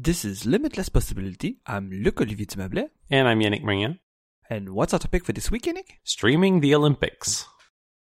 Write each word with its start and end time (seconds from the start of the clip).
This 0.00 0.24
is 0.24 0.46
Limitless 0.46 0.88
Possibility. 0.90 1.58
I'm 1.66 1.90
Luc 1.90 2.20
Olivier 2.20 2.46
Dumablet. 2.46 2.90
And 3.10 3.26
I'm 3.26 3.40
Yannick 3.40 3.64
Marien. 3.64 3.98
And 4.48 4.68
what's 4.68 4.92
our 4.92 5.00
topic 5.00 5.24
for 5.24 5.32
this 5.32 5.50
week, 5.50 5.64
Yannick? 5.64 5.98
Streaming 6.04 6.60
the 6.60 6.72
Olympics. 6.72 7.46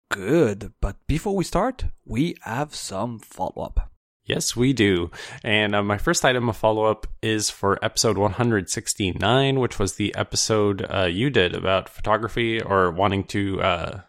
Good. 0.09 0.73
But 0.81 0.95
before 1.05 1.35
we 1.35 1.43
start, 1.43 1.85
we 2.03 2.35
have 2.41 2.73
some 2.73 3.19
follow 3.19 3.61
up. 3.61 3.91
Yes, 4.25 4.55
we 4.55 4.73
do. 4.73 5.11
And 5.43 5.75
uh, 5.75 5.83
my 5.83 5.99
first 5.99 6.25
item 6.25 6.49
of 6.49 6.57
follow 6.57 6.85
up 6.85 7.05
is 7.21 7.51
for 7.51 7.77
episode 7.85 8.17
169, 8.17 9.59
which 9.59 9.77
was 9.77 9.93
the 9.93 10.15
episode 10.15 10.87
uh, 10.89 11.03
you 11.03 11.29
did 11.29 11.53
about 11.53 11.89
photography 11.89 12.59
or 12.59 12.89
wanting 12.89 13.23
to 13.25 13.61
uh, 13.61 14.01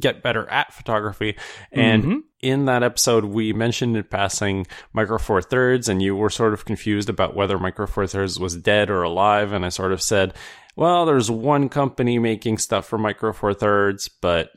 get 0.00 0.22
better 0.22 0.48
at 0.48 0.72
photography. 0.72 1.36
And 1.72 2.02
mm-hmm. 2.02 2.18
in 2.40 2.66
that 2.66 2.82
episode, 2.82 3.24
we 3.24 3.52
mentioned 3.52 3.96
in 3.96 4.04
passing 4.04 4.66
Micro 4.92 5.18
Four 5.18 5.42
Thirds, 5.42 5.88
and 5.88 6.02
you 6.02 6.14
were 6.14 6.30
sort 6.30 6.52
of 6.52 6.64
confused 6.64 7.08
about 7.08 7.34
whether 7.34 7.58
Micro 7.58 7.86
Four 7.86 8.06
Thirds 8.06 8.38
was 8.38 8.56
dead 8.56 8.90
or 8.90 9.02
alive. 9.02 9.52
And 9.52 9.64
I 9.64 9.70
sort 9.70 9.92
of 9.92 10.02
said, 10.02 10.34
well, 10.76 11.06
there's 11.06 11.30
one 11.30 11.68
company 11.68 12.18
making 12.18 12.58
stuff 12.58 12.86
for 12.86 12.98
Micro 12.98 13.32
Four 13.32 13.54
Thirds, 13.54 14.08
but 14.08 14.50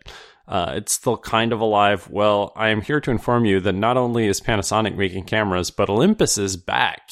uh, 0.48 0.74
it's 0.76 0.92
still 0.92 1.18
kind 1.18 1.54
of 1.54 1.62
alive. 1.62 2.10
Well, 2.10 2.52
I 2.56 2.70
am 2.70 2.82
here 2.82 3.00
to 3.00 3.12
inform 3.12 3.46
you 3.46 3.60
that 3.62 3.74
not 3.74 3.98
only 3.98 4.28
is 4.28 4.42
Panasonic 4.42 4.96
making 4.96 5.24
cameras, 5.24 5.72
but 5.72 5.90
Olympus 5.90 6.38
is 6.38 6.58
back. 6.58 7.10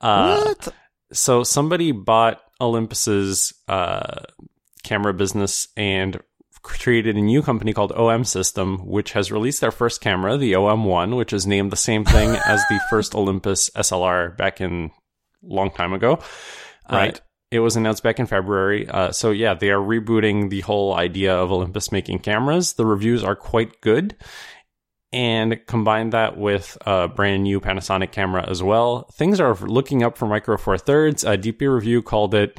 Uh, 0.00 0.42
what? 0.42 0.68
So 1.12 1.44
somebody 1.44 1.92
bought 1.92 2.40
Olympus's 2.60 3.52
uh, 3.68 4.22
camera 4.82 5.14
business 5.14 5.68
and 5.76 6.20
created 6.62 7.16
a 7.16 7.20
new 7.20 7.42
company 7.42 7.72
called 7.72 7.92
OM 7.92 8.24
System, 8.24 8.86
which 8.86 9.12
has 9.12 9.32
released 9.32 9.60
their 9.60 9.70
first 9.70 10.00
camera, 10.00 10.36
the 10.36 10.52
OM1, 10.52 11.16
which 11.16 11.32
is 11.32 11.46
named 11.46 11.72
the 11.72 11.76
same 11.76 12.04
thing 12.04 12.30
as 12.46 12.62
the 12.68 12.80
first 12.88 13.14
Olympus 13.14 13.70
SLR 13.70 14.36
back 14.36 14.60
in 14.60 14.90
long 15.42 15.70
time 15.70 15.92
ago. 15.92 16.14
Uh, 16.90 16.96
right. 16.96 17.16
Uh, 17.16 17.22
it 17.50 17.58
was 17.58 17.76
announced 17.76 18.02
back 18.02 18.18
in 18.18 18.26
February. 18.26 18.88
Uh, 18.88 19.12
so 19.12 19.30
yeah, 19.30 19.52
they 19.52 19.70
are 19.70 19.78
rebooting 19.78 20.48
the 20.48 20.60
whole 20.60 20.94
idea 20.94 21.34
of 21.34 21.52
Olympus 21.52 21.92
making 21.92 22.20
cameras. 22.20 22.74
The 22.74 22.86
reviews 22.86 23.22
are 23.22 23.36
quite 23.36 23.80
good. 23.82 24.16
And 25.12 25.60
combine 25.66 26.10
that 26.10 26.38
with 26.38 26.78
a 26.86 27.06
brand 27.08 27.42
new 27.42 27.60
Panasonic 27.60 28.12
camera 28.12 28.48
as 28.48 28.62
well. 28.62 29.10
Things 29.12 29.40
are 29.40 29.54
looking 29.54 30.02
up 30.02 30.16
for 30.16 30.24
Micro 30.24 30.56
Four 30.56 30.78
Thirds. 30.78 31.22
A 31.24 31.36
DP 31.36 31.70
review 31.70 32.00
called 32.00 32.34
it 32.34 32.58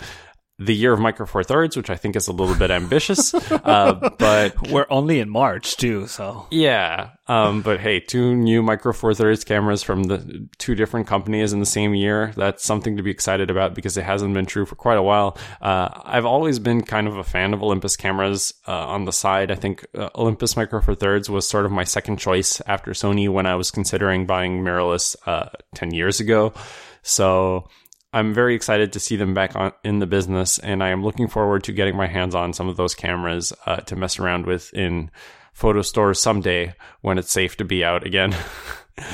the 0.60 0.74
year 0.74 0.94
of 0.94 1.00
Micro 1.00 1.26
Four 1.26 1.44
Thirds, 1.44 1.76
which 1.76 1.90
I 1.90 1.96
think 1.96 2.16
is 2.16 2.28
a 2.28 2.32
little 2.32 2.56
bit 2.56 2.70
ambitious. 2.70 3.34
uh, 3.52 4.12
but 4.20 4.70
we're 4.70 4.86
only 4.90 5.20
in 5.20 5.30
March 5.30 5.78
too, 5.78 6.08
so 6.08 6.46
yeah. 6.52 7.12
Um, 7.28 7.62
but 7.62 7.80
hey, 7.80 8.00
two 8.00 8.36
new 8.36 8.62
Micro 8.62 8.94
Four 8.94 9.14
Thirds 9.16 9.44
cameras 9.44 9.82
from 9.82 10.04
the 10.04 10.48
two 10.60 10.76
different 10.76 11.08
companies 11.08 11.54
in 11.54 11.60
the 11.60 11.66
same 11.66 11.96
year. 11.96 12.34
That's 12.36 12.64
something 12.64 12.98
to 12.98 13.04
be 13.04 13.10
excited 13.10 13.50
about 13.50 13.74
because 13.74 13.98
it 13.98 14.04
hasn't 14.04 14.34
been 14.34 14.46
true 14.46 14.66
for 14.66 14.76
quite 14.76 14.98
a 14.98 15.04
while. 15.04 15.38
Uh, 15.60 15.90
I've 16.04 16.26
always 16.26 16.60
been 16.60 16.84
kind 16.84 17.08
of 17.08 17.18
a 17.18 17.24
fan 17.24 17.54
of 17.54 17.64
Olympus 17.64 17.96
cameras 17.96 18.54
uh, 18.68 18.88
on 18.88 19.06
the 19.06 19.14
side. 19.14 19.50
I 19.50 19.56
think 19.56 19.86
uh, 19.98 20.10
Olympus 20.16 20.56
Micro 20.56 20.82
Four 20.82 20.96
Thirds 20.96 21.30
was 21.30 21.48
sort 21.48 21.66
of 21.66 21.72
my 21.72 21.84
second 21.84 22.18
choice 22.18 22.62
after 22.68 22.92
Sony 22.92 23.28
when 23.28 23.48
I 23.48 23.56
was 23.56 23.72
considering 23.72 24.28
buying 24.28 24.64
mirrorless 24.64 25.16
uh, 25.26 25.50
ten 25.74 25.94
years 25.94 26.20
ago. 26.20 26.54
So 27.02 27.70
I'm 28.14 28.34
very 28.34 28.54
excited 28.54 28.94
to 28.94 29.00
see 29.00 29.16
them 29.16 29.34
back 29.34 29.56
on 29.56 29.74
in 29.84 30.00
the 30.00 30.06
business, 30.06 30.60
and 30.60 30.84
I 30.84 30.90
am 30.90 31.04
looking 31.04 31.28
forward 31.28 31.64
to 31.64 31.74
getting 31.74 31.98
my 31.98 32.08
hands 32.08 32.36
on 32.36 32.54
some 32.54 32.70
of 32.70 32.78
those 32.78 32.94
cameras 32.94 33.52
uh, 33.66 33.78
to 33.78 33.96
mess 33.96 34.20
around 34.20 34.46
with 34.46 34.72
in 34.74 35.10
photo 35.54 35.82
stores 35.82 36.22
someday 36.22 36.76
when 37.02 37.18
it's 37.18 37.32
safe 37.32 37.58
to 37.58 37.66
be 37.66 37.84
out 37.84 38.06
again. 38.06 38.36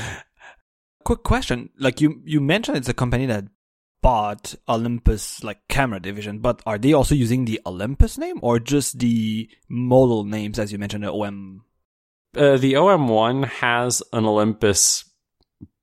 Quick 1.05 1.23
question: 1.23 1.69
like 1.79 2.01
you 2.01 2.21
you 2.25 2.41
mentioned, 2.41 2.77
it's 2.77 2.89
a 2.89 2.93
company 2.93 3.25
that 3.27 3.45
bought 4.01 4.55
Olympus 4.67 5.43
like 5.43 5.67
camera 5.69 5.99
division, 5.99 6.39
but 6.39 6.61
are 6.65 6.77
they 6.77 6.93
also 6.93 7.15
using 7.15 7.45
the 7.45 7.61
Olympus 7.65 8.17
name 8.17 8.39
or 8.41 8.59
just 8.59 8.99
the 8.99 9.49
model 9.67 10.23
names 10.23 10.59
as 10.59 10.71
you 10.71 10.77
mentioned 10.77 11.03
the 11.03 11.11
OM? 11.11 11.63
Uh, 12.35 12.57
the 12.57 12.73
OM1 12.73 13.45
has 13.45 14.03
an 14.13 14.25
Olympus 14.25 15.08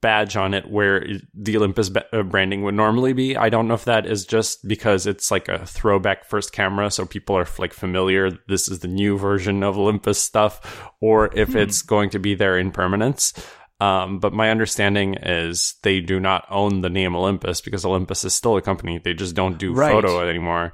badge 0.02 0.36
on 0.36 0.54
it 0.54 0.70
where 0.70 1.04
the 1.34 1.56
Olympus 1.56 1.90
uh, 2.12 2.22
branding 2.22 2.62
would 2.62 2.74
normally 2.74 3.12
be. 3.12 3.36
I 3.36 3.48
don't 3.48 3.66
know 3.66 3.74
if 3.74 3.86
that 3.86 4.06
is 4.06 4.24
just 4.24 4.66
because 4.66 5.06
it's 5.06 5.30
like 5.30 5.48
a 5.48 5.66
throwback 5.66 6.24
first 6.24 6.52
camera, 6.52 6.90
so 6.90 7.06
people 7.06 7.36
are 7.36 7.48
like 7.58 7.72
familiar. 7.72 8.30
This 8.46 8.68
is 8.68 8.80
the 8.80 8.88
new 8.88 9.18
version 9.18 9.62
of 9.62 9.78
Olympus 9.78 10.22
stuff, 10.22 10.88
or 11.00 11.36
if 11.36 11.50
hmm. 11.50 11.58
it's 11.58 11.82
going 11.82 12.10
to 12.10 12.18
be 12.18 12.34
there 12.34 12.58
in 12.58 12.70
permanence. 12.70 13.32
Um, 13.78 14.20
but 14.20 14.32
my 14.32 14.50
understanding 14.50 15.14
is 15.14 15.74
they 15.82 16.00
do 16.00 16.18
not 16.18 16.46
own 16.50 16.80
the 16.80 16.88
name 16.88 17.14
Olympus 17.14 17.60
because 17.60 17.84
Olympus 17.84 18.24
is 18.24 18.32
still 18.32 18.56
a 18.56 18.62
company. 18.62 18.98
They 18.98 19.12
just 19.12 19.34
don't 19.34 19.58
do 19.58 19.74
right. 19.74 19.92
photo 19.92 20.26
anymore. 20.26 20.72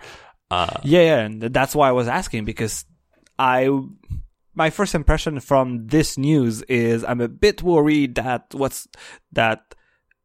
Uh, 0.50 0.78
yeah, 0.84 1.00
yeah, 1.00 1.18
and 1.20 1.42
that's 1.42 1.74
why 1.74 1.88
I 1.88 1.92
was 1.92 2.06
asking 2.06 2.44
because 2.44 2.84
I 3.38 3.70
my 4.54 4.70
first 4.70 4.94
impression 4.94 5.40
from 5.40 5.86
this 5.86 6.18
news 6.18 6.62
is 6.62 7.04
I'm 7.04 7.20
a 7.20 7.28
bit 7.28 7.62
worried 7.62 8.14
that 8.16 8.46
what's 8.52 8.88
that 9.32 9.74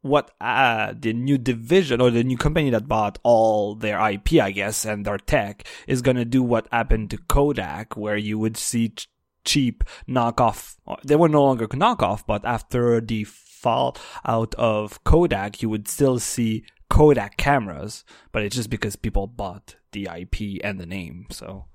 what 0.02 0.32
uh, 0.40 0.94
the 0.98 1.14
new 1.14 1.38
division 1.38 2.00
or 2.02 2.12
the 2.12 2.24
new 2.24 2.38
company 2.38 2.70
that 2.70 2.88
bought 2.88 3.20
all 3.24 3.76
their 3.76 4.00
IP, 4.10 4.34
I 4.34 4.52
guess, 4.52 4.86
and 4.86 5.06
their 5.06 5.18
tech 5.18 5.68
is 5.88 6.02
gonna 6.02 6.26
do 6.26 6.44
what 6.44 6.68
happened 6.72 7.10
to 7.12 7.18
Kodak, 7.18 7.98
where 7.98 8.18
you 8.18 8.38
would 8.40 8.58
see 8.58 8.90
ch- 8.90 9.10
cheap 9.44 9.84
knockoff. 10.08 10.76
They 11.04 11.16
were 11.16 11.30
no 11.30 11.44
longer 11.44 11.68
knockoff, 11.68 12.24
but 12.26 12.46
after 12.46 13.02
the 13.02 13.24
fall 13.26 13.98
out 14.26 14.54
of 14.56 15.04
Kodak, 15.04 15.62
you 15.62 15.70
would 15.70 15.88
still 15.88 16.20
see 16.20 16.64
Kodak 16.90 17.38
cameras, 17.38 18.06
but 18.32 18.44
it's 18.44 18.56
just 18.56 18.70
because 18.70 18.96
people 18.96 19.28
bought 19.28 19.76
the 19.92 20.08
IP 20.14 20.62
and 20.64 20.80
the 20.80 20.86
name. 20.86 21.28
So 21.32 21.66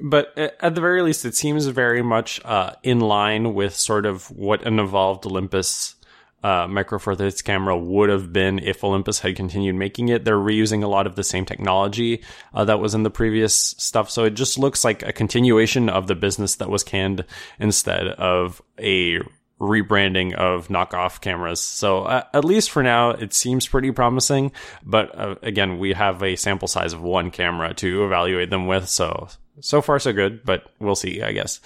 but 0.00 0.36
at 0.36 0.74
the 0.74 0.80
very 0.80 1.02
least, 1.02 1.24
it 1.24 1.34
seems 1.34 1.66
very 1.66 2.02
much 2.02 2.40
uh, 2.44 2.72
in 2.82 3.00
line 3.00 3.54
with 3.54 3.74
sort 3.74 4.06
of 4.06 4.30
what 4.30 4.66
an 4.66 4.78
evolved 4.78 5.26
Olympus 5.26 5.94
uh, 6.42 6.66
Micro 6.66 6.98
Four 6.98 7.16
Thirds 7.16 7.42
camera 7.42 7.76
would 7.76 8.08
have 8.08 8.32
been 8.32 8.58
if 8.60 8.82
Olympus 8.82 9.20
had 9.20 9.36
continued 9.36 9.74
making 9.74 10.08
it. 10.08 10.24
They're 10.24 10.36
reusing 10.36 10.82
a 10.82 10.88
lot 10.88 11.06
of 11.06 11.16
the 11.16 11.24
same 11.24 11.44
technology 11.44 12.22
uh, 12.54 12.64
that 12.64 12.80
was 12.80 12.94
in 12.94 13.02
the 13.02 13.10
previous 13.10 13.54
stuff, 13.54 14.10
so 14.10 14.24
it 14.24 14.34
just 14.34 14.58
looks 14.58 14.84
like 14.84 15.02
a 15.02 15.12
continuation 15.12 15.88
of 15.88 16.06
the 16.06 16.14
business 16.14 16.56
that 16.56 16.70
was 16.70 16.82
canned 16.82 17.24
instead 17.58 18.08
of 18.08 18.62
a 18.78 19.20
rebranding 19.60 20.32
of 20.34 20.68
knockoff 20.68 21.20
cameras. 21.20 21.60
So 21.60 22.04
uh, 22.04 22.24
at 22.32 22.46
least 22.46 22.70
for 22.70 22.82
now, 22.82 23.10
it 23.10 23.34
seems 23.34 23.68
pretty 23.68 23.90
promising. 23.90 24.52
But 24.82 25.14
uh, 25.16 25.34
again, 25.42 25.78
we 25.78 25.92
have 25.92 26.22
a 26.22 26.36
sample 26.36 26.68
size 26.68 26.94
of 26.94 27.02
one 27.02 27.30
camera 27.30 27.74
to 27.74 28.06
evaluate 28.06 28.48
them 28.48 28.66
with, 28.66 28.88
so 28.88 29.28
so 29.60 29.82
far 29.82 29.98
so 29.98 30.12
good, 30.12 30.44
but 30.44 30.64
we'll 30.78 30.94
see, 30.94 31.22
I 31.22 31.32
guess. 31.32 31.60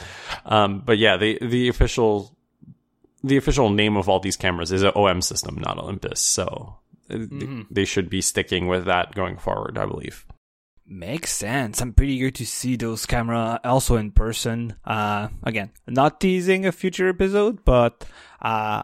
Um, 0.44 0.82
but 0.84 0.98
yeah, 0.98 1.16
the 1.16 1.38
the 1.40 1.68
official 1.68 2.36
the 3.22 3.36
official 3.36 3.70
name 3.70 3.96
of 3.96 4.08
all 4.08 4.20
these 4.20 4.36
cameras 4.36 4.70
is 4.70 4.82
an 4.82 4.92
OM 4.94 5.22
system, 5.22 5.56
not 5.58 5.78
Olympus. 5.78 6.20
So 6.20 6.76
mm-hmm. 7.08 7.62
they 7.70 7.84
should 7.84 8.10
be 8.10 8.20
sticking 8.20 8.68
with 8.68 8.84
that 8.84 9.14
going 9.14 9.38
forward, 9.38 9.78
I 9.78 9.86
believe. 9.86 10.26
Makes 10.86 11.32
sense. 11.32 11.80
I'm 11.80 11.94
pretty 11.94 12.14
eager 12.14 12.30
to 12.32 12.44
see 12.44 12.76
those 12.76 13.06
camera 13.06 13.58
also 13.64 13.96
in 13.96 14.12
person. 14.12 14.76
Uh, 14.84 15.28
again, 15.42 15.70
not 15.86 16.20
teasing 16.20 16.66
a 16.66 16.72
future 16.72 17.08
episode, 17.08 17.64
but 17.64 18.04
uh, 18.42 18.82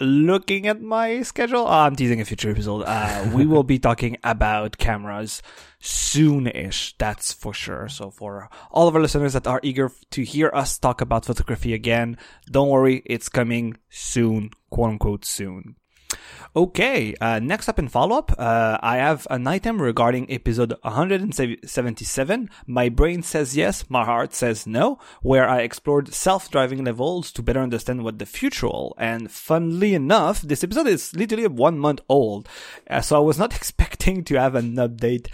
looking 0.00 0.66
at 0.66 0.80
my 0.80 1.22
schedule, 1.22 1.66
oh, 1.66 1.86
I'm 1.86 1.96
teasing 1.96 2.20
a 2.20 2.24
future 2.24 2.50
episode. 2.50 2.82
Uh, 2.82 3.30
we 3.34 3.46
will 3.46 3.64
be 3.64 3.78
talking 3.78 4.16
about 4.22 4.78
cameras 4.78 5.42
soon-ish. 5.80 6.96
That's 6.98 7.32
for 7.32 7.52
sure. 7.52 7.88
So 7.88 8.10
for 8.10 8.48
all 8.70 8.88
of 8.88 8.94
our 8.94 9.02
listeners 9.02 9.32
that 9.32 9.46
are 9.46 9.60
eager 9.62 9.90
to 10.10 10.24
hear 10.24 10.50
us 10.54 10.78
talk 10.78 11.00
about 11.00 11.24
photography 11.24 11.74
again, 11.74 12.16
don't 12.50 12.68
worry. 12.68 13.02
It's 13.06 13.28
coming 13.28 13.76
soon, 13.88 14.50
quote 14.70 14.90
unquote 14.90 15.24
soon. 15.24 15.76
Okay, 16.56 17.14
uh, 17.20 17.38
next 17.38 17.68
up 17.68 17.78
in 17.78 17.88
follow 17.88 18.16
up, 18.16 18.34
uh, 18.38 18.78
I 18.82 18.96
have 18.96 19.26
an 19.30 19.46
item 19.46 19.80
regarding 19.80 20.30
episode 20.30 20.74
177. 20.82 22.50
My 22.66 22.88
brain 22.88 23.22
says 23.22 23.56
yes, 23.56 23.84
my 23.90 24.04
heart 24.04 24.34
says 24.34 24.66
no, 24.66 24.98
where 25.22 25.48
I 25.48 25.60
explored 25.60 26.14
self 26.14 26.50
driving 26.50 26.84
levels 26.84 27.30
to 27.32 27.42
better 27.42 27.60
understand 27.60 28.02
what 28.02 28.18
the 28.18 28.26
future 28.26 28.66
will. 28.66 28.94
And 28.98 29.30
funnily 29.30 29.94
enough, 29.94 30.40
this 30.40 30.64
episode 30.64 30.86
is 30.86 31.14
literally 31.14 31.46
one 31.46 31.78
month 31.78 32.00
old, 32.08 32.48
uh, 32.90 33.02
so 33.02 33.16
I 33.16 33.20
was 33.20 33.38
not 33.38 33.54
expecting 33.56 34.24
to 34.24 34.40
have 34.40 34.54
an 34.54 34.74
update 34.76 35.28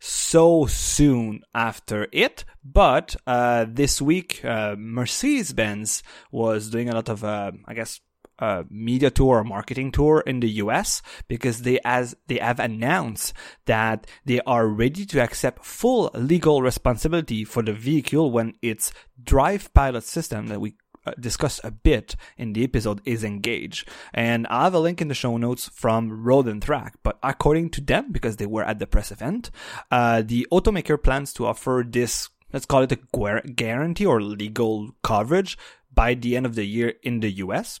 so 0.00 0.66
soon 0.66 1.42
after 1.54 2.08
it. 2.12 2.44
But 2.64 3.16
uh, 3.26 3.66
this 3.68 4.00
week, 4.00 4.44
uh, 4.44 4.76
Mercedes 4.78 5.52
Benz 5.52 6.02
was 6.32 6.70
doing 6.70 6.88
a 6.88 6.94
lot 6.94 7.08
of, 7.08 7.22
uh, 7.22 7.52
I 7.66 7.74
guess, 7.74 8.00
uh, 8.38 8.64
media 8.70 9.10
tour 9.10 9.38
or 9.38 9.44
marketing 9.44 9.92
tour 9.92 10.22
in 10.26 10.40
the 10.40 10.50
US 10.62 11.02
because 11.28 11.62
they 11.62 11.78
as 11.84 12.16
they 12.26 12.38
have 12.38 12.60
announced 12.60 13.32
that 13.66 14.06
they 14.24 14.40
are 14.40 14.66
ready 14.66 15.06
to 15.06 15.20
accept 15.20 15.64
full 15.64 16.10
legal 16.14 16.62
responsibility 16.62 17.44
for 17.44 17.62
the 17.62 17.72
vehicle 17.72 18.30
when 18.30 18.54
its 18.62 18.92
drive 19.22 19.72
pilot 19.74 20.04
system 20.04 20.48
that 20.48 20.60
we 20.60 20.76
uh, 21.06 21.12
discussed 21.20 21.60
a 21.62 21.70
bit 21.70 22.16
in 22.38 22.54
the 22.54 22.64
episode 22.64 23.00
is 23.04 23.24
engaged 23.24 23.86
And 24.14 24.46
I 24.46 24.64
have 24.64 24.74
a 24.74 24.80
link 24.80 25.02
in 25.02 25.08
the 25.08 25.14
show 25.14 25.36
notes 25.36 25.68
from 25.68 26.24
Road 26.24 26.48
and 26.48 26.62
Track. 26.62 26.94
But 27.02 27.18
according 27.22 27.70
to 27.70 27.82
them, 27.82 28.10
because 28.10 28.36
they 28.36 28.46
were 28.46 28.64
at 28.64 28.78
the 28.78 28.86
press 28.86 29.12
event, 29.12 29.50
uh, 29.90 30.22
the 30.24 30.46
automaker 30.50 31.02
plans 31.02 31.34
to 31.34 31.46
offer 31.46 31.84
this, 31.86 32.30
let's 32.54 32.64
call 32.64 32.82
it 32.82 32.92
a 32.92 33.42
guarantee 33.54 34.06
or 34.06 34.22
legal 34.22 34.92
coverage 35.02 35.58
by 35.92 36.14
the 36.14 36.36
end 36.36 36.46
of 36.46 36.54
the 36.54 36.64
year 36.64 36.94
in 37.02 37.20
the 37.20 37.30
US. 37.32 37.80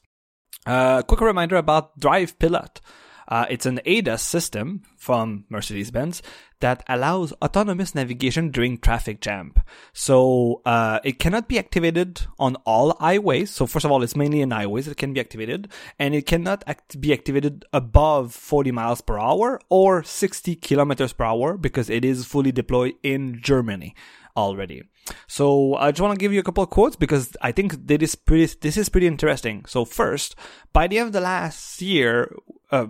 Uh, 0.66 1.02
quick 1.02 1.20
reminder 1.20 1.56
about 1.56 1.98
Drive 1.98 2.38
Pilot. 2.38 2.80
Uh, 3.26 3.46
it's 3.48 3.64
an 3.64 3.80
ADAS 3.86 4.20
system 4.20 4.82
from 4.96 5.44
Mercedes-Benz 5.48 6.22
that 6.60 6.82
allows 6.88 7.32
autonomous 7.42 7.94
navigation 7.94 8.50
during 8.50 8.78
traffic 8.78 9.20
jam. 9.20 9.54
So 9.92 10.60
uh, 10.64 11.00
it 11.04 11.18
cannot 11.18 11.48
be 11.48 11.58
activated 11.58 12.22
on 12.38 12.56
all 12.64 12.96
highways. 13.00 13.50
So 13.50 13.66
first 13.66 13.84
of 13.84 13.90
all, 13.90 14.02
it's 14.02 14.16
mainly 14.16 14.40
in 14.40 14.50
highways 14.50 14.86
that 14.86 14.98
can 14.98 15.12
be 15.12 15.20
activated, 15.20 15.68
and 15.98 16.14
it 16.14 16.26
cannot 16.26 16.64
act- 16.66 17.00
be 17.00 17.12
activated 17.12 17.64
above 17.72 18.34
40 18.34 18.72
miles 18.72 19.00
per 19.00 19.18
hour 19.18 19.60
or 19.68 20.02
60 20.02 20.54
kilometers 20.56 21.12
per 21.12 21.24
hour 21.24 21.56
because 21.56 21.88
it 21.88 22.04
is 22.04 22.26
fully 22.26 22.52
deployed 22.52 22.94
in 23.02 23.40
Germany 23.40 23.94
already. 24.36 24.82
So 25.26 25.74
I 25.76 25.90
just 25.90 26.00
want 26.00 26.18
to 26.18 26.22
give 26.22 26.32
you 26.32 26.40
a 26.40 26.42
couple 26.42 26.64
of 26.64 26.70
quotes 26.70 26.96
because 26.96 27.36
I 27.40 27.52
think 27.52 27.86
that 27.86 28.02
is 28.02 28.14
pretty, 28.14 28.54
this 28.60 28.76
is 28.76 28.88
pretty 28.88 29.06
interesting. 29.06 29.64
So 29.66 29.84
first, 29.84 30.34
by 30.72 30.86
the 30.86 30.98
end 30.98 31.08
of 31.08 31.12
the 31.12 31.20
last 31.20 31.80
year, 31.82 32.34
uh, 32.70 32.86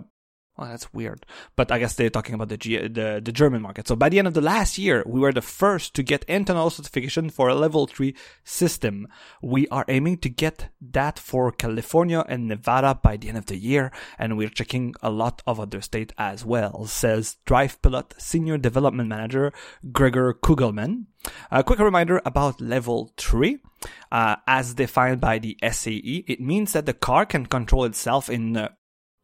well, 0.57 0.69
that's 0.69 0.93
weird. 0.93 1.25
But 1.55 1.71
I 1.71 1.79
guess 1.79 1.95
they're 1.95 2.09
talking 2.09 2.33
about 2.33 2.47
the, 2.47 2.57
G- 2.57 2.87
the 2.87 3.21
the 3.23 3.31
German 3.31 3.61
market. 3.61 3.87
So 3.87 3.95
by 3.95 4.07
the 4.07 4.19
end 4.19 4.27
of 4.27 4.33
the 4.33 4.41
last 4.41 4.77
year, 4.77 5.03
we 5.05 5.19
were 5.19 5.33
the 5.33 5.41
first 5.41 5.93
to 5.95 6.03
get 6.03 6.23
internal 6.25 6.69
certification 6.69 7.29
for 7.29 7.49
a 7.49 7.55
level 7.55 7.87
three 7.87 8.15
system. 8.43 9.07
We 9.41 9.67
are 9.67 9.85
aiming 9.89 10.19
to 10.19 10.29
get 10.29 10.69
that 10.91 11.19
for 11.19 11.51
California 11.51 12.23
and 12.29 12.47
Nevada 12.47 12.95
by 12.95 13.17
the 13.17 13.27
end 13.27 13.37
of 13.37 13.47
the 13.47 13.57
year, 13.57 13.91
and 14.17 14.37
we're 14.37 14.49
checking 14.49 14.95
a 15.01 15.09
lot 15.09 15.41
of 15.45 15.59
other 15.59 15.81
states 15.81 16.13
as 16.17 16.45
well. 16.45 16.85
Says 16.85 17.37
Drive 17.45 17.81
Pilot 17.81 18.13
Senior 18.17 18.57
Development 18.57 19.09
Manager 19.09 19.51
Gregor 19.91 20.33
Kugelman. 20.33 21.07
A 21.51 21.63
quick 21.63 21.79
reminder 21.79 22.21
about 22.25 22.61
level 22.61 23.11
3. 23.17 23.57
Uh, 24.11 24.35
as 24.47 24.75
defined 24.75 25.19
by 25.19 25.39
the 25.39 25.57
SAE, 25.69 26.23
it 26.27 26.39
means 26.39 26.73
that 26.73 26.85
the 26.85 26.93
car 26.93 27.25
can 27.25 27.45
control 27.45 27.83
itself 27.83 28.29
in 28.29 28.55
uh, 28.55 28.69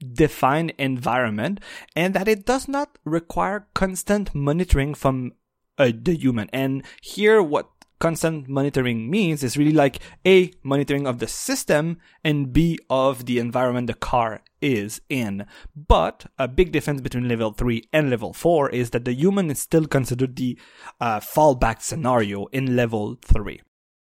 defined 0.02 0.74
environment 0.78 1.60
and 1.96 2.14
that 2.14 2.28
it 2.28 2.46
does 2.46 2.68
not 2.68 2.98
require 3.06 3.68
constant 3.74 4.34
monitoring 4.36 4.94
from 4.94 5.34
uh, 5.78 5.92
the 5.94 6.16
human. 6.16 6.50
And 6.52 6.84
here, 7.02 7.42
what 7.42 7.70
constant 8.00 8.50
monitoring 8.50 9.10
means 9.10 9.44
is 9.44 9.58
really 9.58 9.72
like 9.72 10.00
A, 10.26 10.52
monitoring 10.64 11.06
of 11.06 11.20
the 11.20 11.28
system 11.28 12.00
and 12.24 12.52
B, 12.52 12.78
of 12.90 13.26
the 13.26 13.38
environment 13.40 13.88
the 13.88 13.94
car 13.94 14.42
is 14.62 15.02
in. 15.08 15.46
But 15.76 16.26
a 16.38 16.48
big 16.48 16.72
difference 16.72 17.02
between 17.02 17.30
level 17.30 17.54
3 17.54 17.84
and 17.94 18.10
level 18.10 18.34
4 18.34 18.70
is 18.72 18.90
that 18.90 19.06
the 19.06 19.14
human 19.14 19.52
is 19.52 19.60
still 19.60 19.86
considered 19.86 20.36
the 20.36 20.60
uh, 21.00 21.20
fallback 21.20 21.82
scenario 21.82 22.48
in 22.48 22.76
level 22.76 23.18
3 23.22 23.62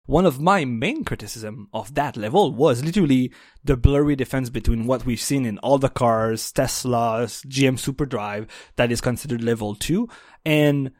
one 0.09 0.25
of 0.25 0.41
my 0.41 0.65
main 0.65 1.05
criticism 1.05 1.69
of 1.75 1.95
that 1.95 2.17
level 2.17 2.55
was 2.55 2.83
literally 2.83 3.31
the 3.63 3.77
blurry 3.77 4.17
difference 4.17 4.49
between 4.49 4.87
what 4.87 5.05
we've 5.05 5.21
seen 5.21 5.45
in 5.45 5.59
all 5.59 5.77
the 5.77 5.91
cars, 5.91 6.51
Tesla's, 6.51 7.43
GM 7.47 7.77
SuperDrive 7.77 8.49
that 8.77 8.91
is 8.91 9.03
considered 9.03 9.45
level 9.45 9.75
2 9.75 10.09
and 10.47 10.93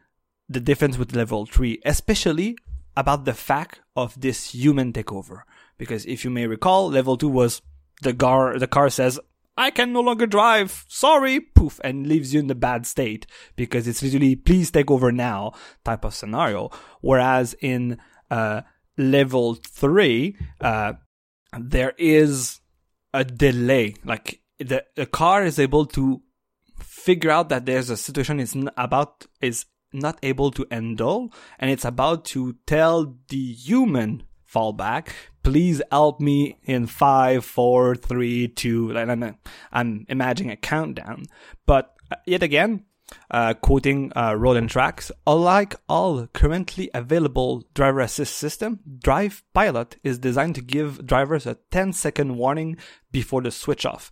the 0.47 0.59
difference 0.59 0.99
with 0.99 1.15
level 1.15 1.47
3, 1.47 1.81
especially 1.85 2.55
about 2.95 3.25
the 3.25 3.33
fact 3.33 3.81
of 3.95 4.13
this 4.21 4.53
human 4.53 4.93
takeover. 4.93 5.41
Because 5.79 6.05
if 6.05 6.23
you 6.23 6.29
may 6.29 6.45
recall, 6.45 6.87
level 6.87 7.17
2 7.17 7.27
was 7.27 7.63
the 8.03 8.13
car, 8.13 8.59
the 8.59 8.67
car 8.67 8.91
says, 8.91 9.19
I 9.57 9.71
can 9.71 9.91
no 9.91 10.01
longer 10.01 10.27
drive. 10.27 10.85
Sorry, 10.87 11.39
poof, 11.39 11.79
and 11.83 12.05
leaves 12.05 12.35
you 12.35 12.41
in 12.41 12.45
the 12.45 12.53
bad 12.53 12.85
state 12.85 13.25
because 13.55 13.87
it's 13.87 14.03
literally 14.03 14.35
please 14.35 14.69
take 14.69 14.91
over 14.91 15.11
now 15.11 15.53
type 15.83 16.05
of 16.05 16.13
scenario. 16.13 16.69
Whereas 17.01 17.55
in 17.59 17.97
uh, 18.29 18.61
level 18.99 19.55
three, 19.55 20.37
uh, 20.61 20.93
there 21.57 21.93
is 21.97 22.59
a 23.13 23.23
delay. 23.23 23.95
Like 24.03 24.41
the, 24.59 24.85
the 24.95 25.05
car 25.05 25.43
is 25.43 25.57
able 25.57 25.85
to 25.87 26.21
figure 26.77 27.31
out 27.31 27.49
that 27.49 27.65
there's 27.65 27.89
a 27.89 27.97
situation 27.97 28.39
is 28.39 28.55
about 28.77 29.25
is 29.41 29.65
not 29.91 30.19
able 30.21 30.51
to 30.51 30.67
handle, 30.69 31.33
and 31.57 31.71
it's 31.71 31.85
about 31.85 32.23
to 32.23 32.55
tell 32.67 33.15
the 33.29 33.53
human 33.53 34.23
fallback, 34.53 35.07
please 35.43 35.81
help 35.91 36.19
me 36.19 36.57
in 36.63 36.85
five, 36.85 37.43
four, 37.43 37.95
three, 37.95 38.47
two. 38.47 38.95
I'm, 38.95 39.37
I'm 39.71 40.05
imagining 40.09 40.51
a 40.51 40.57
countdown, 40.57 41.25
but 41.65 41.95
uh, 42.11 42.17
yet 42.25 42.43
again, 42.43 42.85
uh, 43.31 43.53
quoting 43.53 44.11
uh, 44.15 44.35
Road 44.35 44.67
Tracks, 44.69 45.11
unlike 45.25 45.75
all 45.87 46.27
currently 46.27 46.89
available 46.93 47.63
driver 47.73 48.01
assist 48.01 48.37
system, 48.37 48.79
Drive 49.01 49.43
Pilot 49.53 49.97
is 50.03 50.19
designed 50.19 50.55
to 50.55 50.61
give 50.61 51.05
drivers 51.05 51.45
a 51.45 51.57
10 51.71 51.93
second 51.93 52.37
warning 52.37 52.77
before 53.11 53.41
the 53.41 53.51
switch 53.51 53.85
off. 53.85 54.11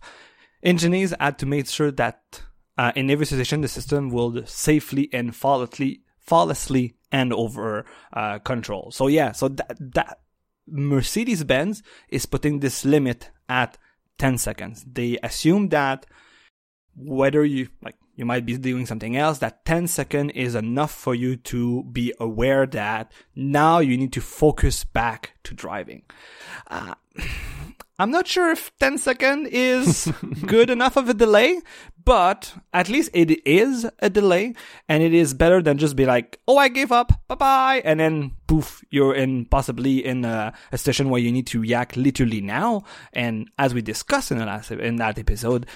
Engineers 0.62 1.14
had 1.20 1.38
to 1.38 1.46
make 1.46 1.68
sure 1.68 1.90
that 1.92 2.42
uh, 2.76 2.92
in 2.94 3.10
every 3.10 3.26
situation 3.26 3.60
the 3.60 3.68
system 3.68 4.10
will 4.10 4.44
safely 4.46 5.08
and 5.12 5.34
flawlessly, 5.34 6.02
flawlessly 6.18 6.94
hand 7.12 7.32
over 7.32 7.84
uh, 8.12 8.38
control. 8.40 8.90
So 8.90 9.06
yeah, 9.06 9.32
so 9.32 9.48
that, 9.48 9.76
that 9.78 10.20
Mercedes 10.66 11.44
Benz 11.44 11.82
is 12.08 12.26
putting 12.26 12.60
this 12.60 12.84
limit 12.84 13.30
at 13.48 13.78
10 14.18 14.38
seconds. 14.38 14.84
They 14.90 15.18
assume 15.22 15.68
that 15.70 16.06
whether 16.94 17.44
you 17.44 17.68
like 17.82 17.96
you 18.18 18.26
might 18.26 18.44
be 18.44 18.58
doing 18.58 18.84
something 18.84 19.16
else. 19.16 19.38
That 19.38 19.64
10 19.64 19.86
second 19.86 20.30
is 20.30 20.56
enough 20.56 20.90
for 20.90 21.14
you 21.14 21.36
to 21.36 21.84
be 21.84 22.12
aware 22.18 22.66
that 22.66 23.12
now 23.36 23.78
you 23.78 23.96
need 23.96 24.12
to 24.14 24.20
focus 24.20 24.82
back 24.82 25.34
to 25.44 25.54
driving. 25.54 26.02
Uh, 26.66 26.94
I'm 28.00 28.12
not 28.12 28.28
sure 28.28 28.50
if 28.52 28.70
10 28.78 28.98
second 28.98 29.48
is 29.48 30.12
good 30.46 30.70
enough 30.70 30.96
of 30.96 31.08
a 31.08 31.14
delay, 31.14 31.60
but 32.04 32.54
at 32.72 32.88
least 32.88 33.10
it 33.12 33.44
is 33.46 33.88
a 33.98 34.08
delay 34.08 34.54
and 34.88 35.02
it 35.02 35.12
is 35.12 35.34
better 35.34 35.60
than 35.60 35.78
just 35.78 35.96
be 35.96 36.06
like, 36.06 36.40
oh, 36.46 36.56
I 36.56 36.68
gave 36.68 36.92
up, 36.92 37.12
bye 37.26 37.34
bye. 37.34 37.82
And 37.84 37.98
then 37.98 38.32
poof, 38.46 38.84
you're 38.90 39.14
in 39.14 39.46
possibly 39.46 40.04
in 40.04 40.24
a, 40.24 40.52
a 40.70 40.78
station 40.78 41.10
where 41.10 41.20
you 41.20 41.32
need 41.32 41.48
to 41.48 41.60
react 41.60 41.96
literally 41.96 42.40
now. 42.40 42.84
And 43.12 43.50
as 43.58 43.74
we 43.74 43.82
discussed 43.82 44.30
in 44.30 44.38
the 44.38 44.46
last, 44.46 44.70
in 44.70 44.96
that 44.96 45.18
episode, 45.18 45.66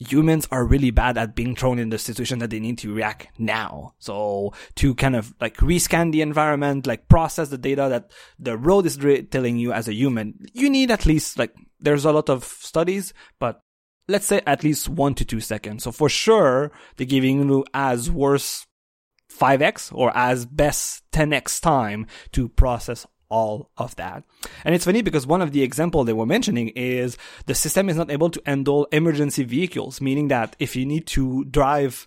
humans 0.00 0.48
are 0.50 0.64
really 0.64 0.90
bad 0.90 1.18
at 1.18 1.34
being 1.34 1.54
thrown 1.54 1.78
in 1.78 1.90
the 1.90 1.98
situation 1.98 2.38
that 2.38 2.48
they 2.48 2.58
need 2.58 2.78
to 2.78 2.92
react 2.92 3.28
now. 3.38 3.94
So 3.98 4.54
to 4.76 4.94
kind 4.94 5.14
of 5.14 5.34
like 5.40 5.58
rescan 5.58 6.10
the 6.10 6.22
environment, 6.22 6.86
like 6.86 7.08
process 7.08 7.50
the 7.50 7.58
data 7.58 7.86
that 7.90 8.10
the 8.38 8.56
road 8.56 8.86
is 8.86 8.98
telling 9.30 9.58
you 9.58 9.72
as 9.72 9.88
a 9.88 9.94
human, 9.94 10.46
you 10.54 10.70
need 10.70 10.90
at 10.90 11.04
least 11.04 11.38
like, 11.38 11.54
there's 11.78 12.06
a 12.06 12.12
lot 12.12 12.30
of 12.30 12.44
studies, 12.44 13.12
but 13.38 13.60
let's 14.08 14.26
say 14.26 14.40
at 14.46 14.64
least 14.64 14.88
one 14.88 15.14
to 15.14 15.24
two 15.24 15.40
seconds. 15.40 15.84
So 15.84 15.92
for 15.92 16.08
sure, 16.08 16.72
they're 16.96 17.06
giving 17.06 17.48
you 17.48 17.64
as 17.74 18.10
worse 18.10 18.66
5x 19.30 19.94
or 19.94 20.16
as 20.16 20.46
best 20.46 21.04
10x 21.12 21.60
time 21.60 22.06
to 22.32 22.48
process 22.48 23.06
all 23.30 23.70
of 23.78 23.96
that. 23.96 24.24
And 24.64 24.74
it's 24.74 24.84
funny 24.84 25.02
because 25.02 25.26
one 25.26 25.40
of 25.40 25.52
the 25.52 25.62
example 25.62 26.04
they 26.04 26.12
were 26.12 26.26
mentioning 26.26 26.68
is 26.68 27.16
the 27.46 27.54
system 27.54 27.88
is 27.88 27.96
not 27.96 28.10
able 28.10 28.30
to 28.30 28.42
handle 28.44 28.86
emergency 28.92 29.44
vehicles, 29.44 30.00
meaning 30.00 30.28
that 30.28 30.56
if 30.58 30.76
you 30.76 30.84
need 30.84 31.06
to 31.08 31.44
drive 31.44 32.06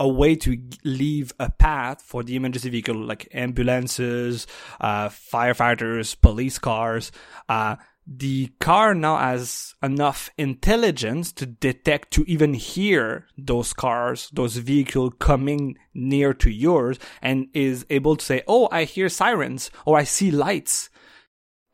a 0.00 0.08
way 0.08 0.36
to 0.36 0.56
leave 0.84 1.32
a 1.40 1.50
path 1.50 2.02
for 2.02 2.22
the 2.22 2.36
emergency 2.36 2.70
vehicle, 2.70 2.94
like 2.94 3.28
ambulances, 3.32 4.46
uh, 4.80 5.08
firefighters, 5.08 6.20
police 6.20 6.58
cars, 6.58 7.10
uh, 7.48 7.76
the 8.10 8.46
car 8.58 8.94
now 8.94 9.18
has 9.18 9.74
enough 9.82 10.30
intelligence 10.38 11.30
to 11.32 11.44
detect, 11.44 12.10
to 12.12 12.24
even 12.24 12.54
hear 12.54 13.26
those 13.36 13.74
cars, 13.74 14.30
those 14.32 14.56
vehicles 14.56 15.12
coming 15.18 15.76
near 15.92 16.32
to 16.32 16.50
yours 16.50 16.98
and 17.20 17.48
is 17.52 17.84
able 17.90 18.16
to 18.16 18.24
say, 18.24 18.42
Oh, 18.48 18.66
I 18.72 18.84
hear 18.84 19.10
sirens 19.10 19.70
or 19.84 19.98
I 19.98 20.04
see 20.04 20.30
lights. 20.30 20.88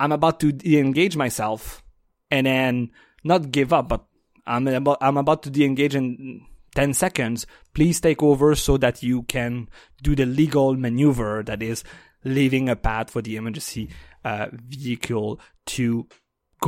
I'm 0.00 0.10
about 0.10 0.40
to 0.40 0.50
de-engage 0.50 1.16
myself 1.16 1.84
and 2.32 2.48
then 2.48 2.90
not 3.22 3.52
give 3.52 3.72
up, 3.72 3.88
but 3.88 4.04
I'm 4.44 4.66
about, 4.66 4.98
I'm 5.00 5.16
about 5.16 5.44
to 5.44 5.50
de-engage 5.50 5.94
in 5.94 6.44
10 6.74 6.94
seconds. 6.94 7.46
Please 7.74 8.00
take 8.00 8.24
over 8.24 8.56
so 8.56 8.76
that 8.78 9.04
you 9.04 9.22
can 9.22 9.68
do 10.02 10.16
the 10.16 10.26
legal 10.26 10.74
maneuver 10.74 11.44
that 11.44 11.62
is 11.62 11.84
leaving 12.24 12.68
a 12.68 12.74
path 12.74 13.10
for 13.10 13.22
the 13.22 13.36
emergency 13.36 13.88
uh, 14.24 14.48
vehicle 14.52 15.38
to 15.66 16.08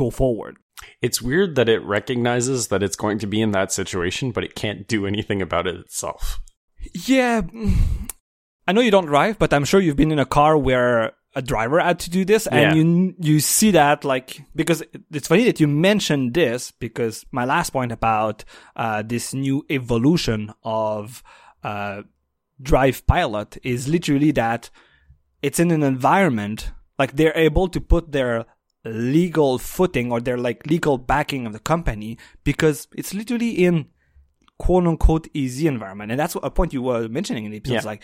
go 0.03 0.09
forward. 0.11 0.55
It's 1.01 1.21
weird 1.21 1.55
that 1.55 1.67
it 1.69 1.81
recognizes 1.97 2.67
that 2.67 2.83
it's 2.83 2.95
going 3.03 3.19
to 3.19 3.27
be 3.27 3.41
in 3.41 3.51
that 3.51 3.71
situation, 3.71 4.31
but 4.31 4.43
it 4.43 4.53
can't 4.55 4.87
do 4.87 5.05
anything 5.07 5.41
about 5.41 5.65
it 5.67 5.75
itself. 5.75 6.39
Yeah. 7.07 7.41
I 8.67 8.73
know 8.73 8.81
you 8.81 8.91
don't 8.91 9.05
drive, 9.07 9.39
but 9.39 9.53
I'm 9.53 9.65
sure 9.65 9.79
you've 9.81 9.95
been 10.03 10.11
in 10.11 10.19
a 10.19 10.25
car 10.39 10.57
where 10.57 11.13
a 11.35 11.41
driver 11.41 11.79
had 11.79 11.99
to 12.05 12.09
do 12.09 12.25
this, 12.25 12.47
and 12.47 12.61
Yeah. 12.61 12.73
you 12.73 13.13
you 13.29 13.39
see 13.39 13.71
that 13.71 14.03
like 14.03 14.41
because 14.55 14.83
it's 15.17 15.27
funny 15.27 15.45
that 15.45 15.59
you 15.59 15.67
mentioned 15.67 16.33
this 16.33 16.71
because 16.71 17.25
my 17.31 17.45
last 17.45 17.69
point 17.73 17.91
about 17.91 18.43
uh, 18.75 19.03
this 19.05 19.33
new 19.33 19.63
evolution 19.69 20.51
of 20.63 21.21
uh, 21.63 22.01
Drive 22.61 23.05
Pilot 23.05 23.57
is 23.63 23.87
literally 23.87 24.31
that 24.33 24.69
it's 25.41 25.59
in 25.59 25.69
an 25.71 25.83
environment 25.83 26.71
like 26.99 27.13
they're 27.15 27.37
able 27.37 27.67
to 27.69 27.79
put 27.79 28.11
their 28.11 28.45
legal 28.87 29.57
footing 29.57 30.11
or 30.11 30.19
their 30.19 30.37
like 30.37 30.65
legal 30.67 30.97
backing 30.97 31.45
of 31.45 31.53
the 31.53 31.59
company 31.59 32.17
because 32.43 32.87
it's 32.95 33.13
literally 33.13 33.51
in 33.51 33.87
quote 34.57 34.85
unquote 34.85 35.27
easy 35.33 35.67
environment. 35.67 36.11
And 36.11 36.19
that's 36.19 36.35
what, 36.35 36.45
a 36.45 36.51
point 36.51 36.73
you 36.73 36.81
were 36.81 37.07
mentioning 37.07 37.45
in 37.45 37.51
the 37.51 37.57
episodes. 37.57 37.83
Yeah. 37.83 37.89
Like 37.89 38.03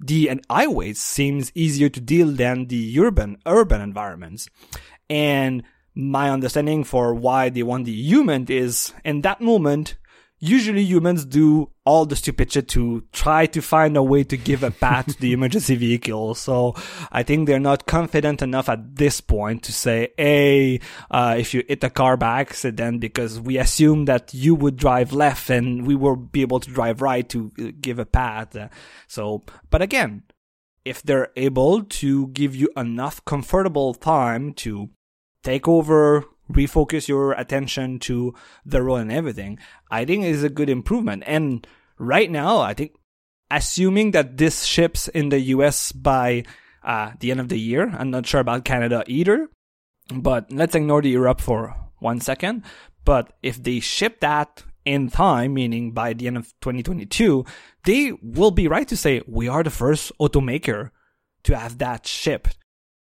the 0.00 0.28
and 0.28 0.44
highways 0.50 1.00
seems 1.00 1.52
easier 1.54 1.88
to 1.88 2.00
deal 2.00 2.28
than 2.28 2.66
the 2.66 2.98
urban 3.00 3.38
urban 3.46 3.80
environments. 3.80 4.48
And 5.08 5.62
my 5.94 6.30
understanding 6.30 6.84
for 6.84 7.14
why 7.14 7.50
they 7.50 7.62
want 7.62 7.84
the 7.84 7.92
human 7.92 8.46
is 8.48 8.92
in 9.04 9.20
that 9.22 9.40
moment, 9.40 9.96
usually 10.42 10.82
humans 10.82 11.24
do 11.24 11.70
all 11.84 12.04
the 12.04 12.16
stupid 12.16 12.52
shit 12.52 12.66
to 12.66 13.04
try 13.12 13.46
to 13.46 13.62
find 13.62 13.96
a 13.96 14.02
way 14.02 14.24
to 14.24 14.36
give 14.36 14.64
a 14.64 14.72
path 14.72 15.06
to 15.06 15.20
the 15.20 15.32
emergency 15.38 15.76
vehicle. 15.76 16.34
So 16.34 16.74
I 17.12 17.22
think 17.22 17.46
they're 17.46 17.60
not 17.60 17.86
confident 17.86 18.42
enough 18.42 18.68
at 18.68 18.96
this 18.96 19.20
point 19.20 19.62
to 19.62 19.72
say, 19.72 20.08
hey, 20.18 20.80
uh, 21.12 21.36
if 21.38 21.54
you 21.54 21.62
hit 21.68 21.84
a 21.84 21.90
car 21.90 22.16
by 22.16 22.40
accident, 22.40 23.00
because 23.00 23.40
we 23.40 23.56
assume 23.56 24.06
that 24.06 24.34
you 24.34 24.56
would 24.56 24.76
drive 24.76 25.12
left 25.12 25.48
and 25.48 25.86
we 25.86 25.94
will 25.94 26.16
be 26.16 26.42
able 26.42 26.58
to 26.58 26.70
drive 26.70 27.00
right 27.00 27.28
to 27.28 27.52
uh, 27.60 27.70
give 27.80 28.00
a 28.00 28.04
path. 28.04 28.56
So, 29.06 29.44
but 29.70 29.80
again, 29.80 30.24
if 30.84 31.04
they're 31.04 31.30
able 31.36 31.84
to 31.84 32.26
give 32.28 32.56
you 32.56 32.68
enough 32.76 33.24
comfortable 33.24 33.94
time 33.94 34.54
to 34.54 34.90
take 35.44 35.68
over, 35.68 36.24
refocus 36.52 37.08
your 37.08 37.32
attention 37.32 37.98
to 38.00 38.34
the 38.64 38.82
role 38.82 38.96
and 38.96 39.12
everything, 39.12 39.58
I 39.90 40.04
think 40.04 40.24
is 40.24 40.42
a 40.42 40.48
good 40.48 40.70
improvement. 40.70 41.24
And 41.26 41.66
right 41.98 42.30
now, 42.30 42.60
I 42.60 42.74
think 42.74 42.92
assuming 43.50 44.12
that 44.12 44.38
this 44.38 44.64
ships 44.64 45.08
in 45.08 45.28
the 45.28 45.40
US 45.56 45.92
by 45.92 46.44
uh, 46.82 47.12
the 47.20 47.30
end 47.30 47.40
of 47.40 47.48
the 47.48 47.58
year, 47.58 47.94
I'm 47.96 48.10
not 48.10 48.26
sure 48.26 48.40
about 48.40 48.64
Canada 48.64 49.04
either, 49.06 49.48
but 50.14 50.50
let's 50.50 50.74
ignore 50.74 51.02
the 51.02 51.10
Europe 51.10 51.40
for 51.40 51.76
one 51.98 52.20
second. 52.20 52.64
But 53.04 53.32
if 53.42 53.62
they 53.62 53.80
ship 53.80 54.20
that 54.20 54.62
in 54.84 55.10
time, 55.10 55.54
meaning 55.54 55.92
by 55.92 56.12
the 56.12 56.26
end 56.26 56.36
of 56.36 56.52
2022, 56.60 57.44
they 57.84 58.12
will 58.22 58.50
be 58.50 58.68
right 58.68 58.88
to 58.88 58.96
say 58.96 59.22
we 59.26 59.48
are 59.48 59.62
the 59.62 59.70
first 59.70 60.12
automaker 60.20 60.90
to 61.44 61.56
have 61.56 61.78
that 61.78 62.06
shipped. 62.06 62.58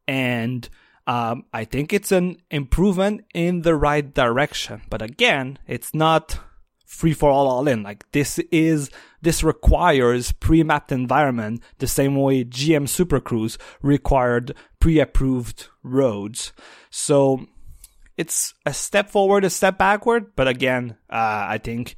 And 0.07 0.67
um, 1.09 1.45
I 1.51 1.65
think 1.65 1.91
it's 1.91 2.11
an 2.11 2.37
improvement 2.51 3.25
in 3.33 3.63
the 3.63 3.73
right 3.73 4.13
direction. 4.13 4.83
But 4.91 5.01
again, 5.01 5.57
it's 5.65 5.91
not 5.91 6.37
free 6.85 7.13
for 7.13 7.31
all, 7.31 7.47
all 7.47 7.67
in. 7.67 7.81
Like 7.81 8.05
this 8.11 8.37
is, 8.51 8.91
this 9.19 9.43
requires 9.43 10.31
pre-mapped 10.33 10.91
environment 10.91 11.63
the 11.79 11.87
same 11.87 12.15
way 12.15 12.43
GM 12.43 12.87
Super 12.87 13.19
Cruise 13.19 13.57
required 13.81 14.53
pre-approved 14.79 15.69
roads. 15.81 16.53
So 16.91 17.47
it's 18.15 18.53
a 18.67 18.73
step 18.73 19.09
forward, 19.09 19.43
a 19.43 19.49
step 19.49 19.79
backward. 19.79 20.35
But 20.35 20.47
again, 20.47 20.95
uh, 21.09 21.47
I 21.49 21.57
think, 21.57 21.95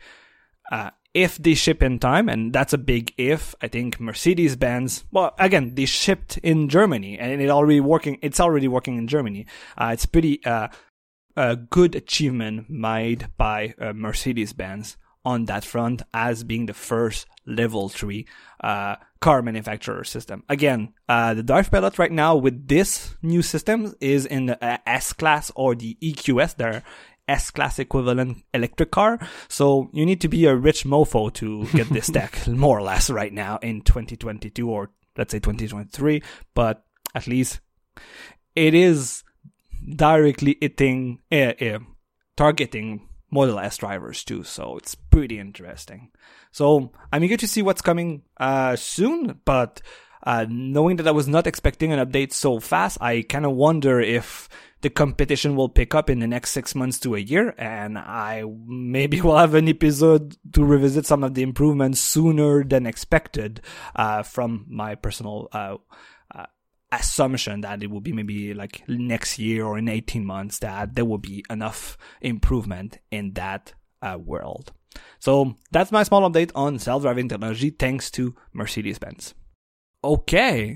uh, 0.71 0.91
if 1.13 1.37
they 1.37 1.53
ship 1.53 1.83
in 1.83 1.99
time, 1.99 2.29
and 2.29 2.53
that's 2.53 2.73
a 2.73 2.77
big 2.77 3.13
if, 3.17 3.53
I 3.61 3.67
think 3.67 3.99
Mercedes 3.99 4.55
Benz, 4.55 5.03
well, 5.11 5.33
again, 5.37 5.75
they 5.75 5.85
shipped 5.85 6.37
in 6.37 6.69
Germany 6.69 7.19
and 7.19 7.41
it 7.41 7.49
already 7.49 7.81
working, 7.81 8.17
it's 8.21 8.39
already 8.39 8.67
working 8.67 8.97
in 8.97 9.07
Germany. 9.07 9.45
Uh, 9.77 9.89
it's 9.93 10.05
pretty, 10.05 10.43
uh, 10.45 10.69
a 11.35 11.55
good 11.55 11.95
achievement 11.95 12.69
made 12.69 13.27
by 13.37 13.73
uh, 13.79 13.93
Mercedes 13.93 14.53
Benz 14.53 14.97
on 15.23 15.45
that 15.45 15.63
front 15.63 16.01
as 16.13 16.43
being 16.43 16.65
the 16.65 16.73
first 16.73 17.27
level 17.45 17.89
three 17.89 18.27
uh, 18.63 18.95
car 19.19 19.41
manufacturer 19.41 20.03
system. 20.03 20.43
Again, 20.49 20.93
uh, 21.07 21.33
the 21.33 21.43
Drive 21.43 21.69
Pilot 21.69 21.99
right 21.99 22.11
now 22.11 22.35
with 22.35 22.67
this 22.67 23.15
new 23.21 23.41
system 23.41 23.93
is 23.99 24.25
in 24.25 24.47
the 24.47 24.63
uh, 24.63 24.77
S 24.85 25.13
class 25.13 25.51
or 25.55 25.75
the 25.75 25.97
EQS, 26.01 26.55
their 26.55 26.83
S 27.31 27.49
class 27.49 27.79
equivalent 27.79 28.43
electric 28.53 28.91
car. 28.91 29.19
So 29.47 29.89
you 29.93 30.05
need 30.05 30.21
to 30.21 30.27
be 30.27 30.45
a 30.45 30.55
rich 30.55 30.83
mofo 30.83 31.33
to 31.35 31.65
get 31.67 31.89
this 31.89 32.07
deck, 32.19 32.47
more 32.47 32.77
or 32.77 32.83
less, 32.83 33.09
right 33.09 33.33
now 33.33 33.57
in 33.57 33.81
2022 33.81 34.69
or 34.69 34.91
let's 35.17 35.31
say 35.31 35.39
2023. 35.39 36.21
But 36.53 36.83
at 37.15 37.27
least 37.27 37.61
it 38.55 38.73
is 38.73 39.23
directly 39.95 40.57
hitting, 40.59 41.19
uh, 41.31 41.53
uh, 41.59 41.79
targeting 42.35 43.07
Model 43.31 43.59
S 43.59 43.77
drivers 43.77 44.23
too. 44.25 44.43
So 44.43 44.77
it's 44.77 44.93
pretty 44.93 45.39
interesting. 45.39 46.11
So 46.51 46.91
I'm 47.13 47.23
eager 47.23 47.37
to 47.37 47.47
see 47.47 47.61
what's 47.61 47.81
coming 47.81 48.23
uh, 48.37 48.75
soon, 48.75 49.39
but 49.45 49.81
uh, 50.23 50.45
knowing 50.49 50.97
that 50.97 51.07
I 51.07 51.11
was 51.11 51.27
not 51.27 51.47
expecting 51.47 51.91
an 51.91 52.05
update 52.05 52.33
so 52.33 52.59
fast, 52.59 52.97
I 53.01 53.23
kind 53.23 53.45
of 53.45 53.53
wonder 53.53 53.99
if 53.99 54.49
the 54.81 54.89
competition 54.89 55.55
will 55.55 55.69
pick 55.69 55.93
up 55.93 56.09
in 56.09 56.19
the 56.19 56.27
next 56.27 56.51
six 56.51 56.75
months 56.75 56.99
to 56.99 57.15
a 57.15 57.19
year, 57.19 57.53
and 57.57 57.97
I 57.97 58.43
maybe 58.65 59.21
will 59.21 59.37
have 59.37 59.53
an 59.53 59.67
episode 59.67 60.37
to 60.53 60.65
revisit 60.65 61.05
some 61.05 61.23
of 61.23 61.33
the 61.33 61.43
improvements 61.43 61.99
sooner 61.99 62.63
than 62.63 62.85
expected 62.85 63.61
uh, 63.95 64.23
from 64.23 64.65
my 64.67 64.95
personal 64.95 65.49
uh, 65.53 65.77
uh, 66.33 66.45
assumption 66.91 67.61
that 67.61 67.83
it 67.83 67.91
will 67.91 68.01
be 68.01 68.13
maybe 68.13 68.53
like 68.53 68.83
next 68.87 69.37
year 69.39 69.65
or 69.65 69.77
in 69.77 69.87
18 69.87 70.25
months 70.25 70.59
that 70.59 70.95
there 70.95 71.05
will 71.05 71.19
be 71.19 71.45
enough 71.49 71.97
improvement 72.21 72.97
in 73.11 73.33
that 73.33 73.73
uh, 74.01 74.17
world. 74.19 74.71
So 75.19 75.55
that's 75.71 75.91
my 75.91 76.03
small 76.03 76.29
update 76.29 76.51
on 76.55 76.79
self-driving 76.79 77.29
technology 77.29 77.69
thanks 77.69 78.09
to 78.11 78.35
Mercedes-Benz. 78.53 79.35
Okay. 80.03 80.75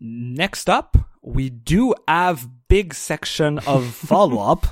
Next 0.00 0.70
up, 0.70 0.96
we 1.22 1.50
do 1.50 1.94
have 2.08 2.48
big 2.68 2.94
section 2.94 3.58
of 3.60 3.86
follow-up 3.94 4.66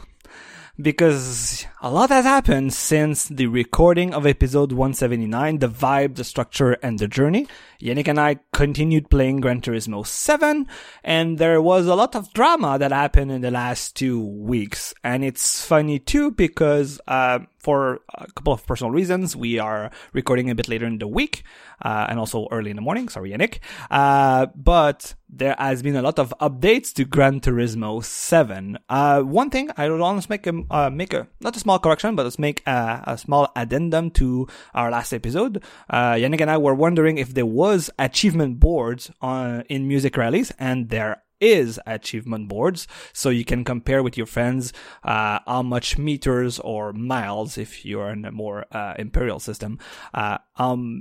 because 0.80 1.66
a 1.82 1.90
lot 1.90 2.08
has 2.08 2.24
happened 2.24 2.72
since 2.72 3.26
the 3.26 3.46
recording 3.46 4.14
of 4.14 4.26
episode 4.26 4.72
179, 4.72 5.58
the 5.58 5.68
vibe, 5.68 6.16
the 6.16 6.24
structure, 6.24 6.72
and 6.82 6.98
the 6.98 7.06
journey. 7.06 7.46
Yannick 7.80 8.08
and 8.08 8.18
I 8.18 8.40
continued 8.52 9.10
playing 9.10 9.40
Gran 9.40 9.60
Turismo 9.60 10.06
7, 10.06 10.66
and 11.04 11.38
there 11.38 11.60
was 11.60 11.86
a 11.86 11.94
lot 11.94 12.16
of 12.16 12.32
drama 12.32 12.78
that 12.78 12.92
happened 12.92 13.30
in 13.30 13.42
the 13.42 13.50
last 13.50 13.94
two 13.94 14.24
weeks. 14.24 14.94
And 15.04 15.22
it's 15.22 15.64
funny 15.64 15.98
too 15.98 16.30
because, 16.30 17.00
uh, 17.06 17.40
for 17.62 18.00
a 18.14 18.26
couple 18.32 18.52
of 18.52 18.66
personal 18.66 18.90
reasons, 18.90 19.36
we 19.36 19.58
are 19.58 19.90
recording 20.12 20.50
a 20.50 20.54
bit 20.54 20.68
later 20.68 20.84
in 20.86 20.98
the 20.98 21.06
week, 21.06 21.44
uh, 21.82 22.06
and 22.08 22.18
also 22.18 22.48
early 22.50 22.70
in 22.70 22.76
the 22.76 22.82
morning. 22.82 23.08
Sorry, 23.08 23.30
Yannick. 23.30 23.58
Uh, 23.90 24.46
but 24.56 25.14
there 25.28 25.54
has 25.58 25.82
been 25.82 25.96
a 25.96 26.02
lot 26.02 26.18
of 26.18 26.34
updates 26.40 26.92
to 26.94 27.04
Gran 27.04 27.40
Turismo 27.40 28.04
7. 28.04 28.78
Uh, 28.88 29.22
one 29.22 29.48
thing 29.48 29.70
I 29.76 29.88
would 29.88 30.00
want 30.00 30.22
to 30.22 30.28
make 30.28 30.46
a, 30.46 30.62
uh, 30.70 30.90
make 30.90 31.14
a, 31.14 31.28
not 31.40 31.56
a 31.56 31.60
small 31.60 31.78
correction, 31.78 32.16
but 32.16 32.24
let's 32.24 32.38
make 32.38 32.66
a, 32.66 33.04
a 33.06 33.16
small 33.16 33.50
addendum 33.54 34.10
to 34.12 34.48
our 34.74 34.90
last 34.90 35.12
episode. 35.12 35.62
Uh, 35.88 36.12
Yannick 36.12 36.40
and 36.40 36.50
I 36.50 36.58
were 36.58 36.74
wondering 36.74 37.18
if 37.18 37.32
there 37.32 37.46
was 37.46 37.90
achievement 37.98 38.58
boards 38.58 39.10
on, 39.20 39.62
in 39.68 39.86
music 39.86 40.16
rallies, 40.16 40.52
and 40.58 40.88
there 40.88 41.22
is 41.42 41.78
achievement 41.86 42.48
boards. 42.48 42.88
So 43.12 43.28
you 43.28 43.44
can 43.44 43.64
compare 43.64 44.02
with 44.02 44.16
your 44.16 44.26
friends 44.26 44.72
uh, 45.02 45.40
how 45.46 45.62
much 45.62 45.98
meters 45.98 46.58
or 46.60 46.92
miles 46.92 47.58
if 47.58 47.84
you're 47.84 48.10
in 48.10 48.24
a 48.24 48.32
more 48.32 48.64
uh, 48.72 48.94
imperial 48.98 49.40
system 49.40 49.78
uh, 50.14 50.38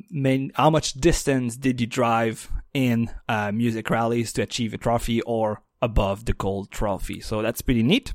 main, 0.09 0.51
how 0.55 0.69
much 0.69 0.93
distance 0.93 1.55
did 1.55 1.79
you 1.79 1.87
drive 1.87 2.51
in 2.73 3.09
uh, 3.29 3.51
music 3.51 3.89
rallies 3.89 4.33
to 4.33 4.41
achieve 4.41 4.73
a 4.73 4.77
trophy 4.77 5.21
or 5.21 5.61
above 5.81 6.25
the 6.25 6.33
gold 6.33 6.71
trophy. 6.71 7.19
So 7.19 7.41
that's 7.41 7.61
pretty 7.61 7.83
neat 7.83 8.13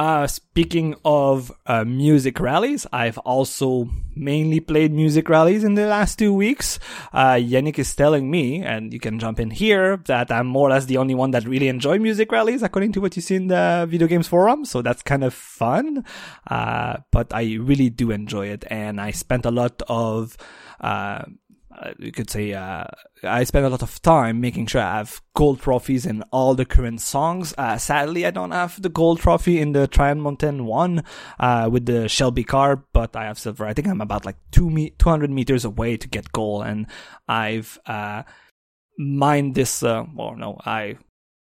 uh, 0.00 0.26
speaking 0.26 0.94
of 1.04 1.52
uh, 1.66 1.84
music 1.84 2.40
rallies, 2.40 2.86
I've 2.90 3.18
also 3.18 3.90
mainly 4.16 4.58
played 4.58 4.94
music 4.94 5.28
rallies 5.28 5.62
in 5.62 5.74
the 5.74 5.84
last 5.84 6.18
two 6.18 6.32
weeks. 6.32 6.78
Uh, 7.12 7.34
Yannick 7.34 7.78
is 7.78 7.94
telling 7.94 8.30
me, 8.30 8.62
and 8.62 8.94
you 8.94 8.98
can 8.98 9.18
jump 9.18 9.38
in 9.38 9.50
here, 9.50 9.98
that 10.06 10.32
I'm 10.32 10.46
more 10.46 10.68
or 10.68 10.70
less 10.70 10.86
the 10.86 10.96
only 10.96 11.14
one 11.14 11.32
that 11.32 11.46
really 11.46 11.68
enjoy 11.68 11.98
music 11.98 12.32
rallies, 12.32 12.62
according 12.62 12.92
to 12.92 13.02
what 13.02 13.14
you 13.14 13.20
see 13.20 13.34
in 13.34 13.48
the 13.48 13.86
video 13.90 14.06
games 14.06 14.26
forum. 14.26 14.64
So 14.64 14.80
that's 14.80 15.02
kind 15.02 15.22
of 15.22 15.34
fun. 15.34 16.02
Uh, 16.48 17.00
but 17.10 17.34
I 17.34 17.58
really 17.60 17.90
do 17.90 18.10
enjoy 18.10 18.46
it, 18.46 18.64
and 18.70 19.02
I 19.02 19.10
spent 19.10 19.44
a 19.44 19.50
lot 19.50 19.82
of 19.86 20.38
uh, 20.80 21.24
you 21.98 22.12
could 22.12 22.30
say 22.30 22.52
uh, 22.52 22.84
I 23.22 23.44
spend 23.44 23.64
a 23.64 23.70
lot 23.70 23.82
of 23.82 24.00
time 24.02 24.40
making 24.40 24.66
sure 24.66 24.80
I 24.80 24.98
have 24.98 25.22
gold 25.34 25.60
trophies 25.60 26.06
in 26.06 26.22
all 26.30 26.54
the 26.54 26.64
current 26.64 27.00
songs. 27.00 27.54
Uh, 27.56 27.78
sadly, 27.78 28.26
I 28.26 28.30
don't 28.30 28.50
have 28.50 28.80
the 28.80 28.88
gold 28.88 29.20
trophy 29.20 29.60
in 29.60 29.72
the 29.72 29.86
Triumph 29.86 30.20
Mountain 30.20 30.66
one 30.66 31.04
uh, 31.38 31.68
with 31.72 31.86
the 31.86 32.08
Shelby 32.08 32.44
car, 32.44 32.84
but 32.92 33.16
I 33.16 33.24
have 33.24 33.38
silver. 33.38 33.66
I 33.66 33.74
think 33.74 33.88
I'm 33.88 34.00
about 34.00 34.26
like 34.26 34.36
two 34.50 34.68
me- 34.68 34.94
200 34.98 35.30
meters 35.30 35.64
away 35.64 35.96
to 35.96 36.08
get 36.08 36.32
gold, 36.32 36.66
and 36.66 36.86
I've 37.28 37.78
uh, 37.86 38.24
mined 38.98 39.54
this. 39.54 39.82
Uh, 39.82 40.04
well, 40.14 40.36
no, 40.36 40.58
I 40.64 40.98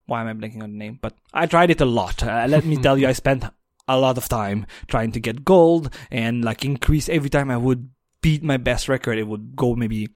why 0.06 0.20
am 0.20 0.28
I 0.28 0.32
blanking 0.34 0.62
on 0.62 0.72
the 0.72 0.78
name? 0.78 0.98
But 1.00 1.14
I 1.32 1.46
tried 1.46 1.70
it 1.70 1.80
a 1.80 1.86
lot. 1.86 2.22
Uh, 2.22 2.46
let 2.48 2.64
me 2.64 2.76
tell 2.82 2.98
you, 2.98 3.06
I 3.06 3.12
spent 3.12 3.44
a 3.88 3.98
lot 3.98 4.16
of 4.16 4.28
time 4.28 4.66
trying 4.86 5.12
to 5.12 5.20
get 5.20 5.44
gold 5.44 5.92
and 6.10 6.44
like 6.44 6.64
increase 6.64 7.08
every 7.08 7.28
time 7.28 7.50
I 7.50 7.56
would 7.56 7.90
beat 8.22 8.42
my 8.42 8.56
best 8.56 8.88
record, 8.88 9.18
it 9.18 9.26
would 9.26 9.56
go 9.56 9.74
maybe 9.74 10.08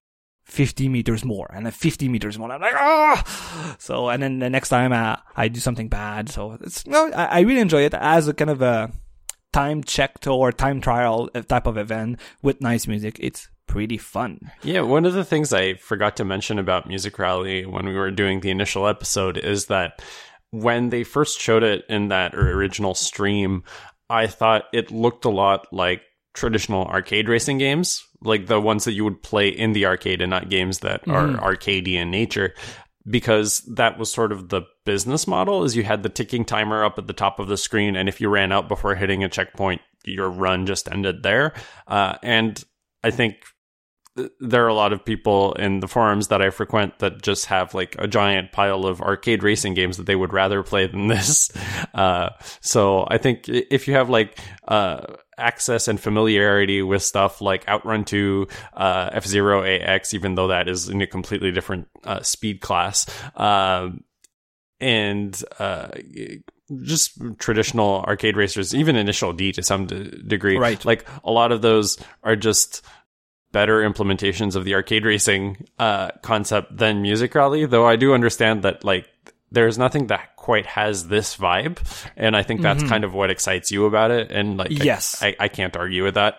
50 0.47 0.88
meters 0.88 1.25
more 1.25 1.50
and 1.53 1.67
then 1.67 1.73
50 1.73 2.09
meters 2.09 2.38
more. 2.38 2.50
I'm 2.50 2.61
like, 2.61 2.75
ah! 2.75 3.76
So, 3.79 4.09
and 4.09 4.23
then 4.23 4.38
the 4.38 4.49
next 4.49 4.69
time 4.69 4.93
uh, 4.93 5.17
I 5.37 5.49
do 5.49 5.61
something 5.61 5.88
bad. 5.88 6.29
So 6.29 6.57
it's, 6.61 6.87
no, 6.87 7.11
I, 7.12 7.25
I 7.25 7.41
really 7.41 7.61
enjoy 7.61 7.83
it 7.83 7.95
as 7.95 8.29
a 8.29 8.35
kind 8.35 8.50
of 8.50 8.62
a 8.62 8.93
time 9.53 9.83
checked 9.83 10.26
or 10.26 10.53
time 10.53 10.81
trial 10.81 11.29
type 11.49 11.67
of 11.67 11.76
event 11.76 12.21
with 12.43 12.61
nice 12.61 12.87
music. 12.87 13.17
It's 13.21 13.49
pretty 13.67 13.99
fun. 13.99 14.53
Yeah, 14.62 14.83
one 14.83 15.05
of 15.05 15.15
the 15.15 15.25
things 15.25 15.53
I 15.53 15.75
forgot 15.75 16.17
to 16.17 16.25
mention 16.25 16.59
about 16.59 16.87
Music 16.87 17.19
Rally 17.19 17.67
when 17.67 17.87
we 17.87 17.95
were 17.95 18.12
doing 18.12 18.41
the 18.41 18.50
initial 18.50 18.87
episode 18.87 19.37
is 19.37 19.67
that 19.67 20.00
when 20.50 20.91
they 20.91 21.03
first 21.03 21.41
showed 21.41 21.65
it 21.65 21.85
in 21.88 22.09
that 22.09 22.35
original 22.35 22.95
stream, 22.95 23.65
I 24.09 24.29
thought 24.29 24.65
it 24.73 24.93
looked 24.93 25.25
a 25.25 25.31
lot 25.31 25.67
like 25.73 26.03
traditional 26.35 26.85
arcade 26.85 27.29
racing 27.29 27.59
games, 27.59 28.06
like 28.23 28.46
the 28.46 28.61
ones 28.61 28.85
that 28.85 28.92
you 28.92 29.04
would 29.04 29.23
play 29.23 29.49
in 29.49 29.73
the 29.73 29.87
arcade 29.87 30.20
and 30.20 30.30
not 30.30 30.49
games 30.49 30.80
that 30.80 31.02
mm-hmm. 31.02 31.38
are 31.38 31.54
arcadey 31.54 31.94
in 31.94 32.11
nature. 32.11 32.54
Because 33.08 33.61
that 33.75 33.99
was 33.99 34.11
sort 34.11 34.32
of 34.32 34.49
the 34.49 34.62
business 34.85 35.28
model 35.28 35.62
is 35.62 35.76
you 35.76 35.85
had 35.85 36.02
the 36.02 36.08
ticking 36.08 36.44
timer 36.44 36.85
up 36.85 36.99
at 36.99 37.06
the 37.06 37.12
top 37.12 37.38
of 37.38 37.46
the 37.46 37.56
screen, 37.56 37.94
and 37.94 38.08
if 38.08 38.20
you 38.20 38.28
ran 38.28 38.50
out 38.50 38.66
before 38.66 38.96
hitting 38.96 39.23
a 39.23 39.28
checkpoint, 39.28 39.80
your 40.04 40.28
run 40.28 40.66
just 40.66 40.90
ended 40.90 41.23
there. 41.23 41.52
Uh, 41.87 42.16
and 42.25 42.64
I 43.04 43.12
think 43.12 43.37
there 44.40 44.64
are 44.64 44.68
a 44.68 44.75
lot 44.75 44.92
of 44.92 45.04
people 45.04 45.52
in 45.54 45.80
the 45.80 45.88
forums 45.88 46.28
that 46.28 46.40
I 46.40 46.50
frequent 46.50 46.99
that 47.00 47.23
just 47.23 47.46
have 47.46 47.75
like 47.75 47.96
a 47.99 48.08
giant 48.08 48.52
pile 48.52 48.87
of 48.87 49.00
arcade 49.00 49.42
racing 49.42 49.75
games 49.75 49.99
that 49.99 50.06
they 50.06 50.16
would 50.16 50.32
rather 50.32 50.62
play 50.62 50.87
than 50.87 51.06
this. 51.08 51.50
Uh, 51.94 52.30
so 52.61 53.06
I 53.08 53.18
think 53.18 53.49
if 53.49 53.88
you 53.88 53.94
have 53.94 54.08
like 54.08 54.38
uh, 54.66 55.02
access 55.37 55.88
and 55.88 56.00
familiarity 56.00 56.82
with 56.82 57.02
stuff 57.02 57.40
like 57.40 57.68
Outrun 57.68 58.04
2, 58.04 58.49
uh, 58.75 59.11
F 59.12 59.26
Zero 59.26 59.62
AX, 59.62 60.14
even 60.14 60.35
though 60.35 60.49
that 60.49 60.68
is 60.68 60.88
in 60.88 61.02
a 61.02 61.06
completely 61.06 61.50
different 61.52 61.88
uh, 62.04 62.23
speed 62.23 62.61
class, 62.61 63.06
um, 63.37 64.02
and 64.80 65.42
uh, 65.58 65.88
just 66.82 67.18
traditional 67.38 68.02
arcade 68.02 68.37
racers, 68.37 68.75
even 68.75 68.96
Initial 68.96 69.32
D 69.32 69.52
to 69.52 69.62
some 69.62 69.87
de- 69.87 70.23
degree, 70.23 70.56
right? 70.56 70.82
Like 70.85 71.06
a 71.25 71.30
lot 71.30 71.52
of 71.52 71.62
those 71.62 71.99
are 72.23 72.37
just 72.37 72.82
better 73.53 73.88
implementations 73.88 74.57
of 74.57 74.65
the 74.65 74.75
arcade 74.75 75.05
racing 75.05 75.67
uh, 75.79 76.11
concept 76.23 76.76
than 76.76 77.03
Music 77.03 77.35
Rally, 77.35 77.67
though 77.67 77.87
I 77.87 77.97
do 77.97 78.15
understand 78.15 78.62
that 78.62 78.85
like 78.85 79.09
there's 79.50 79.79
nothing 79.79 80.09
that 80.09 80.37
quite 80.37 80.67
has 80.67 81.09
this 81.09 81.37
vibe, 81.37 81.79
and 82.17 82.37
I 82.37 82.43
think 82.43 82.61
that's 82.61 82.81
mm-hmm. 82.81 82.91
kind 82.91 83.05
of 83.05 83.15
what 83.15 83.31
excites 83.31 83.71
you 83.71 83.87
about 83.87 84.11
it. 84.11 84.31
And 84.31 84.57
like, 84.57 84.71
yes, 84.71 85.23
I, 85.23 85.29
I, 85.29 85.37
I 85.41 85.49
can't 85.49 85.76
argue 85.76 86.05
with 86.05 86.15
that. 86.15 86.38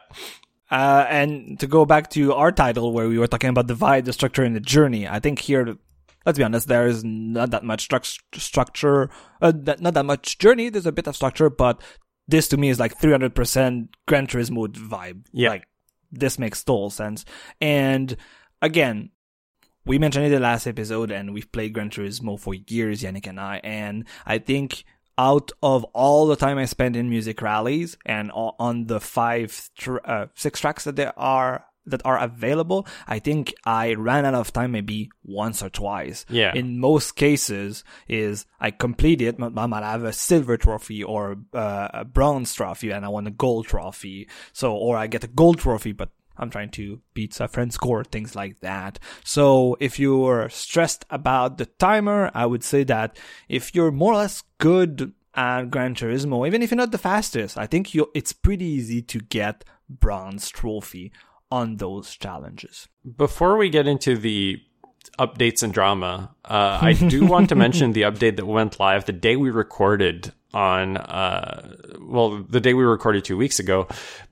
Uh, 0.70 1.06
and 1.10 1.60
to 1.60 1.68
go 1.68 1.86
back 1.86 2.10
to 2.12 2.34
our 2.34 2.52
title 2.52 2.92
where 2.92 3.08
we 3.08 3.18
were 3.18 3.28
talking 3.28 3.50
about 3.50 3.68
the 3.68 3.74
vibe, 3.74 4.06
the 4.06 4.14
structure, 4.14 4.44
and 4.44 4.56
the 4.56 4.60
journey, 4.60 5.08
I 5.08 5.20
think 5.20 5.40
here, 5.40 5.78
let's 6.26 6.38
be 6.38 6.44
honest, 6.44 6.68
there 6.68 6.88
is 6.88 7.04
not 7.06 7.52
that 7.52 7.64
much 7.64 7.88
stru- 7.88 8.20
structure, 8.36 9.10
uh, 9.42 9.54
not 9.80 9.94
that 9.94 10.06
much 10.06 10.38
journey. 10.38 10.70
There's 10.70 10.86
a 10.86 10.92
bit 10.92 11.08
of 11.08 11.16
structure, 11.16 11.50
but 11.50 11.82
this 12.28 12.50
to 12.50 12.58
me 12.58 12.70
is 12.70 12.80
like 12.80 13.00
300% 13.00 13.88
Gran 14.08 14.28
Turismo 14.28 14.68
vibe. 14.68 15.26
Yeah. 15.32 15.50
Like 15.52 15.68
this 16.12 16.40
makes 16.40 16.64
total 16.64 16.90
sense. 16.90 17.26
And 17.62 18.16
again, 18.62 19.12
we 19.86 20.00
mentioned 20.00 20.26
it 20.26 20.28
in 20.28 20.34
the 20.34 20.40
last 20.40 20.68
episode, 20.68 21.12
and 21.12 21.34
we've 21.34 21.52
played 21.52 21.74
Gran 21.74 21.90
Turismo 21.90 22.40
for 22.40 22.54
years, 22.54 23.02
Yannick 23.02 23.28
and 23.28 23.40
I, 23.40 23.62
and 23.64 24.06
I 24.26 24.38
think 24.40 24.84
out 25.18 25.52
of 25.64 25.84
all 25.86 26.28
the 26.28 26.36
time 26.36 26.58
I 26.58 26.66
spent 26.66 26.96
in 26.96 27.10
music 27.10 27.42
rallies 27.42 27.98
and 28.06 28.32
on 28.34 28.86
the 28.86 29.00
five, 29.00 29.70
tr- 29.78 29.98
uh, 30.06 30.28
six 30.36 30.60
tracks 30.60 30.84
that 30.84 30.96
there 30.96 31.18
are 31.18 31.66
that 31.88 32.01
are 32.06 32.20
available, 32.20 32.88
I 33.08 33.20
think 33.20 33.53
I 33.65 33.96
ran 33.96 34.25
out 34.25 34.36
of 34.36 34.53
time 34.53 34.72
maybe 34.72 35.10
once 35.24 35.63
or 35.63 35.70
twice. 35.70 36.25
Yeah. 36.29 36.53
In 36.53 36.79
most 36.79 37.16
cases, 37.16 37.83
is 38.07 38.46
I 38.59 38.72
complete 38.72 39.22
it, 39.22 39.35
I 39.40 39.66
might 39.66 39.83
have 39.83 40.03
a 40.03 40.14
silver 40.14 40.57
trophy 40.57 41.03
or 41.03 41.38
uh, 41.53 41.88
a 41.94 42.05
bronze 42.05 42.53
trophy, 42.53 42.92
and 42.92 43.05
I 43.05 43.09
want 43.09 43.27
a 43.27 43.31
gold 43.31 43.68
trophy. 43.68 44.27
So, 44.53 44.75
or 44.75 44.98
I 44.98 45.07
get 45.07 45.24
a 45.24 45.27
gold 45.27 45.59
trophy, 45.59 45.92
but 45.92 46.09
I'm 46.38 46.50
trying 46.50 46.70
to 46.72 47.01
beat 47.14 47.40
a 47.40 47.48
friend 47.48 47.74
score, 47.74 48.03
things 48.03 48.35
like 48.35 48.59
that. 48.59 49.00
So 49.24 49.75
if 49.79 50.00
you're 50.00 50.50
stressed 50.50 51.05
about 51.09 51.57
the 51.57 51.66
timer, 51.66 52.31
I 52.33 52.46
would 52.46 52.64
say 52.64 52.83
that 52.85 53.18
if 53.50 53.74
you're 53.74 53.92
more 53.92 54.14
or 54.14 54.18
less 54.18 54.44
good 54.59 55.14
at 55.33 55.70
Gran 55.70 55.96
Turismo, 55.96 56.46
even 56.48 56.62
if 56.62 56.72
you're 56.72 56.77
not 56.77 56.92
the 56.92 56.98
fastest, 56.98 57.57
I 57.57 57.68
think 57.68 57.94
you 57.94 58.09
it's 58.14 58.33
pretty 58.33 58.66
easy 58.66 59.01
to 59.03 59.20
get 59.20 59.64
bronze 59.90 60.50
trophy 60.50 61.12
on 61.51 61.77
those 61.77 62.16
challenges. 62.16 62.88
Before 63.18 63.57
we 63.57 63.70
get 63.70 63.88
into 63.88 64.18
the 64.18 64.62
updates 65.20 65.64
and 65.64 65.74
drama, 65.74 66.36
uh, 66.46 66.79
I 66.81 66.94
do 66.94 67.25
want 67.25 67.50
to 67.50 67.55
mention 67.55 67.92
the 67.94 68.03
update 68.03 68.36
that 68.36 68.46
went 68.46 68.79
live 68.79 69.05
the 69.05 69.14
day 69.14 69.36
we 69.36 69.50
recorded 69.50 70.33
on 70.53 70.98
uh 70.98 71.75
well 72.00 72.42
the 72.50 72.62
day 72.62 72.74
we 72.74 72.83
recorded 72.83 73.25
2 73.25 73.36
weeks 73.36 73.60
ago 73.60 73.88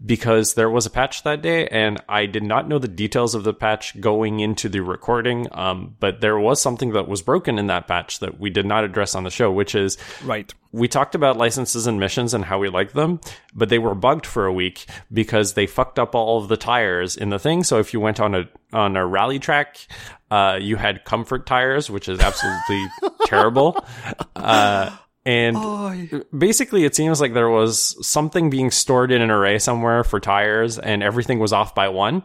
because 0.05 0.53
there 0.53 0.69
was 0.69 0.85
a 0.85 0.89
patch 0.89 1.23
that 1.23 1.41
day 1.41 1.67
and 1.67 2.01
I 2.07 2.25
did 2.25 2.43
not 2.43 2.69
know 2.69 2.79
the 2.79 2.87
details 2.87 3.35
of 3.35 3.43
the 3.43 3.53
patch 3.53 3.99
going 3.99 4.39
into 4.39 4.69
the 4.69 4.79
recording 4.79 5.47
um 5.51 5.95
but 5.99 6.21
there 6.21 6.39
was 6.39 6.61
something 6.61 6.93
that 6.93 7.07
was 7.07 7.21
broken 7.21 7.59
in 7.59 7.67
that 7.67 7.87
patch 7.87 8.19
that 8.19 8.39
we 8.39 8.49
did 8.49 8.65
not 8.65 8.83
address 8.83 9.13
on 9.13 9.23
the 9.23 9.29
show 9.29 9.51
which 9.51 9.75
is 9.75 9.97
right. 10.23 10.53
we 10.71 10.87
talked 10.87 11.15
about 11.15 11.37
licenses 11.37 11.85
and 11.85 11.99
missions 11.99 12.33
and 12.33 12.45
how 12.45 12.59
we 12.59 12.69
like 12.69 12.93
them 12.93 13.19
but 13.53 13.69
they 13.69 13.79
were 13.79 13.95
bugged 13.95 14.25
for 14.25 14.45
a 14.45 14.53
week 14.53 14.85
because 15.11 15.53
they 15.53 15.67
fucked 15.67 15.99
up 15.99 16.15
all 16.15 16.41
of 16.41 16.47
the 16.49 16.57
tires 16.57 17.15
in 17.15 17.29
the 17.29 17.39
thing. 17.39 17.63
So 17.63 17.79
if 17.79 17.93
you 17.93 17.99
went 17.99 18.19
on 18.19 18.35
a 18.35 18.49
on 18.73 18.95
a 18.97 19.05
rally 19.05 19.39
track 19.39 19.77
uh 20.31 20.59
you 20.61 20.75
had 20.75 21.05
comfort 21.05 21.45
tires 21.45 21.89
which 21.89 22.07
is 22.09 22.19
absolutely 22.19 22.85
terrible. 23.25 23.83
Uh 24.35 24.95
and 25.25 25.57
oh, 25.57 26.23
basically, 26.37 26.85
it 26.85 26.95
seems 26.95 27.19
like 27.19 27.33
there 27.33 27.49
was 27.49 27.97
something 28.07 28.51
being 28.51 28.69
stored 28.69 29.11
in 29.11 29.23
an 29.23 29.31
array 29.31 29.57
somewhere 29.57 30.03
for 30.03 30.19
tires, 30.19 30.77
and 30.77 31.01
everything 31.01 31.39
was 31.39 31.51
off 31.51 31.73
by 31.73 31.89
one. 31.89 32.23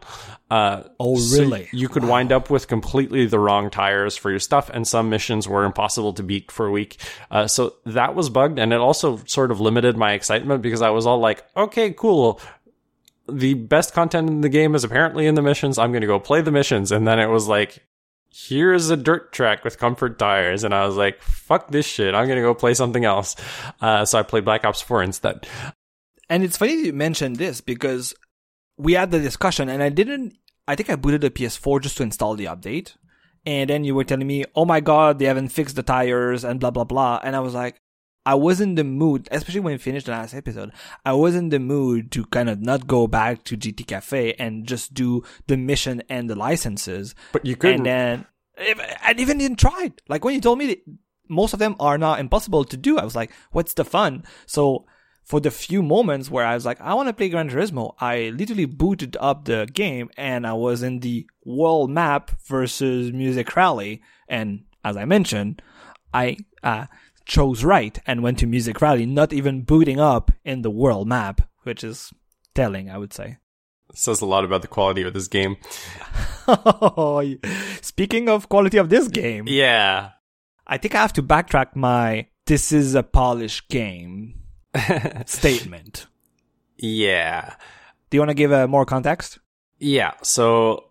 Uh, 0.51 0.83
oh, 0.99 1.15
really? 1.33 1.65
So 1.65 1.77
you 1.77 1.89
could 1.89 2.03
wow. 2.03 2.11
wind 2.11 2.31
up 2.31 2.51
with 2.51 2.69
completely 2.69 3.25
the 3.25 3.39
wrong 3.39 3.71
tires 3.71 4.19
for 4.19 4.31
your 4.31 4.39
stuff, 4.39 4.69
and 4.69 4.87
some 4.87 5.09
missions 5.09 5.49
were 5.49 5.65
impossible 5.65 6.13
to 6.15 6.23
beat 6.23 6.53
for 6.53 6.67
a 6.67 6.71
week. 6.71 6.99
Uh, 7.31 7.47
so 7.47 7.77
that 7.87 8.15
was 8.15 8.29
bugged, 8.29 8.59
and 8.59 8.73
it 8.73 8.81
also 8.81 9.17
sort 9.27 9.51
of 9.51 9.61
limited 9.61 9.97
my 9.97 10.13
excitement 10.13 10.61
because 10.61 10.83
I 10.83 10.91
was 10.91 11.07
all 11.07 11.21
like, 11.21 11.43
okay, 11.57 11.93
cool. 11.93 12.39
The 13.29 13.55
best 13.55 13.95
content 13.95 14.29
in 14.29 14.43
the 14.43 14.49
game 14.51 14.75
is 14.75 14.85
apparently 14.85 15.27
in 15.27 15.37
the 15.37 15.43
missions. 15.43 15.79
I'm 15.79 15.93
going 15.93 16.03
to 16.03 16.07
go 16.07 16.19
play 16.19 16.43
the 16.43 16.51
missions. 16.51 16.93
And 16.93 17.07
then 17.07 17.19
it 17.19 17.29
was 17.29 17.47
like, 17.49 17.83
here's 18.33 18.91
a 18.91 18.97
dirt 18.97 19.33
track 19.33 19.65
with 19.65 19.79
comfort 19.79 20.19
tires. 20.19 20.65
And 20.65 20.75
I 20.75 20.87
was 20.87 20.97
like, 20.97 21.21
fuck 21.23 21.71
this 21.71 21.87
shit. 21.87 22.15
I'm 22.15 22.27
going 22.27 22.37
to 22.37 22.43
go 22.43 22.55
play 22.55 22.75
something 22.75 23.05
else. 23.05 23.37
Uh, 23.81 24.05
so 24.05 24.19
I 24.19 24.23
played 24.23 24.45
Black 24.45 24.65
Ops 24.65 24.81
4 24.81 25.03
instead. 25.03 25.47
And 26.29 26.45
it's 26.45 26.57
funny 26.57 26.75
you 26.87 26.93
mentioned 26.93 27.37
this 27.37 27.61
because 27.61 28.15
we 28.77 28.93
had 28.93 29.11
the 29.11 29.19
discussion 29.19 29.69
and 29.69 29.83
I 29.83 29.89
didn't, 29.89 30.35
I 30.69 30.77
think 30.77 30.89
I 30.89 30.97
booted 30.97 31.23
the 31.23 31.31
PS4 31.31 31.83
just 31.83 31.97
to 31.97 32.05
install 32.05 32.37
the 32.37 32.45
update. 32.45 32.95
And 33.45 33.71
then 33.71 33.85
you 33.85 33.95
were 33.95 34.05
telling 34.05 34.27
me, 34.27 34.45
oh 34.55 34.65
my 34.65 34.81
God, 34.81 35.19
they 35.19 35.25
haven't 35.25 35.49
fixed 35.49 35.75
the 35.75 35.83
tires 35.83 36.45
and 36.45 36.61
blah, 36.61 36.71
blah, 36.71 36.85
blah. 36.85 37.21
And 37.23 37.35
I 37.35 37.41
was 37.41 37.55
like, 37.55 37.81
I 38.27 38.35
was 38.35 38.61
in 38.61 38.75
the 38.75 38.85
mood, 38.85 39.29
especially 39.31 39.61
when 39.61 39.73
we 39.73 39.79
finished 39.79 40.07
the 40.07 40.13
last 40.13 40.35
episode, 40.35 40.73
I 41.05 41.15
was 41.15 41.35
in 41.35 41.49
the 41.49 41.59
mood 41.59 42.13
to 42.13 42.27
kind 42.27 42.51
of 42.51 42.61
not 42.61 42.87
go 42.87 43.07
back 43.07 43.45
to 43.45 43.57
GT 43.57 43.87
Cafe 43.87 44.35
and 44.39 44.67
just 44.67 44.93
do 44.93 45.23
the 45.47 45.57
mission 45.57 46.03
and 46.09 46.29
the 46.29 46.35
licenses. 46.35 47.15
But 47.33 47.47
you 47.47 47.57
couldn't. 47.57 47.87
And 47.87 47.87
then, 47.87 48.27
I 49.03 49.15
even 49.17 49.39
didn't 49.39 49.59
try 49.59 49.85
it. 49.85 50.03
Like 50.09 50.25
when 50.25 50.35
you 50.35 50.41
told 50.41 50.59
me 50.59 50.83
most 51.29 51.55
of 51.55 51.59
them 51.59 51.77
are 51.81 51.97
not 51.97 52.21
impossible 52.21 52.65
to 52.65 52.77
do, 52.77 52.99
I 52.99 53.05
was 53.05 53.17
like, 53.17 53.33
what's 53.53 53.75
the 53.75 53.85
fun? 53.85 54.25
So 54.47 54.85
for 55.25 55.41
the 55.41 55.51
few 55.51 55.83
moments 55.83 56.31
where 56.31 56.45
I 56.45 56.55
was 56.55 56.67
like, 56.67 56.81
I 56.81 56.93
want 56.95 57.09
to 57.09 57.13
play 57.15 57.29
Gran 57.29 57.49
Turismo, 57.49 57.95
I 58.01 58.33
literally 58.37 58.65
booted 58.67 59.17
up 59.21 59.45
the 59.45 59.69
game 59.73 60.11
and 60.17 60.47
I 60.47 60.53
was 60.55 60.83
in 60.83 61.01
the 61.01 61.27
world 61.45 61.91
map 61.91 62.33
versus 62.47 63.13
Music 63.13 63.55
Rally. 63.57 64.03
And 64.29 64.65
as 64.85 64.97
I 64.97 65.05
mentioned, 65.05 65.63
I, 66.13 66.37
uh, 66.63 66.87
chose 67.31 67.63
right 67.63 67.97
and 68.07 68.23
went 68.25 68.39
to 68.41 68.47
Music 68.47 68.83
Rally, 68.83 69.07
not 69.07 69.33
even 69.33 69.63
booting 69.63 70.01
up 70.01 70.33
in 70.45 70.63
the 70.63 70.71
world 70.71 71.07
map, 71.07 71.41
which 71.63 71.85
is 71.85 72.13
telling, 72.55 72.91
I 72.91 72.99
would 72.99 73.13
say. 73.15 73.39
says 73.95 74.21
a 74.21 74.27
lot 74.27 74.45
about 74.45 74.63
the 74.63 74.69
quality 74.69 75.03
of 75.03 75.15
this 75.15 75.29
game. 75.29 75.57
Speaking 77.83 78.29
of 78.29 78.49
quality 78.49 78.79
of 78.79 78.91
this 78.91 79.07
game, 79.07 79.45
yeah, 79.47 80.11
I 80.67 80.77
think 80.77 80.95
I 80.95 80.99
have 80.99 81.13
to 81.15 81.23
backtrack 81.23 81.77
my 81.77 82.27
"this 82.47 82.73
is 82.73 82.97
a 82.97 83.05
polished 83.05 83.69
game" 83.69 84.35
statement. 85.27 86.07
Yeah. 86.77 87.55
Do 88.09 88.17
you 88.17 88.21
want 88.21 88.31
to 88.31 88.35
give 88.35 88.51
a 88.51 88.65
uh, 88.65 88.67
more 88.67 88.85
context? 88.85 89.39
Yeah. 89.79 90.15
So 90.23 90.87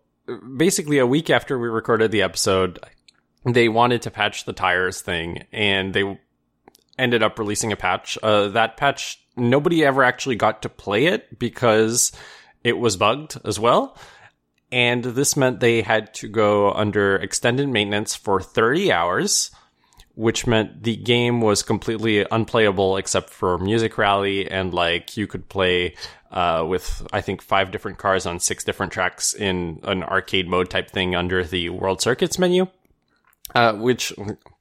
basically, 0.55 0.99
a 0.99 1.07
week 1.07 1.29
after 1.29 1.59
we 1.59 1.67
recorded 1.67 2.11
the 2.11 2.21
episode, 2.21 2.79
they 3.43 3.67
wanted 3.67 4.01
to 4.03 4.11
patch 4.11 4.45
the 4.45 4.53
tires 4.53 5.01
thing, 5.01 5.45
and 5.51 5.93
they 5.93 6.17
ended 6.99 7.23
up 7.23 7.39
releasing 7.39 7.71
a 7.71 7.75
patch. 7.75 8.17
Uh, 8.21 8.49
that 8.49 8.77
patch, 8.77 9.19
nobody 9.35 9.83
ever 9.83 10.03
actually 10.03 10.35
got 10.35 10.61
to 10.61 10.69
play 10.69 11.05
it 11.05 11.39
because 11.39 12.11
it 12.63 12.77
was 12.77 12.97
bugged 12.97 13.39
as 13.45 13.59
well. 13.59 13.97
And 14.71 15.03
this 15.03 15.35
meant 15.35 15.59
they 15.59 15.81
had 15.81 16.13
to 16.15 16.27
go 16.27 16.71
under 16.71 17.15
extended 17.15 17.67
maintenance 17.69 18.15
for 18.15 18.39
30 18.39 18.91
hours, 18.91 19.49
which 20.13 20.45
meant 20.45 20.83
the 20.83 20.95
game 20.95 21.41
was 21.41 21.63
completely 21.63 22.25
unplayable 22.29 22.97
except 22.97 23.31
for 23.31 23.57
Music 23.57 23.97
Rally 23.97 24.49
and 24.49 24.73
like 24.73 25.17
you 25.17 25.25
could 25.25 25.49
play 25.49 25.95
uh, 26.31 26.63
with 26.67 27.07
I 27.11 27.21
think 27.21 27.41
five 27.41 27.71
different 27.71 27.97
cars 27.97 28.27
on 28.27 28.39
six 28.39 28.63
different 28.63 28.91
tracks 28.91 29.33
in 29.33 29.79
an 29.83 30.03
arcade 30.03 30.47
mode 30.47 30.69
type 30.69 30.91
thing 30.91 31.15
under 31.15 31.43
the 31.43 31.69
World 31.69 32.01
Circuits 32.01 32.37
menu. 32.37 32.67
Uh, 33.55 33.73
which, 33.73 34.13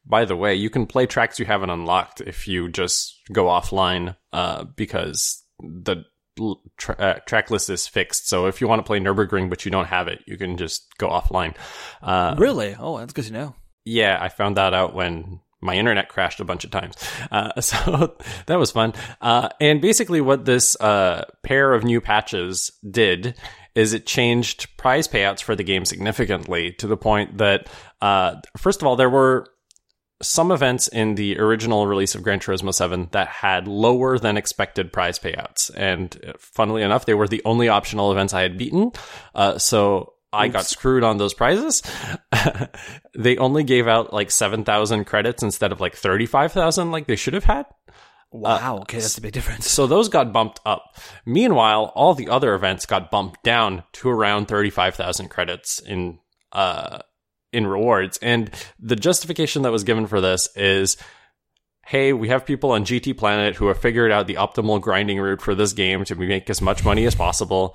by 0.08 0.24
the 0.24 0.36
way, 0.36 0.54
you 0.54 0.70
can 0.70 0.86
play 0.86 1.06
tracks 1.06 1.38
you 1.38 1.44
haven't 1.44 1.70
unlocked 1.70 2.20
if 2.20 2.48
you 2.48 2.68
just 2.68 3.14
go 3.32 3.44
offline, 3.44 4.16
uh, 4.32 4.64
because 4.64 5.42
the 5.60 6.04
tra- 6.76 6.96
uh, 6.98 7.14
track 7.26 7.50
list 7.50 7.68
is 7.68 7.86
fixed. 7.86 8.28
So 8.28 8.46
if 8.46 8.60
you 8.60 8.68
want 8.68 8.78
to 8.80 8.84
play 8.84 9.00
Nurburgring 9.00 9.50
but 9.50 9.64
you 9.64 9.70
don't 9.70 9.86
have 9.86 10.08
it, 10.08 10.20
you 10.26 10.36
can 10.36 10.56
just 10.56 10.86
go 10.98 11.08
offline. 11.08 11.54
Uh, 12.02 12.34
really? 12.38 12.74
Oh, 12.78 12.98
that's 12.98 13.12
good 13.12 13.26
to 13.26 13.32
know. 13.32 13.54
Yeah, 13.84 14.18
I 14.20 14.28
found 14.28 14.56
that 14.56 14.74
out 14.74 14.94
when 14.94 15.40
my 15.60 15.74
internet 15.74 16.08
crashed 16.08 16.40
a 16.40 16.44
bunch 16.44 16.64
of 16.64 16.70
times. 16.70 16.96
Uh, 17.30 17.60
so 17.60 18.16
that 18.46 18.58
was 18.58 18.70
fun. 18.70 18.94
Uh, 19.20 19.50
and 19.60 19.82
basically, 19.82 20.22
what 20.22 20.46
this 20.46 20.80
uh, 20.80 21.24
pair 21.42 21.74
of 21.74 21.84
new 21.84 22.00
patches 22.00 22.72
did 22.88 23.34
is 23.74 23.92
it 23.92 24.06
changed 24.06 24.74
prize 24.78 25.06
payouts 25.06 25.42
for 25.42 25.54
the 25.54 25.62
game 25.62 25.84
significantly 25.84 26.72
to 26.72 26.86
the 26.86 26.96
point 26.96 27.36
that, 27.38 27.68
uh, 28.00 28.36
first 28.56 28.80
of 28.80 28.88
all, 28.88 28.96
there 28.96 29.10
were 29.10 29.46
some 30.20 30.50
events 30.50 30.88
in 30.88 31.14
the 31.14 31.38
original 31.38 31.86
release 31.86 32.14
of 32.14 32.22
Gran 32.22 32.40
Turismo 32.40 32.74
7 32.74 33.08
that 33.12 33.28
had 33.28 33.68
lower 33.68 34.18
than 34.18 34.36
expected 34.36 34.92
prize 34.92 35.18
payouts. 35.18 35.70
And 35.76 36.18
uh, 36.26 36.32
funnily 36.38 36.82
enough, 36.82 37.06
they 37.06 37.14
were 37.14 37.28
the 37.28 37.42
only 37.44 37.68
optional 37.68 38.10
events 38.10 38.34
I 38.34 38.42
had 38.42 38.58
beaten. 38.58 38.92
Uh, 39.34 39.58
so 39.58 40.14
I 40.32 40.46
Oops. 40.46 40.52
got 40.52 40.66
screwed 40.66 41.04
on 41.04 41.18
those 41.18 41.34
prizes. 41.34 41.82
they 43.18 43.36
only 43.36 43.62
gave 43.62 43.86
out 43.86 44.12
like 44.12 44.30
7,000 44.30 45.04
credits 45.04 45.42
instead 45.42 45.72
of 45.72 45.80
like 45.80 45.94
35,000 45.94 46.90
like 46.90 47.06
they 47.06 47.16
should 47.16 47.34
have 47.34 47.44
had. 47.44 47.66
Wow, 48.30 48.76
uh, 48.76 48.80
okay, 48.80 48.98
that's 48.98 49.16
a 49.16 49.22
big 49.22 49.32
difference. 49.32 49.70
So 49.70 49.86
those 49.86 50.10
got 50.10 50.34
bumped 50.34 50.60
up. 50.66 50.96
Meanwhile, 51.24 51.92
all 51.94 52.14
the 52.14 52.28
other 52.28 52.54
events 52.54 52.84
got 52.84 53.10
bumped 53.10 53.42
down 53.42 53.84
to 53.94 54.10
around 54.10 54.48
35,000 54.48 55.28
credits 55.28 55.80
in 55.80 56.18
uh 56.52 56.98
in 57.52 57.66
rewards. 57.66 58.18
And 58.22 58.50
the 58.78 58.96
justification 58.96 59.62
that 59.62 59.72
was 59.72 59.84
given 59.84 60.06
for 60.06 60.20
this 60.20 60.48
is 60.56 60.96
hey, 61.88 62.12
we 62.12 62.28
have 62.28 62.44
people 62.44 62.72
on 62.72 62.84
GT 62.84 63.16
Planet 63.16 63.56
who 63.56 63.68
have 63.68 63.80
figured 63.80 64.12
out 64.12 64.26
the 64.26 64.34
optimal 64.34 64.78
grinding 64.78 65.18
route 65.18 65.40
for 65.40 65.54
this 65.54 65.72
game 65.72 66.04
to 66.04 66.14
make 66.14 66.50
as 66.50 66.60
much 66.60 66.84
money 66.84 67.06
as 67.06 67.14
possible. 67.14 67.74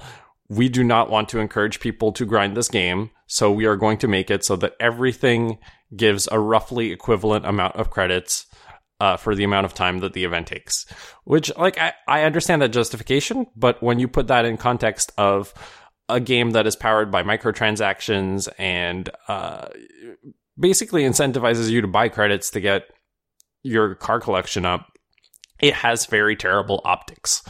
We 0.49 0.69
do 0.69 0.83
not 0.83 1.09
want 1.09 1.29
to 1.29 1.39
encourage 1.39 1.79
people 1.79 2.11
to 2.11 2.25
grind 2.25 2.55
this 2.55 2.67
game, 2.67 3.09
so 3.25 3.51
we 3.51 3.65
are 3.65 3.75
going 3.75 3.97
to 3.99 4.07
make 4.07 4.29
it 4.29 4.45
so 4.45 4.55
that 4.57 4.75
everything 4.79 5.57
gives 5.95 6.29
a 6.31 6.39
roughly 6.39 6.91
equivalent 6.91 7.47
amount 7.47 7.75
of 7.75 7.89
credits 7.89 8.45
uh, 8.99 9.17
for 9.17 9.33
the 9.33 9.43
amount 9.43 9.65
of 9.65 9.73
time 9.73 9.99
that 9.99 10.13
the 10.13 10.25
event 10.25 10.45
takes. 10.45 10.85
Which, 11.23 11.51
like, 11.57 11.79
I, 11.79 11.93
I 12.07 12.21
understand 12.21 12.61
that 12.61 12.69
justification, 12.69 13.47
but 13.55 13.81
when 13.81 13.97
you 13.97 14.07
put 14.07 14.27
that 14.27 14.45
in 14.45 14.57
context 14.57 15.11
of 15.17 15.55
a 16.09 16.19
game 16.19 16.51
that 16.51 16.67
is 16.67 16.75
powered 16.75 17.11
by 17.11 17.23
microtransactions 17.23 18.47
and 18.57 19.09
uh, 19.27 19.67
basically 20.59 21.03
incentivizes 21.03 21.69
you 21.69 21.81
to 21.81 21.87
buy 21.87 22.09
credits 22.09 22.51
to 22.51 22.59
get 22.59 22.83
your 23.63 23.95
car 23.95 24.19
collection 24.19 24.65
up, 24.65 24.97
it 25.59 25.73
has 25.73 26.05
very 26.05 26.35
terrible 26.35 26.81
optics. 26.83 27.43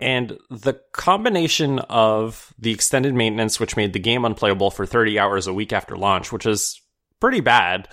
And 0.00 0.36
the 0.50 0.80
combination 0.92 1.78
of 1.78 2.52
the 2.58 2.72
extended 2.72 3.14
maintenance, 3.14 3.60
which 3.60 3.76
made 3.76 3.92
the 3.92 4.00
game 4.00 4.24
unplayable 4.24 4.70
for 4.70 4.84
30 4.84 5.18
hours 5.18 5.46
a 5.46 5.54
week 5.54 5.72
after 5.72 5.96
launch, 5.96 6.32
which 6.32 6.46
is 6.46 6.80
pretty 7.20 7.40
bad, 7.40 7.88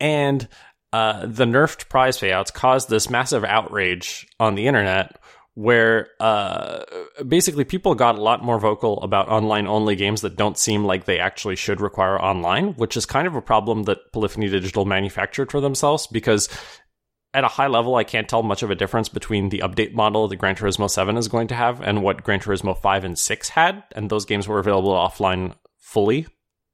and 0.00 0.48
uh, 0.92 1.24
the 1.24 1.44
nerfed 1.44 1.88
prize 1.88 2.18
payouts 2.18 2.52
caused 2.52 2.90
this 2.90 3.08
massive 3.08 3.44
outrage 3.44 4.26
on 4.40 4.56
the 4.56 4.66
internet 4.66 5.21
where 5.54 6.08
uh, 6.18 6.82
basically 7.26 7.64
people 7.64 7.94
got 7.94 8.16
a 8.18 8.22
lot 8.22 8.42
more 8.42 8.58
vocal 8.58 9.02
about 9.02 9.28
online 9.28 9.66
only 9.66 9.94
games 9.94 10.22
that 10.22 10.36
don't 10.36 10.56
seem 10.56 10.84
like 10.84 11.04
they 11.04 11.18
actually 11.18 11.56
should 11.56 11.80
require 11.80 12.20
online, 12.20 12.72
which 12.74 12.96
is 12.96 13.04
kind 13.04 13.26
of 13.26 13.34
a 13.34 13.42
problem 13.42 13.82
that 13.82 14.12
Polyphony 14.12 14.48
Digital 14.48 14.84
manufactured 14.86 15.50
for 15.50 15.60
themselves 15.60 16.06
because 16.06 16.48
at 17.34 17.44
a 17.44 17.48
high 17.48 17.66
level, 17.66 17.96
I 17.96 18.04
can't 18.04 18.28
tell 18.28 18.42
much 18.42 18.62
of 18.62 18.70
a 18.70 18.74
difference 18.74 19.08
between 19.08 19.48
the 19.48 19.60
update 19.60 19.94
model 19.94 20.28
that 20.28 20.36
Gran 20.36 20.54
Turismo 20.54 20.88
7 20.88 21.16
is 21.16 21.28
going 21.28 21.48
to 21.48 21.54
have 21.54 21.80
and 21.80 22.02
what 22.02 22.24
Gran 22.24 22.40
Turismo 22.40 22.78
5 22.78 23.04
and 23.04 23.18
6 23.18 23.48
had, 23.50 23.84
and 23.94 24.10
those 24.10 24.26
games 24.26 24.46
were 24.46 24.58
available 24.58 24.92
offline 24.92 25.54
fully. 25.78 26.26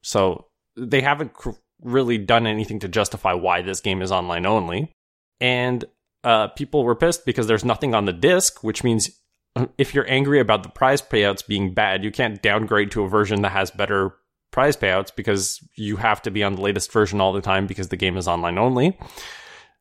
So 0.02 0.46
they 0.76 1.00
haven't 1.00 1.32
cr- 1.32 1.50
really 1.80 2.18
done 2.18 2.46
anything 2.46 2.80
to 2.80 2.88
justify 2.88 3.34
why 3.34 3.62
this 3.62 3.80
game 3.80 4.02
is 4.02 4.10
online 4.10 4.46
only. 4.46 4.92
And 5.40 5.84
uh, 6.28 6.48
people 6.48 6.84
were 6.84 6.94
pissed 6.94 7.24
because 7.24 7.46
there's 7.46 7.64
nothing 7.64 7.94
on 7.94 8.04
the 8.04 8.12
disc, 8.12 8.62
which 8.62 8.84
means 8.84 9.08
uh, 9.56 9.64
if 9.78 9.94
you're 9.94 10.08
angry 10.10 10.40
about 10.40 10.62
the 10.62 10.68
prize 10.68 11.00
payouts 11.00 11.46
being 11.46 11.72
bad, 11.72 12.04
you 12.04 12.10
can't 12.10 12.42
downgrade 12.42 12.90
to 12.90 13.02
a 13.02 13.08
version 13.08 13.40
that 13.40 13.52
has 13.52 13.70
better 13.70 14.14
prize 14.50 14.76
payouts 14.76 15.10
because 15.16 15.66
you 15.74 15.96
have 15.96 16.20
to 16.20 16.30
be 16.30 16.44
on 16.44 16.54
the 16.54 16.60
latest 16.60 16.92
version 16.92 17.18
all 17.18 17.32
the 17.32 17.40
time 17.40 17.66
because 17.66 17.88
the 17.88 17.96
game 17.96 18.18
is 18.18 18.28
online 18.28 18.58
only. 18.58 18.98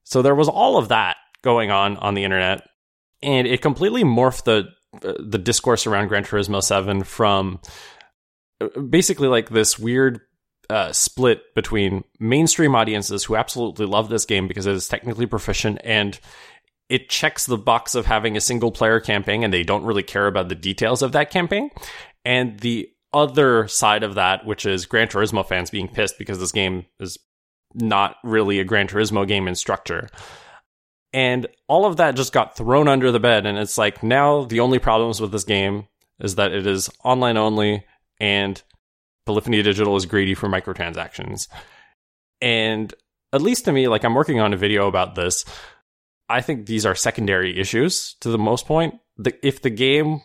So 0.05 0.21
there 0.21 0.35
was 0.35 0.47
all 0.47 0.77
of 0.77 0.87
that 0.87 1.17
going 1.41 1.69
on 1.69 1.97
on 1.97 2.13
the 2.13 2.23
internet, 2.23 2.65
and 3.21 3.45
it 3.45 3.61
completely 3.61 4.05
morphed 4.05 4.45
the 4.45 4.69
uh, 5.05 5.15
the 5.19 5.37
discourse 5.37 5.85
around 5.85 6.07
Gran 6.07 6.23
Turismo 6.23 6.63
7 6.63 7.03
from 7.03 7.59
uh, 8.61 8.79
basically 8.79 9.27
like 9.27 9.49
this 9.49 9.77
weird 9.77 10.21
uh, 10.69 10.91
split 10.91 11.53
between 11.55 12.03
mainstream 12.19 12.75
audiences 12.75 13.23
who 13.23 13.35
absolutely 13.35 13.85
love 13.85 14.09
this 14.09 14.25
game 14.25 14.47
because 14.47 14.65
it 14.65 14.75
is 14.75 14.87
technically 14.87 15.25
proficient 15.25 15.79
and 15.83 16.19
it 16.89 17.09
checks 17.09 17.45
the 17.45 17.57
box 17.57 17.95
of 17.95 18.05
having 18.05 18.37
a 18.37 18.41
single 18.41 18.71
player 18.71 18.99
campaign 18.99 19.43
and 19.43 19.53
they 19.53 19.63
don't 19.63 19.83
really 19.83 20.03
care 20.03 20.27
about 20.27 20.49
the 20.49 20.55
details 20.55 21.01
of 21.01 21.11
that 21.11 21.29
campaign. 21.29 21.69
And 22.23 22.59
the 22.59 22.89
other 23.13 23.67
side 23.67 24.03
of 24.03 24.15
that, 24.15 24.45
which 24.45 24.65
is 24.65 24.85
Gran 24.85 25.07
Turismo 25.07 25.45
fans 25.45 25.69
being 25.69 25.87
pissed 25.87 26.17
because 26.17 26.39
this 26.39 26.51
game 26.51 26.85
is 26.99 27.17
not 27.73 28.15
really 28.23 28.59
a 28.59 28.63
Gran 28.63 28.87
Turismo 28.87 29.27
game 29.27 29.47
in 29.47 29.55
structure. 29.55 30.09
And 31.13 31.47
all 31.67 31.85
of 31.85 31.97
that 31.97 32.15
just 32.15 32.33
got 32.33 32.55
thrown 32.55 32.87
under 32.87 33.11
the 33.11 33.19
bed. 33.19 33.45
And 33.45 33.57
it's 33.57 33.77
like 33.77 34.03
now 34.03 34.43
the 34.45 34.59
only 34.59 34.79
problems 34.79 35.19
with 35.19 35.31
this 35.31 35.43
game 35.43 35.87
is 36.19 36.35
that 36.35 36.51
it 36.51 36.67
is 36.67 36.89
online 37.03 37.37
only 37.37 37.85
and 38.19 38.61
Polyphony 39.27 39.61
Digital 39.61 39.95
is 39.95 40.07
greedy 40.07 40.33
for 40.33 40.49
microtransactions. 40.49 41.47
And 42.41 42.93
at 43.31 43.41
least 43.41 43.65
to 43.65 43.71
me, 43.71 43.87
like 43.87 44.03
I'm 44.03 44.15
working 44.15 44.39
on 44.39 44.53
a 44.53 44.57
video 44.57 44.87
about 44.87 45.13
this. 45.15 45.45
I 46.29 46.41
think 46.41 46.65
these 46.65 46.85
are 46.85 46.95
secondary 46.95 47.59
issues 47.59 48.15
to 48.21 48.29
the 48.29 48.37
most 48.37 48.65
point. 48.65 48.95
The, 49.17 49.33
if 49.45 49.61
the 49.61 49.69
game 49.69 50.21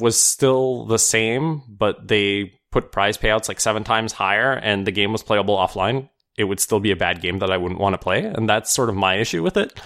was 0.00 0.18
still 0.18 0.86
the 0.86 0.98
same, 0.98 1.62
but 1.68 2.08
they 2.08 2.52
put 2.70 2.92
prize 2.92 3.18
payouts 3.18 3.48
like 3.48 3.60
seven 3.60 3.84
times 3.84 4.12
higher 4.12 4.52
and 4.52 4.86
the 4.86 4.92
game 4.92 5.12
was 5.12 5.22
playable 5.22 5.56
offline, 5.56 6.08
it 6.38 6.44
would 6.44 6.60
still 6.60 6.80
be 6.80 6.90
a 6.90 6.96
bad 6.96 7.20
game 7.20 7.38
that 7.40 7.50
I 7.50 7.56
wouldn't 7.56 7.80
want 7.80 7.94
to 7.94 7.98
play. 7.98 8.24
And 8.24 8.48
that's 8.48 8.72
sort 8.72 8.88
of 8.88 8.94
my 8.94 9.16
issue 9.16 9.42
with 9.42 9.56
it. 9.56 9.78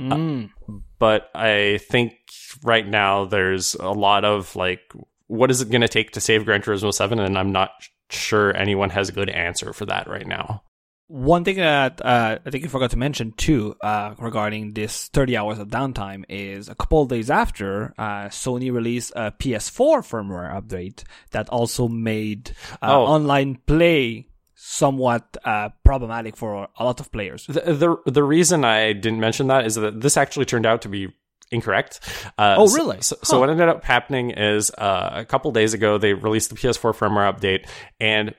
Mm. 0.00 0.50
Uh, 0.50 0.72
but 0.98 1.30
I 1.34 1.78
think 1.88 2.14
right 2.62 2.86
now 2.86 3.24
there's 3.24 3.74
a 3.74 3.90
lot 3.90 4.24
of 4.24 4.54
like 4.56 4.80
what 5.26 5.50
is 5.50 5.60
it 5.60 5.70
going 5.70 5.80
to 5.80 5.88
take 5.88 6.12
to 6.12 6.20
save 6.20 6.44
Gran 6.44 6.62
Turismo 6.62 6.92
7? 6.92 7.18
And 7.18 7.38
I'm 7.38 7.52
not 7.52 7.70
sure 8.10 8.56
anyone 8.56 8.90
has 8.90 9.08
a 9.08 9.12
good 9.12 9.30
answer 9.30 9.72
for 9.72 9.86
that 9.86 10.08
right 10.08 10.26
now. 10.26 10.62
One 11.08 11.44
thing 11.44 11.56
that 11.56 12.04
uh, 12.04 12.38
I 12.44 12.50
think 12.50 12.64
you 12.64 12.68
forgot 12.68 12.90
to 12.90 12.98
mention 12.98 13.32
too 13.32 13.76
uh, 13.80 14.16
regarding 14.18 14.72
this 14.72 15.06
30 15.08 15.36
hours 15.36 15.58
of 15.60 15.68
downtime 15.68 16.24
is 16.28 16.68
a 16.68 16.74
couple 16.74 17.02
of 17.02 17.08
days 17.08 17.30
after 17.30 17.94
uh, 17.96 18.26
Sony 18.26 18.72
released 18.72 19.12
a 19.14 19.30
PS4 19.30 19.98
firmware 19.98 20.52
update 20.52 21.04
that 21.30 21.48
also 21.48 21.86
made 21.86 22.50
uh, 22.82 22.96
oh. 22.96 23.04
online 23.04 23.56
play 23.66 24.26
somewhat 24.56 25.36
uh, 25.44 25.68
problematic 25.84 26.36
for 26.36 26.66
a 26.76 26.84
lot 26.84 26.98
of 26.98 27.12
players. 27.12 27.46
The, 27.46 27.60
the, 28.04 28.10
the 28.10 28.24
reason 28.24 28.64
I 28.64 28.92
didn't 28.92 29.20
mention 29.20 29.46
that 29.46 29.64
is 29.64 29.76
that 29.76 30.00
this 30.00 30.16
actually 30.16 30.46
turned 30.46 30.66
out 30.66 30.82
to 30.82 30.88
be 30.88 31.14
incorrect. 31.50 32.00
Uh, 32.38 32.56
oh, 32.58 32.72
really? 32.74 33.00
So, 33.00 33.16
so, 33.22 33.40
what 33.40 33.50
ended 33.50 33.68
up 33.68 33.84
happening 33.84 34.30
is 34.30 34.70
uh, 34.70 35.10
a 35.14 35.24
couple 35.24 35.50
days 35.52 35.74
ago 35.74 35.98
they 35.98 36.14
released 36.14 36.50
the 36.50 36.56
PS4 36.56 36.94
firmware 36.96 37.32
update, 37.32 37.68
and 38.00 38.34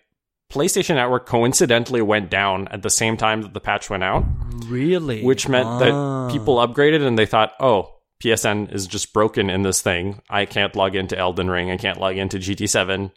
PlayStation 0.51 0.95
Network 0.95 1.25
coincidentally 1.25 2.01
went 2.01 2.29
down 2.29 2.67
at 2.69 2.81
the 2.81 2.89
same 2.89 3.17
time 3.17 3.41
that 3.41 3.53
the 3.53 3.59
patch 3.59 3.89
went 3.89 4.03
out. 4.03 4.23
Really? 4.67 5.23
Which 5.23 5.49
meant 5.49 5.67
ah. 5.67 5.79
that 5.79 6.31
people 6.31 6.57
upgraded 6.57 7.05
and 7.05 7.17
they 7.17 7.25
thought, 7.25 7.53
oh. 7.59 7.93
PSN 8.23 8.73
is 8.73 8.87
just 8.87 9.13
broken 9.13 9.47
in 9.51 9.61
this 9.61 9.83
thing. 9.83 10.23
I 10.27 10.45
can't 10.45 10.75
log 10.75 10.95
into 10.95 11.15
Elden 11.15 11.51
Ring. 11.51 11.69
I 11.69 11.77
can't 11.77 11.99
log 11.99 12.17
into 12.17 12.39
GT7. 12.39 13.11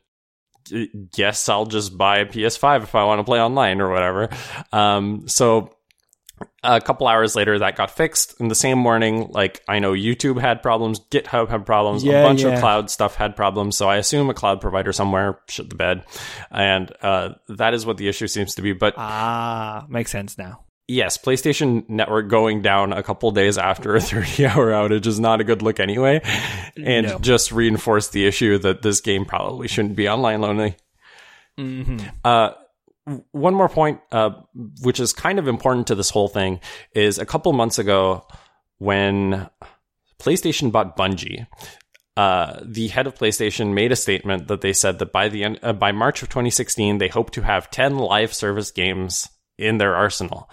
guess 1.10 1.48
I'll 1.48 1.64
just 1.64 1.96
buy 1.96 2.18
a 2.18 2.26
PS5 2.26 2.82
if 2.82 2.94
I 2.94 3.04
want 3.04 3.18
to 3.20 3.24
play 3.24 3.40
online 3.40 3.80
or 3.80 3.90
whatever. 3.90 4.28
Um, 4.72 5.26
so 5.26 5.74
a 6.62 6.80
couple 6.80 7.06
hours 7.06 7.34
later 7.36 7.58
that 7.58 7.76
got 7.76 7.90
fixed. 7.90 8.40
And 8.40 8.50
the 8.50 8.54
same 8.54 8.78
morning 8.78 9.28
like 9.30 9.62
i 9.68 9.78
know 9.78 9.92
youtube 9.92 10.40
had 10.40 10.62
problems 10.62 11.00
github 11.10 11.48
had 11.48 11.64
problems 11.66 12.04
Yeah, 12.04 12.20
a 12.20 12.26
bunch 12.26 12.42
yeah. 12.42 12.50
of 12.54 12.60
cloud 12.60 12.90
stuff 12.90 13.14
had 13.14 13.36
problems. 13.36 13.76
So 13.76 13.88
i 13.88 13.96
assume 13.96 14.28
a 14.30 14.34
cloud 14.34 14.60
provider 14.60 14.92
somewhere 14.92 15.38
shit 15.48 15.68
the 15.70 15.74
bed. 15.76 16.04
And 16.50 16.92
uh, 17.02 17.34
that 17.48 17.74
is 17.74 17.84
what 17.86 17.96
the 17.96 18.08
issue 18.08 18.26
seems 18.26 18.54
to 18.56 18.62
be. 18.62 18.72
But 18.72 18.94
Ah, 18.96 19.86
makes 19.88 20.10
sense 20.10 20.36
now. 20.38 20.64
yes 20.88 21.16
playstation 21.18 21.88
network 21.88 22.28
going 22.28 22.62
down 22.62 22.92
a 22.92 23.02
couple 23.02 23.30
days 23.30 23.56
after 23.58 23.94
a 23.96 24.00
30 24.12 24.46
hour 24.46 24.70
outage 24.72 25.06
is 25.06 25.20
not 25.20 25.40
a 25.40 25.44
good 25.44 25.62
look 25.62 25.80
anyway. 25.80 26.20
And 26.76 27.06
No. 27.06 27.18
just 27.18 27.52
reinforced 27.52 28.12
the 28.12 28.26
issue 28.26 28.58
that 28.58 28.82
this 28.82 29.00
game 29.00 29.24
probably 29.24 29.68
shouldn't 29.68 29.96
be 29.96 30.08
online 30.08 30.44
only. 30.44 30.76
Hmm 31.58 31.98
uh, 32.24 32.50
one 33.32 33.54
more 33.54 33.68
point, 33.68 34.00
uh, 34.12 34.30
which 34.82 35.00
is 35.00 35.12
kind 35.12 35.38
of 35.38 35.48
important 35.48 35.86
to 35.88 35.94
this 35.94 36.10
whole 36.10 36.28
thing, 36.28 36.60
is 36.94 37.18
a 37.18 37.26
couple 37.26 37.52
months 37.52 37.78
ago 37.78 38.26
when 38.78 39.48
PlayStation 40.18 40.70
bought 40.70 40.96
Bungie. 40.96 41.46
Uh, 42.16 42.60
the 42.62 42.88
head 42.88 43.06
of 43.06 43.14
PlayStation 43.14 43.72
made 43.72 43.92
a 43.92 43.96
statement 43.96 44.48
that 44.48 44.60
they 44.60 44.72
said 44.72 44.98
that 44.98 45.12
by 45.12 45.28
the 45.28 45.44
end, 45.44 45.58
uh, 45.62 45.72
by 45.72 45.92
March 45.92 46.22
of 46.22 46.28
2016, 46.28 46.98
they 46.98 47.08
hope 47.08 47.30
to 47.30 47.42
have 47.42 47.70
10 47.70 47.98
live 47.98 48.34
service 48.34 48.70
games 48.70 49.28
in 49.56 49.78
their 49.78 49.94
arsenal. 49.94 50.50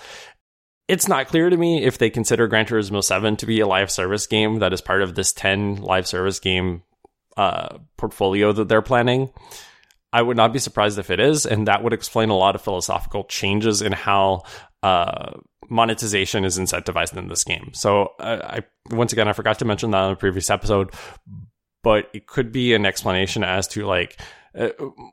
It's 0.87 1.07
not 1.07 1.27
clear 1.27 1.49
to 1.49 1.57
me 1.57 1.83
if 1.83 1.97
they 1.97 2.09
consider 2.09 2.47
Gran 2.47 2.65
Turismo 2.65 3.03
7 3.03 3.35
to 3.37 3.45
be 3.45 3.59
a 3.59 3.67
live 3.67 3.91
service 3.91 4.25
game 4.27 4.59
that 4.59 4.71
is 4.71 4.79
part 4.79 5.01
of 5.01 5.15
this 5.15 5.33
10 5.33 5.77
live 5.77 6.07
service 6.07 6.39
game 6.39 6.83
uh, 7.35 7.79
portfolio 7.97 8.53
that 8.53 8.69
they're 8.69 8.81
planning. 8.81 9.29
I 10.17 10.21
would 10.23 10.35
not 10.35 10.51
be 10.51 10.57
surprised 10.57 10.97
if 10.97 11.11
it 11.11 11.19
is, 11.19 11.45
and 11.45 11.67
that 11.67 11.83
would 11.83 11.93
explain 11.93 12.29
a 12.29 12.35
lot 12.35 12.55
of 12.55 12.61
philosophical 12.63 13.25
changes 13.25 13.83
in 13.83 13.91
how 13.91 14.45
uh, 14.81 15.33
monetization 15.69 16.43
is 16.43 16.57
incentivized 16.57 17.15
in 17.15 17.27
this 17.27 17.43
game. 17.43 17.69
So, 17.73 18.13
uh, 18.19 18.39
I 18.43 18.95
once 18.95 19.13
again 19.13 19.27
I 19.27 19.33
forgot 19.33 19.59
to 19.59 19.65
mention 19.65 19.91
that 19.91 20.03
in 20.05 20.09
the 20.09 20.15
previous 20.15 20.49
episode, 20.49 20.89
but 21.83 22.09
it 22.15 22.25
could 22.25 22.51
be 22.51 22.73
an 22.73 22.83
explanation 22.83 23.43
as 23.43 23.67
to 23.69 23.85
like 23.85 24.19
uh, 24.57 24.69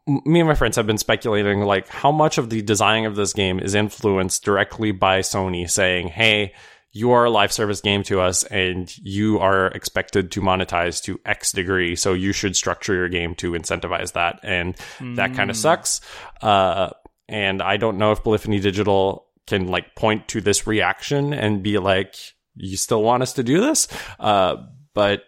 me 0.06 0.40
and 0.40 0.48
my 0.48 0.54
friends 0.54 0.76
have 0.76 0.86
been 0.86 0.96
speculating 0.96 1.60
like 1.60 1.86
how 1.88 2.10
much 2.10 2.38
of 2.38 2.48
the 2.48 2.62
designing 2.62 3.04
of 3.04 3.14
this 3.14 3.34
game 3.34 3.60
is 3.60 3.74
influenced 3.74 4.42
directly 4.42 4.90
by 4.90 5.20
Sony 5.20 5.68
saying, 5.68 6.08
"Hey." 6.08 6.54
You 6.94 7.10
are 7.10 7.24
a 7.24 7.30
live 7.30 7.52
service 7.52 7.80
game 7.80 8.04
to 8.04 8.20
us, 8.20 8.44
and 8.44 8.90
you 8.98 9.40
are 9.40 9.66
expected 9.66 10.30
to 10.32 10.40
monetize 10.40 11.02
to 11.02 11.20
X 11.26 11.50
degree. 11.52 11.96
So 11.96 12.14
you 12.14 12.32
should 12.32 12.54
structure 12.56 12.94
your 12.94 13.08
game 13.08 13.34
to 13.36 13.52
incentivize 13.52 14.12
that, 14.12 14.40
and 14.42 14.76
that 15.16 15.34
kind 15.34 15.50
of 15.50 15.56
sucks. 15.56 16.00
Uh, 16.40 16.90
and 17.28 17.60
I 17.60 17.76
don't 17.78 17.98
know 17.98 18.12
if 18.12 18.22
Polyphony 18.22 18.60
Digital 18.60 19.26
can 19.46 19.66
like 19.66 19.94
point 19.96 20.28
to 20.28 20.40
this 20.40 20.66
reaction 20.66 21.34
and 21.34 21.62
be 21.62 21.78
like, 21.78 22.14
"You 22.54 22.76
still 22.76 23.02
want 23.02 23.22
us 23.24 23.34
to 23.34 23.42
do 23.42 23.60
this?" 23.60 23.88
Uh, 24.20 24.56
but 24.94 25.24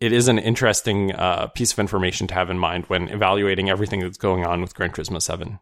it 0.00 0.12
is 0.12 0.28
an 0.28 0.38
interesting 0.38 1.12
uh, 1.12 1.48
piece 1.48 1.72
of 1.72 1.80
information 1.80 2.28
to 2.28 2.34
have 2.34 2.50
in 2.50 2.58
mind 2.58 2.84
when 2.86 3.08
evaluating 3.08 3.68
everything 3.68 4.00
that's 4.00 4.18
going 4.18 4.46
on 4.46 4.60
with 4.60 4.74
Gran 4.74 4.90
Turismo 4.90 5.20
Seven. 5.20 5.58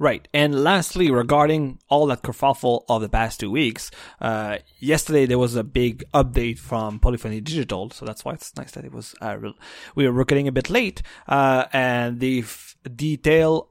Right. 0.00 0.26
And 0.32 0.64
lastly, 0.64 1.10
regarding 1.10 1.78
all 1.90 2.06
that 2.06 2.22
kerfuffle 2.22 2.84
of 2.88 3.02
the 3.02 3.10
past 3.10 3.38
two 3.38 3.50
weeks, 3.50 3.90
uh, 4.18 4.56
yesterday 4.78 5.26
there 5.26 5.38
was 5.38 5.56
a 5.56 5.62
big 5.62 6.04
update 6.14 6.58
from 6.58 6.98
Polyphony 6.98 7.42
Digital, 7.42 7.90
so 7.90 8.06
that's 8.06 8.24
why 8.24 8.32
it's 8.32 8.56
nice 8.56 8.70
that 8.70 8.86
it 8.86 8.92
was, 8.92 9.14
uh, 9.20 9.36
re- 9.36 9.54
we 9.94 10.06
were 10.06 10.12
recording 10.12 10.48
a 10.48 10.52
bit 10.52 10.70
late, 10.70 11.02
uh, 11.28 11.66
and 11.74 12.18
they 12.18 12.38
f- 12.38 12.76
detail 12.96 13.68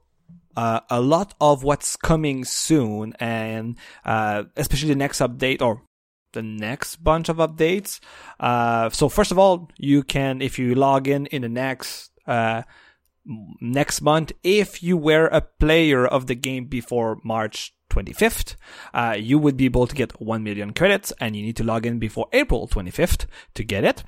uh, 0.56 0.78
a 0.88 1.00
lot 1.00 1.34
of 1.40 1.64
what's 1.64 1.96
coming 1.96 2.44
soon, 2.44 3.12
and 3.18 3.76
uh, 4.04 4.44
especially 4.56 4.90
the 4.90 4.94
next 4.94 5.18
update 5.18 5.60
or 5.60 5.82
the 6.32 6.42
next 6.42 7.02
bunch 7.02 7.28
of 7.28 7.38
updates. 7.38 7.98
Uh, 8.38 8.88
so 8.90 9.08
first 9.08 9.32
of 9.32 9.38
all, 9.40 9.68
you 9.78 10.04
can 10.04 10.40
if 10.40 10.60
you 10.60 10.76
log 10.76 11.08
in 11.08 11.26
in 11.26 11.42
the 11.42 11.48
next 11.48 12.12
uh, 12.28 12.62
next 13.24 14.00
month, 14.00 14.32
if 14.42 14.82
you 14.82 14.96
were 14.96 15.26
a 15.26 15.40
player 15.40 16.06
of 16.06 16.26
the 16.26 16.34
game 16.34 16.66
before 16.66 17.18
March 17.24 17.74
25th, 17.90 18.56
uh, 18.94 19.16
you 19.18 19.38
would 19.38 19.56
be 19.56 19.66
able 19.66 19.86
to 19.86 19.94
get 19.94 20.20
1 20.20 20.42
million 20.42 20.72
credits 20.72 21.12
and 21.20 21.36
you 21.36 21.42
need 21.42 21.56
to 21.56 21.64
log 21.64 21.86
in 21.86 21.98
before 21.98 22.28
April 22.32 22.68
25th 22.68 23.26
to 23.54 23.64
get 23.64 23.84
it. 23.84 24.04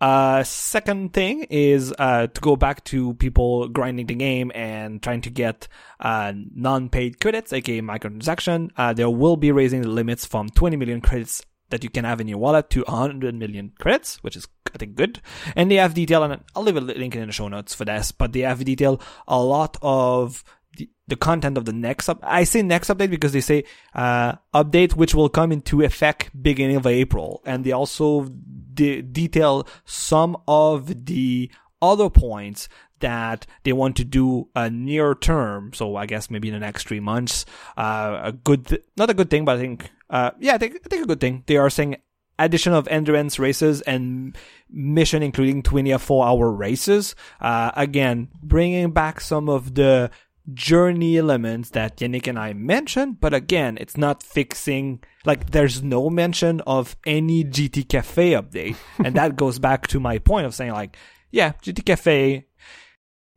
Uh, 0.00 0.44
second 0.44 1.12
thing 1.12 1.42
is 1.50 1.92
uh, 1.98 2.28
to 2.28 2.40
go 2.40 2.54
back 2.54 2.84
to 2.84 3.14
people 3.14 3.66
grinding 3.68 4.06
the 4.06 4.14
game 4.14 4.52
and 4.54 5.02
trying 5.02 5.20
to 5.20 5.30
get 5.30 5.66
uh, 5.98 6.32
non-paid 6.54 7.20
credits, 7.20 7.52
aka 7.52 7.80
microtransaction. 7.80 8.70
Uh, 8.76 8.92
they 8.92 9.04
will 9.04 9.36
be 9.36 9.50
raising 9.50 9.82
the 9.82 9.88
limits 9.88 10.24
from 10.24 10.48
20 10.50 10.76
million 10.76 11.00
credits 11.00 11.44
that 11.70 11.84
you 11.84 11.90
can 11.90 12.04
have 12.04 12.20
in 12.20 12.28
your 12.28 12.38
wallet 12.38 12.70
to 12.70 12.82
100 12.82 13.34
million 13.34 13.72
credits, 13.78 14.22
which 14.22 14.36
is 14.36 14.48
I 14.74 14.78
think 14.78 14.94
good. 14.94 15.20
And 15.56 15.70
they 15.70 15.76
have 15.76 15.94
detail, 15.94 16.22
and 16.22 16.44
I'll 16.54 16.62
leave 16.62 16.76
a 16.76 16.80
link 16.80 17.14
in 17.14 17.26
the 17.26 17.32
show 17.32 17.48
notes 17.48 17.74
for 17.74 17.84
this. 17.84 18.12
But 18.12 18.32
they 18.32 18.40
have 18.40 18.64
detail 18.64 19.00
a 19.26 19.42
lot 19.42 19.76
of 19.82 20.44
the, 20.76 20.88
the 21.06 21.16
content 21.16 21.56
of 21.56 21.64
the 21.64 21.72
next 21.72 22.08
up. 22.08 22.20
I 22.22 22.44
say 22.44 22.62
next 22.62 22.88
update 22.88 23.10
because 23.10 23.32
they 23.32 23.40
say 23.40 23.64
uh, 23.94 24.34
update 24.54 24.94
which 24.94 25.14
will 25.14 25.28
come 25.28 25.52
into 25.52 25.82
effect 25.82 26.30
beginning 26.40 26.76
of 26.76 26.86
April, 26.86 27.42
and 27.44 27.64
they 27.64 27.72
also 27.72 28.28
de- 28.74 29.02
detail 29.02 29.66
some 29.84 30.36
of 30.46 31.06
the 31.06 31.50
other 31.80 32.10
points 32.10 32.68
that 33.00 33.46
they 33.64 33.72
want 33.72 33.96
to 33.96 34.04
do 34.04 34.48
a 34.54 34.70
near 34.70 35.14
term. 35.14 35.72
So 35.74 35.96
I 35.96 36.06
guess 36.06 36.30
maybe 36.30 36.48
in 36.48 36.54
the 36.54 36.60
next 36.60 36.86
three 36.86 37.00
months, 37.00 37.44
uh, 37.76 38.20
a 38.24 38.32
good, 38.32 38.66
th- 38.66 38.84
not 38.96 39.10
a 39.10 39.14
good 39.14 39.30
thing, 39.30 39.44
but 39.44 39.56
I 39.56 39.60
think, 39.60 39.90
uh, 40.10 40.30
yeah, 40.38 40.54
I 40.54 40.58
think, 40.58 40.76
I 40.84 40.88
think 40.88 41.04
a 41.04 41.08
good 41.08 41.20
thing. 41.20 41.44
They 41.46 41.56
are 41.56 41.70
saying 41.70 41.96
addition 42.38 42.72
of 42.72 42.86
endurance 42.88 43.38
races 43.38 43.80
and 43.82 44.36
mission 44.70 45.22
including 45.22 45.62
24 45.62 46.26
hour 46.26 46.50
races. 46.50 47.14
Uh, 47.40 47.72
again, 47.74 48.28
bringing 48.42 48.92
back 48.92 49.20
some 49.20 49.48
of 49.48 49.74
the 49.74 50.10
journey 50.54 51.18
elements 51.18 51.70
that 51.70 51.98
Yannick 51.98 52.26
and 52.26 52.38
I 52.38 52.52
mentioned, 52.52 53.20
but 53.20 53.34
again, 53.34 53.76
it's 53.80 53.96
not 53.96 54.22
fixing, 54.22 55.02
like, 55.24 55.50
there's 55.50 55.82
no 55.82 56.08
mention 56.08 56.60
of 56.62 56.96
any 57.04 57.44
GT 57.44 57.88
Cafe 57.88 58.32
update. 58.32 58.76
and 59.04 59.14
that 59.16 59.36
goes 59.36 59.58
back 59.58 59.86
to 59.88 60.00
my 60.00 60.18
point 60.18 60.46
of 60.46 60.54
saying, 60.54 60.72
like, 60.72 60.96
yeah, 61.30 61.52
GT 61.62 61.84
Cafe, 61.84 62.46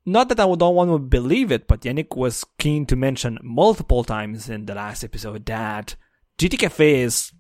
not 0.06 0.30
that 0.30 0.40
I 0.40 0.56
don't 0.56 0.76
want 0.76 0.92
to 0.92 1.00
believe 1.00 1.52
it, 1.52 1.68
but 1.68 1.82
Yannick 1.82 2.16
was 2.16 2.46
keen 2.58 2.86
to 2.88 2.96
mention 2.96 3.38
multiple 3.44 4.04
times 4.04 4.50
in 4.50 4.66
the 4.66 4.76
last 4.76 5.04
episode 5.04 5.46
that 5.46 5.96
GT 6.38 6.60
Cafe 6.60 7.02
is 7.02 7.32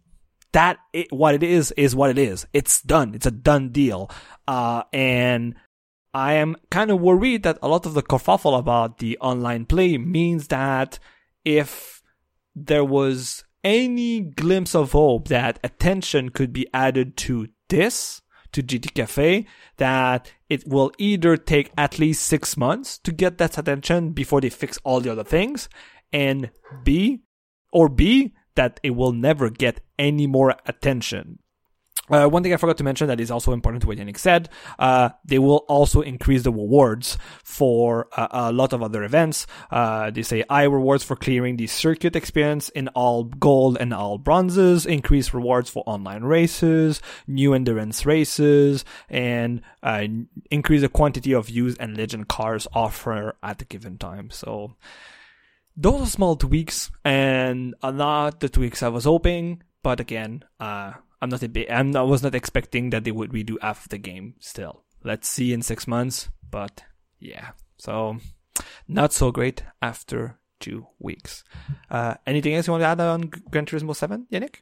that 0.51 0.77
it, 0.93 1.11
what 1.11 1.33
it 1.33 1.43
is 1.43 1.71
is 1.71 1.95
what 1.95 2.09
it 2.09 2.17
is. 2.17 2.45
It's 2.53 2.81
done. 2.81 3.15
It's 3.15 3.25
a 3.25 3.31
done 3.31 3.69
deal. 3.69 4.11
Uh, 4.47 4.83
and 4.93 5.55
I 6.13 6.33
am 6.33 6.55
kind 6.69 6.91
of 6.91 6.99
worried 6.99 7.43
that 7.43 7.57
a 7.61 7.67
lot 7.67 7.85
of 7.85 7.93
the 7.93 8.03
kerfuffle 8.03 8.57
about 8.57 8.97
the 8.99 9.17
online 9.19 9.65
play 9.65 9.97
means 9.97 10.49
that 10.49 10.99
if 11.45 12.01
there 12.53 12.83
was 12.83 13.43
any 13.63 14.19
glimpse 14.19 14.75
of 14.75 14.91
hope 14.91 15.29
that 15.29 15.59
attention 15.63 16.29
could 16.29 16.51
be 16.51 16.67
added 16.73 17.15
to 17.15 17.47
this, 17.69 18.20
to 18.51 18.63
GT 18.63 18.93
Cafe, 18.93 19.45
that 19.77 20.31
it 20.49 20.67
will 20.67 20.91
either 20.97 21.37
take 21.37 21.71
at 21.77 21.99
least 21.99 22.23
six 22.23 22.57
months 22.57 22.97
to 22.99 23.11
get 23.11 23.37
that 23.37 23.57
attention 23.57 24.11
before 24.11 24.41
they 24.41 24.49
fix 24.49 24.77
all 24.83 24.99
the 24.99 25.11
other 25.11 25.23
things, 25.23 25.69
and 26.11 26.51
B, 26.83 27.21
or 27.71 27.89
B, 27.89 28.33
that 28.55 28.79
it 28.83 28.91
will 28.91 29.13
never 29.13 29.49
get 29.49 29.81
any 29.97 30.27
more 30.27 30.55
attention. 30.65 31.39
Uh, 32.11 32.27
one 32.27 32.43
thing 32.43 32.53
I 32.53 32.57
forgot 32.57 32.77
to 32.77 32.83
mention 32.83 33.07
that 33.07 33.19
is 33.19 33.31
also 33.31 33.53
important 33.53 33.81
to 33.81 33.87
what 33.87 33.97
Yannick 33.97 34.17
said, 34.17 34.49
uh, 34.77 35.09
they 35.23 35.39
will 35.39 35.65
also 35.69 36.01
increase 36.01 36.43
the 36.43 36.51
rewards 36.51 37.17
for 37.43 38.07
uh, 38.13 38.27
a 38.31 38.51
lot 38.51 38.73
of 38.73 38.83
other 38.83 39.03
events. 39.03 39.47
Uh, 39.71 40.11
they 40.11 40.21
say 40.21 40.43
high 40.49 40.63
rewards 40.63 41.03
for 41.03 41.15
clearing 41.15 41.57
the 41.57 41.67
circuit 41.67 42.15
experience 42.15 42.69
in 42.69 42.89
all 42.89 43.23
gold 43.23 43.77
and 43.79 43.93
all 43.93 44.17
bronzes, 44.17 44.85
increased 44.85 45.33
rewards 45.33 45.69
for 45.69 45.83
online 45.87 46.23
races, 46.23 47.01
new 47.27 47.53
endurance 47.53 48.05
races, 48.05 48.83
and 49.09 49.61
uh, 49.81 50.05
increase 50.49 50.81
the 50.81 50.89
quantity 50.89 51.33
of 51.33 51.49
used 51.49 51.77
and 51.79 51.97
legend 51.97 52.27
cars 52.27 52.67
offered 52.73 53.33
at 53.41 53.61
a 53.61 53.65
given 53.65 53.97
time. 53.97 54.29
So, 54.29 54.75
those 55.77 56.01
are 56.01 56.05
small 56.07 56.35
tweaks 56.35 56.91
and 57.05 57.75
are 57.81 57.93
not 57.93 58.41
the 58.41 58.49
tweaks 58.49 58.83
I 58.83 58.89
was 58.89 59.05
hoping. 59.05 59.63
But 59.83 59.99
again, 59.99 60.43
uh, 60.59 60.93
I'm 61.21 61.29
not 61.29 61.43
a 61.43 61.71
I'm, 61.73 61.95
I 61.95 62.01
was 62.01 62.23
not 62.23 62.35
expecting 62.35 62.89
that 62.91 63.03
they 63.03 63.11
would 63.11 63.31
redo 63.31 63.55
half 63.61 63.87
the 63.89 63.97
game 63.97 64.35
still. 64.39 64.83
Let's 65.03 65.27
see 65.27 65.53
in 65.53 65.61
six 65.61 65.87
months. 65.87 66.29
But 66.49 66.83
yeah, 67.19 67.51
so 67.77 68.17
not 68.87 69.13
so 69.13 69.31
great 69.31 69.63
after 69.81 70.39
two 70.59 70.87
weeks. 70.99 71.43
Uh, 71.89 72.15
anything 72.25 72.55
else 72.55 72.67
you 72.67 72.71
want 72.71 72.81
to 72.81 72.87
add 72.87 72.99
on 72.99 73.21
Gran 73.49 73.65
Turismo 73.65 73.95
7, 73.95 74.27
Yannick? 74.31 74.57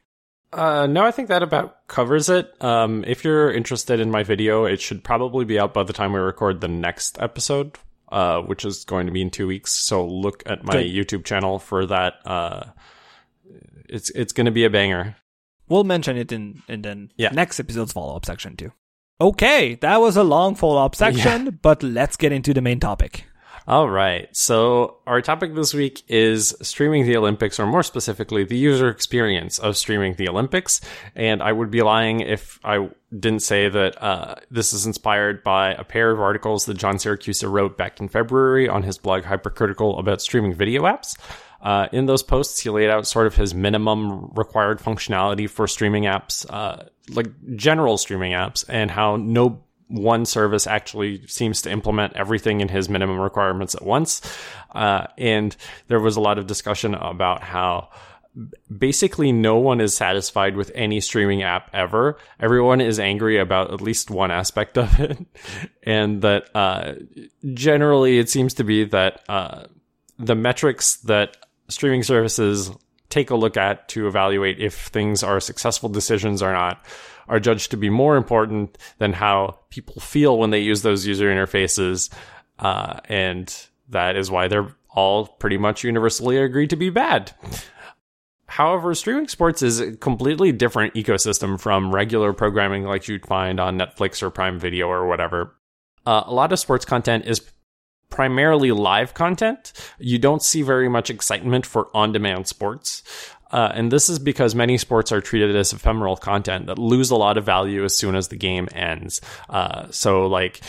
Uh, 0.52 0.86
no, 0.86 1.04
I 1.04 1.10
think 1.12 1.28
that 1.28 1.42
about 1.42 1.86
covers 1.88 2.28
it. 2.28 2.52
Um, 2.62 3.04
if 3.06 3.24
you're 3.24 3.52
interested 3.52 4.00
in 4.00 4.10
my 4.10 4.22
video, 4.22 4.64
it 4.64 4.80
should 4.80 5.04
probably 5.04 5.44
be 5.44 5.58
out 5.60 5.72
by 5.74 5.82
the 5.84 5.92
time 5.92 6.12
we 6.12 6.20
record 6.20 6.60
the 6.60 6.68
next 6.68 7.20
episode. 7.20 7.78
uh, 8.10 8.40
which 8.40 8.64
is 8.64 8.84
going 8.84 9.06
to 9.06 9.12
be 9.12 9.22
in 9.22 9.30
two 9.30 9.46
weeks. 9.46 9.72
So 9.72 10.04
look 10.04 10.42
at 10.46 10.64
my 10.64 10.72
Good. 10.82 10.86
YouTube 10.86 11.24
channel 11.24 11.58
for 11.60 11.86
that. 11.86 12.14
Uh, 12.24 12.64
it's 13.88 14.10
it's 14.10 14.32
going 14.32 14.46
to 14.46 14.50
be 14.50 14.64
a 14.64 14.70
banger. 14.70 15.16
We'll 15.70 15.84
mention 15.84 16.16
it 16.18 16.30
in 16.32 16.62
in 16.68 16.82
the 16.82 17.08
Yeah. 17.16 17.30
next 17.32 17.58
episode's 17.60 17.92
follow 17.92 18.16
up 18.16 18.26
section 18.26 18.56
too. 18.56 18.72
Okay, 19.20 19.76
that 19.76 20.00
was 20.00 20.16
a 20.16 20.24
long 20.24 20.54
follow 20.54 20.84
up 20.84 20.94
section, 20.94 21.58
but 21.62 21.82
let's 21.82 22.16
get 22.16 22.32
into 22.32 22.52
the 22.54 22.60
main 22.62 22.80
topic. 22.80 23.24
All 23.68 23.88
right. 23.88 24.26
So 24.34 24.96
our 25.06 25.20
topic 25.20 25.54
this 25.54 25.74
week 25.74 26.02
is 26.08 26.56
streaming 26.62 27.04
the 27.06 27.16
Olympics, 27.16 27.60
or 27.60 27.66
more 27.66 27.82
specifically, 27.84 28.42
the 28.42 28.56
user 28.56 28.88
experience 28.88 29.58
of 29.60 29.76
streaming 29.76 30.14
the 30.14 30.28
Olympics. 30.28 30.80
And 31.14 31.42
I 31.42 31.52
would 31.52 31.70
be 31.70 31.82
lying 31.82 32.20
if 32.20 32.58
I 32.64 32.88
didn't 33.16 33.42
say 33.42 33.68
that 33.68 34.02
uh, 34.02 34.36
this 34.50 34.72
is 34.72 34.86
inspired 34.86 35.44
by 35.44 35.74
a 35.74 35.84
pair 35.84 36.10
of 36.10 36.18
articles 36.20 36.64
that 36.64 36.78
John 36.78 36.96
Siracusa 36.96 37.48
wrote 37.52 37.76
back 37.76 38.00
in 38.00 38.08
February 38.08 38.68
on 38.68 38.82
his 38.82 38.98
blog 38.98 39.24
Hypercritical 39.24 39.98
about 40.00 40.22
streaming 40.22 40.54
video 40.54 40.82
apps. 40.84 41.14
Uh, 41.62 41.88
in 41.92 42.06
those 42.06 42.22
posts, 42.22 42.60
he 42.60 42.70
laid 42.70 42.90
out 42.90 43.06
sort 43.06 43.26
of 43.26 43.34
his 43.34 43.54
minimum 43.54 44.30
required 44.34 44.80
functionality 44.80 45.48
for 45.48 45.66
streaming 45.66 46.04
apps, 46.04 46.46
uh, 46.50 46.84
like 47.10 47.26
general 47.56 47.98
streaming 47.98 48.32
apps, 48.32 48.64
and 48.68 48.90
how 48.90 49.16
no 49.16 49.62
one 49.88 50.24
service 50.24 50.66
actually 50.66 51.26
seems 51.26 51.62
to 51.62 51.70
implement 51.70 52.14
everything 52.14 52.60
in 52.60 52.68
his 52.68 52.88
minimum 52.88 53.18
requirements 53.18 53.74
at 53.74 53.82
once. 53.82 54.22
Uh, 54.70 55.06
and 55.18 55.56
there 55.88 56.00
was 56.00 56.16
a 56.16 56.20
lot 56.20 56.38
of 56.38 56.46
discussion 56.46 56.94
about 56.94 57.42
how 57.42 57.90
basically 58.76 59.32
no 59.32 59.58
one 59.58 59.80
is 59.80 59.94
satisfied 59.94 60.56
with 60.56 60.70
any 60.74 61.00
streaming 61.00 61.42
app 61.42 61.68
ever. 61.72 62.16
Everyone 62.38 62.80
is 62.80 63.00
angry 63.00 63.38
about 63.38 63.72
at 63.72 63.80
least 63.80 64.10
one 64.10 64.30
aspect 64.30 64.78
of 64.78 65.00
it. 65.00 65.18
and 65.82 66.22
that 66.22 66.48
uh, 66.54 66.94
generally 67.52 68.18
it 68.18 68.30
seems 68.30 68.54
to 68.54 68.64
be 68.64 68.84
that 68.84 69.22
uh, 69.28 69.64
the 70.18 70.36
metrics 70.36 70.98
that 70.98 71.36
streaming 71.70 72.02
services 72.02 72.70
take 73.08 73.30
a 73.30 73.36
look 73.36 73.56
at 73.56 73.88
to 73.88 74.06
evaluate 74.06 74.60
if 74.60 74.74
things 74.88 75.22
are 75.22 75.40
successful 75.40 75.88
decisions 75.88 76.42
or 76.42 76.52
not 76.52 76.84
are 77.28 77.40
judged 77.40 77.70
to 77.70 77.76
be 77.76 77.90
more 77.90 78.16
important 78.16 78.76
than 78.98 79.12
how 79.12 79.58
people 79.70 80.00
feel 80.00 80.38
when 80.38 80.50
they 80.50 80.60
use 80.60 80.82
those 80.82 81.06
user 81.06 81.26
interfaces. 81.26 82.12
Uh, 82.58 82.98
and 83.04 83.66
that 83.88 84.16
is 84.16 84.30
why 84.30 84.48
they're 84.48 84.74
all 84.90 85.26
pretty 85.26 85.56
much 85.56 85.84
universally 85.84 86.36
agreed 86.36 86.70
to 86.70 86.76
be 86.76 86.90
bad. 86.90 87.32
However, 88.46 88.94
streaming 88.94 89.28
sports 89.28 89.62
is 89.62 89.78
a 89.78 89.96
completely 89.96 90.50
different 90.50 90.94
ecosystem 90.94 91.58
from 91.58 91.94
regular 91.94 92.32
programming 92.32 92.84
like 92.84 93.06
you'd 93.06 93.24
find 93.24 93.60
on 93.60 93.78
Netflix 93.78 94.24
or 94.24 94.30
Prime 94.30 94.58
Video 94.58 94.88
or 94.88 95.06
whatever. 95.06 95.54
Uh, 96.04 96.24
a 96.26 96.34
lot 96.34 96.52
of 96.52 96.58
sports 96.58 96.84
content 96.84 97.26
is 97.26 97.40
primarily 98.10 98.72
live 98.72 99.14
content. 99.14 99.72
You 99.98 100.18
don't 100.18 100.42
see 100.42 100.62
very 100.62 100.88
much 100.88 101.10
excitement 101.10 101.66
for 101.66 101.88
on 101.94 102.12
demand 102.12 102.46
sports. 102.48 103.02
Uh, 103.50 103.72
and 103.74 103.90
this 103.90 104.08
is 104.08 104.18
because 104.18 104.54
many 104.54 104.78
sports 104.78 105.10
are 105.10 105.20
treated 105.20 105.56
as 105.56 105.72
ephemeral 105.72 106.16
content 106.16 106.66
that 106.66 106.78
lose 106.78 107.10
a 107.10 107.16
lot 107.16 107.36
of 107.36 107.44
value 107.44 107.84
as 107.84 107.96
soon 107.96 108.14
as 108.14 108.28
the 108.28 108.36
game 108.36 108.68
ends. 108.72 109.20
Uh, 109.48 109.90
so, 109.90 110.26
like, 110.26 110.60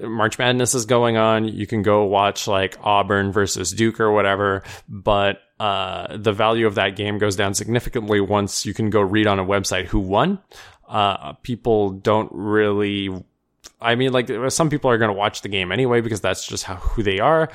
March 0.00 0.38
Madness 0.38 0.74
is 0.74 0.84
going 0.84 1.16
on. 1.16 1.46
You 1.46 1.66
can 1.66 1.82
go 1.82 2.04
watch 2.04 2.46
like 2.46 2.76
Auburn 2.82 3.32
versus 3.32 3.72
Duke 3.72 4.00
or 4.00 4.12
whatever, 4.12 4.62
but 4.88 5.40
uh, 5.58 6.16
the 6.16 6.32
value 6.32 6.66
of 6.66 6.74
that 6.74 6.96
game 6.96 7.18
goes 7.18 7.36
down 7.36 7.54
significantly 7.54 8.20
once 8.20 8.66
you 8.66 8.74
can 8.74 8.90
go 8.90 9.00
read 9.00 9.26
on 9.26 9.38
a 9.38 9.44
website 9.44 9.86
who 9.86 10.00
won. 10.00 10.38
Uh, 10.88 11.32
people 11.34 11.90
don't 11.90 12.30
really. 12.32 13.10
I 13.80 13.94
mean, 13.94 14.12
like 14.12 14.30
uh, 14.30 14.50
some 14.50 14.70
people 14.70 14.90
are 14.90 14.98
going 14.98 15.10
to 15.10 15.16
watch 15.16 15.42
the 15.42 15.48
game 15.48 15.72
anyway 15.72 16.00
because 16.00 16.20
that's 16.20 16.46
just 16.46 16.64
how 16.64 16.76
who 16.76 17.02
they 17.02 17.20
are. 17.20 17.50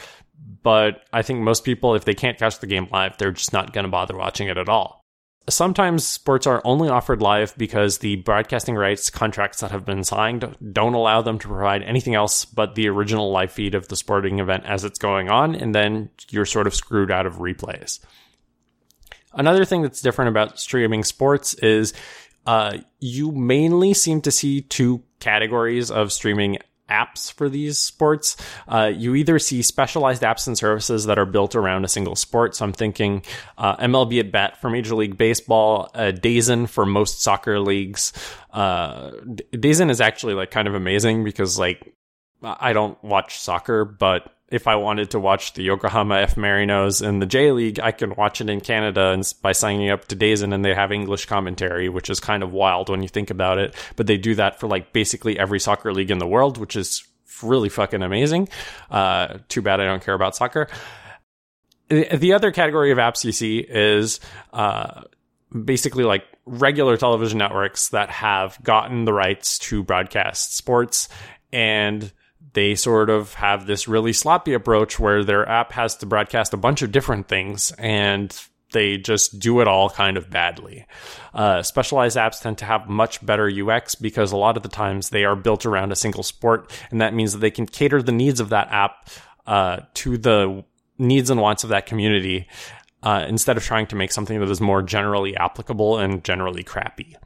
But 0.63 1.03
I 1.12 1.21
think 1.21 1.39
most 1.39 1.63
people, 1.63 1.95
if 1.95 2.05
they 2.05 2.13
can't 2.13 2.38
catch 2.38 2.60
the 2.60 2.67
game 2.67 2.88
live, 2.91 3.17
they're 3.17 3.31
just 3.31 3.53
not 3.53 3.73
going 3.73 3.86
to 3.86 3.91
bother 3.91 4.15
watching 4.15 4.47
it 4.47 4.57
at 4.57 4.69
all. 4.69 5.01
Sometimes 5.49 6.05
sports 6.05 6.45
are 6.45 6.62
only 6.63 6.88
offered 6.88 7.21
live 7.21 7.55
because 7.57 7.97
the 7.97 8.17
broadcasting 8.17 8.75
rights 8.75 9.10
contracts 9.10 9.62
that 9.62 9.71
have 9.71 9.86
been 9.86 10.03
signed 10.03 10.55
don't 10.71 10.93
allow 10.93 11.23
them 11.23 11.39
to 11.39 11.47
provide 11.47 11.81
anything 11.81 12.13
else 12.13 12.45
but 12.45 12.75
the 12.75 12.88
original 12.88 13.31
live 13.31 13.51
feed 13.51 13.73
of 13.73 13.88
the 13.88 13.95
sporting 13.95 14.39
event 14.39 14.65
as 14.65 14.86
it's 14.86 14.99
going 14.99 15.29
on, 15.29 15.55
and 15.55 15.73
then 15.73 16.10
you're 16.29 16.45
sort 16.45 16.67
of 16.67 16.75
screwed 16.75 17.10
out 17.10 17.25
of 17.25 17.38
replays. 17.38 17.99
Another 19.34 19.65
thing 19.65 19.81
that's 19.81 20.01
different 20.01 20.29
about 20.29 20.60
streaming 20.60 21.03
sports 21.03 21.55
is 21.55 21.93
uh, 22.45 22.77
you 22.99 23.32
mainly 23.32 23.93
seem 23.93 24.21
to 24.21 24.32
see 24.32 24.62
two 24.62 25.04
categories 25.19 25.91
of 25.91 26.12
streaming 26.12 26.58
apps 26.91 27.32
for 27.34 27.49
these 27.49 27.80
sports. 27.80 28.36
Uh, 28.67 28.91
you 28.93 29.15
either 29.15 29.39
see 29.39 29.62
specialized 29.62 30.21
apps 30.21 30.45
and 30.45 30.58
services 30.58 31.06
that 31.06 31.17
are 31.17 31.25
built 31.25 31.56
around 31.56 31.86
a 31.86 31.88
single 31.88 32.15
sport. 32.15 32.56
So 32.56 32.65
I'm 32.65 32.73
thinking 32.73 33.23
uh, 33.58 33.77
MLB 33.77 34.19
at 34.19 34.32
Bat 34.32 34.60
for 34.60 34.69
Major 34.69 34.95
League 34.95 35.17
Baseball, 35.17 35.89
uh, 35.95 36.12
DAZN 36.13 36.67
for 36.67 36.86
most 36.86 37.21
soccer 37.21 37.60
leagues. 37.60 38.13
Uh, 38.51 39.12
DAZN 39.54 39.89
is 39.89 40.01
actually 40.01 40.34
like 40.34 40.51
kind 40.51 40.67
of 40.67 40.75
amazing 40.75 41.23
because 41.23 41.58
like 41.58 41.93
I 42.43 42.73
don't 42.73 43.01
watch 43.04 43.39
soccer, 43.39 43.86
but 43.86 44.36
if 44.52 44.68
I 44.68 44.76
wanted 44.76 45.12
to 45.12 45.20
watch 45.20 45.54
the 45.54 45.64
Yokohama 45.64 46.16
F 46.16 46.36
Marinos 46.36 47.06
in 47.06 47.20
the 47.20 47.26
J 47.26 47.52
League, 47.54 47.80
I 47.80 47.92
can 47.92 48.16
watch 48.16 48.42
it 48.42 48.50
in 48.50 48.60
Canada 48.60 49.12
and 49.12 49.34
by 49.42 49.54
signing 49.54 49.90
up 49.90 50.06
to 50.10 50.16
DAZN 50.16 50.54
and 50.54 50.64
they 50.64 50.74
have 50.74 50.92
English 50.92 51.26
commentary, 51.26 51.88
which 51.88 52.10
is 52.10 52.20
kind 52.20 52.44
of 52.44 52.52
wild 52.52 52.90
when 52.90 53.02
you 53.02 53.08
think 53.08 53.30
about 53.30 53.58
it. 53.58 53.74
But 53.96 54.08
they 54.08 54.18
do 54.18 54.36
that 54.36 54.60
for 54.60 54.68
like 54.68 54.92
basically 54.92 55.40
every 55.40 55.60
soccer 55.60 55.94
league 55.94 56.12
in 56.12 56.20
the 56.20 56.28
world, 56.28 56.58
which 56.58 56.76
is 56.76 57.08
really 57.42 57.70
fucking 57.70 58.04
amazing. 58.04 58.50
Uh, 58.90 59.38
too 59.48 59.62
bad 59.62 59.80
I 59.80 59.86
don't 59.86 60.04
care 60.04 60.14
about 60.14 60.36
soccer. 60.36 60.68
The 61.88 62.18
the 62.18 62.34
other 62.34 62.52
category 62.52 62.92
of 62.92 62.98
apps 62.98 63.24
you 63.24 63.32
see 63.32 63.60
is, 63.60 64.20
uh, 64.54 65.04
basically 65.52 66.04
like 66.04 66.24
regular 66.46 66.98
television 66.98 67.38
networks 67.38 67.90
that 67.90 68.10
have 68.10 68.62
gotten 68.64 69.06
the 69.06 69.14
rights 69.14 69.60
to 69.60 69.84
broadcast 69.84 70.56
sports 70.56 71.10
and 71.52 72.12
they 72.54 72.76
sort 72.76 73.10
of 73.10 73.34
have 73.36 73.66
this 73.66 73.88
really 73.88 74.14
sloppy 74.14 74.54
approach 74.54 75.00
where 75.00 75.24
their 75.24 75.48
app 75.48 75.72
has 75.74 75.96
to 75.98 76.06
broadcast 76.06 76.54
a 76.54 76.58
bunch 76.58 76.82
of 76.82 76.92
different 76.92 77.28
things 77.28 77.72
and 77.78 78.38
they 78.72 78.98
just 78.98 79.40
do 79.40 79.62
it 79.62 79.68
all 79.68 79.90
kind 79.90 80.18
of 80.18 80.30
badly. 80.30 80.86
Uh, 81.34 81.62
specialized 81.62 82.18
apps 82.18 82.42
tend 82.42 82.58
to 82.58 82.66
have 82.66 82.90
much 82.90 83.26
better 83.26 83.50
UX 83.50 83.96
because 83.96 84.32
a 84.32 84.38
lot 84.38 84.58
of 84.58 84.64
the 84.64 84.70
times 84.70 85.10
they 85.10 85.26
are 85.26 85.36
built 85.36 85.66
around 85.66 85.92
a 85.92 85.96
single 85.96 86.24
sport, 86.24 86.72
and 86.90 87.02
that 87.02 87.14
means 87.14 87.34
that 87.34 87.40
they 87.40 87.52
can 87.52 87.66
cater 87.66 88.02
the 88.02 88.12
needs 88.12 88.40
of 88.40 88.50
that 88.50 88.70
app 88.72 89.10
uh, 89.46 89.82
to 89.94 90.18
the 90.18 90.64
needs 90.98 91.30
and 91.30 91.42
wants 91.42 91.64
of 91.64 91.70
that 91.70 91.86
community 91.86 92.48
uh, 93.04 93.26
instead 93.28 93.58
of 93.58 93.64
trying 93.64 93.88
to 93.88 93.96
make 93.96 94.12
something 94.12 94.40
that 94.40 94.50
is 94.50 94.62
more 94.62 94.82
generally 94.82 95.36
applicable 95.36 95.98
and 95.98 96.24
generally 96.24 96.64
crappy. 96.64 97.18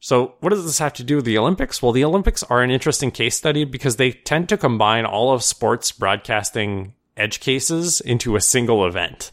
So, 0.00 0.34
what 0.40 0.50
does 0.50 0.64
this 0.64 0.78
have 0.78 0.92
to 0.94 1.04
do 1.04 1.16
with 1.16 1.24
the 1.24 1.38
Olympics? 1.38 1.82
Well, 1.82 1.92
the 1.92 2.04
Olympics 2.04 2.42
are 2.44 2.62
an 2.62 2.70
interesting 2.70 3.10
case 3.10 3.36
study 3.36 3.64
because 3.64 3.96
they 3.96 4.12
tend 4.12 4.48
to 4.50 4.56
combine 4.56 5.04
all 5.04 5.32
of 5.32 5.42
sports 5.42 5.90
broadcasting 5.90 6.94
edge 7.16 7.40
cases 7.40 8.00
into 8.00 8.36
a 8.36 8.40
single 8.40 8.86
event. 8.86 9.30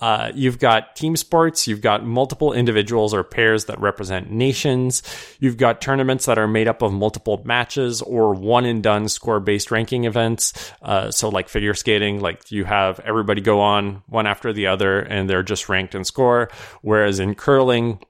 Uh, 0.00 0.32
you've 0.34 0.58
got 0.58 0.96
team 0.96 1.14
sports, 1.14 1.68
you've 1.68 1.80
got 1.80 2.04
multiple 2.04 2.52
individuals 2.52 3.14
or 3.14 3.22
pairs 3.22 3.66
that 3.66 3.78
represent 3.78 4.32
nations, 4.32 5.00
you've 5.38 5.56
got 5.56 5.80
tournaments 5.80 6.26
that 6.26 6.38
are 6.38 6.48
made 6.48 6.66
up 6.66 6.82
of 6.82 6.92
multiple 6.92 7.40
matches 7.44 8.02
or 8.02 8.34
one 8.34 8.64
and 8.64 8.82
done 8.82 9.08
score 9.08 9.38
based 9.38 9.70
ranking 9.70 10.04
events. 10.04 10.72
Uh, 10.82 11.10
so, 11.12 11.28
like 11.28 11.48
figure 11.48 11.72
skating, 11.72 12.20
like 12.20 12.50
you 12.50 12.64
have 12.64 12.98
everybody 13.00 13.40
go 13.40 13.60
on 13.60 14.02
one 14.08 14.26
after 14.26 14.52
the 14.52 14.66
other 14.66 14.98
and 14.98 15.30
they're 15.30 15.44
just 15.44 15.68
ranked 15.68 15.94
and 15.94 16.06
score. 16.06 16.50
Whereas 16.82 17.20
in 17.20 17.36
curling, 17.36 18.00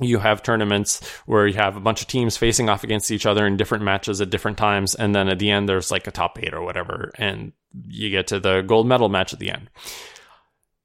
you 0.00 0.18
have 0.18 0.42
tournaments 0.42 1.06
where 1.26 1.46
you 1.46 1.54
have 1.54 1.76
a 1.76 1.80
bunch 1.80 2.02
of 2.02 2.08
teams 2.08 2.36
facing 2.36 2.68
off 2.68 2.84
against 2.84 3.10
each 3.10 3.26
other 3.26 3.46
in 3.46 3.56
different 3.56 3.84
matches 3.84 4.20
at 4.20 4.30
different 4.30 4.58
times. 4.58 4.94
And 4.94 5.14
then 5.14 5.28
at 5.28 5.38
the 5.38 5.50
end, 5.50 5.68
there's 5.68 5.90
like 5.90 6.06
a 6.06 6.10
top 6.10 6.38
eight 6.42 6.54
or 6.54 6.62
whatever. 6.62 7.12
And 7.16 7.52
you 7.88 8.10
get 8.10 8.26
to 8.28 8.40
the 8.40 8.62
gold 8.62 8.86
medal 8.86 9.08
match 9.08 9.32
at 9.32 9.38
the 9.38 9.50
end. 9.50 9.70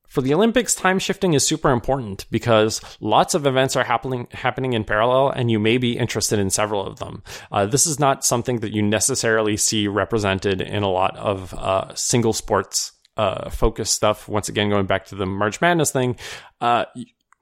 For 0.08 0.22
the 0.22 0.34
Olympics, 0.34 0.76
time 0.76 1.00
shifting 1.00 1.36
is 1.36 1.48
super 1.48 1.72
important 1.72 2.26
because 2.30 2.82
lots 3.00 3.34
of 3.34 3.46
events 3.46 3.78
are 3.78 3.84
happening 3.86 4.28
happening 4.32 4.74
in 4.74 4.84
parallel, 4.84 5.30
and 5.30 5.50
you 5.50 5.58
may 5.58 5.78
be 5.78 5.98
interested 5.98 6.38
in 6.38 6.50
several 6.50 6.86
of 6.86 7.00
them. 7.00 7.24
Uh, 7.50 7.66
this 7.66 7.88
is 7.88 7.98
not 7.98 8.26
something 8.26 8.60
that 8.60 8.74
you 8.74 8.82
necessarily 8.82 9.56
see 9.56 9.88
represented 9.88 10.60
in 10.60 10.84
a 10.84 10.90
lot 10.90 11.16
of 11.16 11.54
uh, 11.54 11.96
single 11.96 12.34
sports 12.34 12.92
uh, 13.16 13.50
focused 13.50 13.96
stuff. 13.96 14.28
Once 14.28 14.50
again, 14.50 14.70
going 14.70 14.86
back 14.86 15.06
to 15.06 15.16
the 15.16 15.26
March 15.26 15.62
Madness 15.62 15.92
thing, 15.92 16.18
uh, 16.60 16.84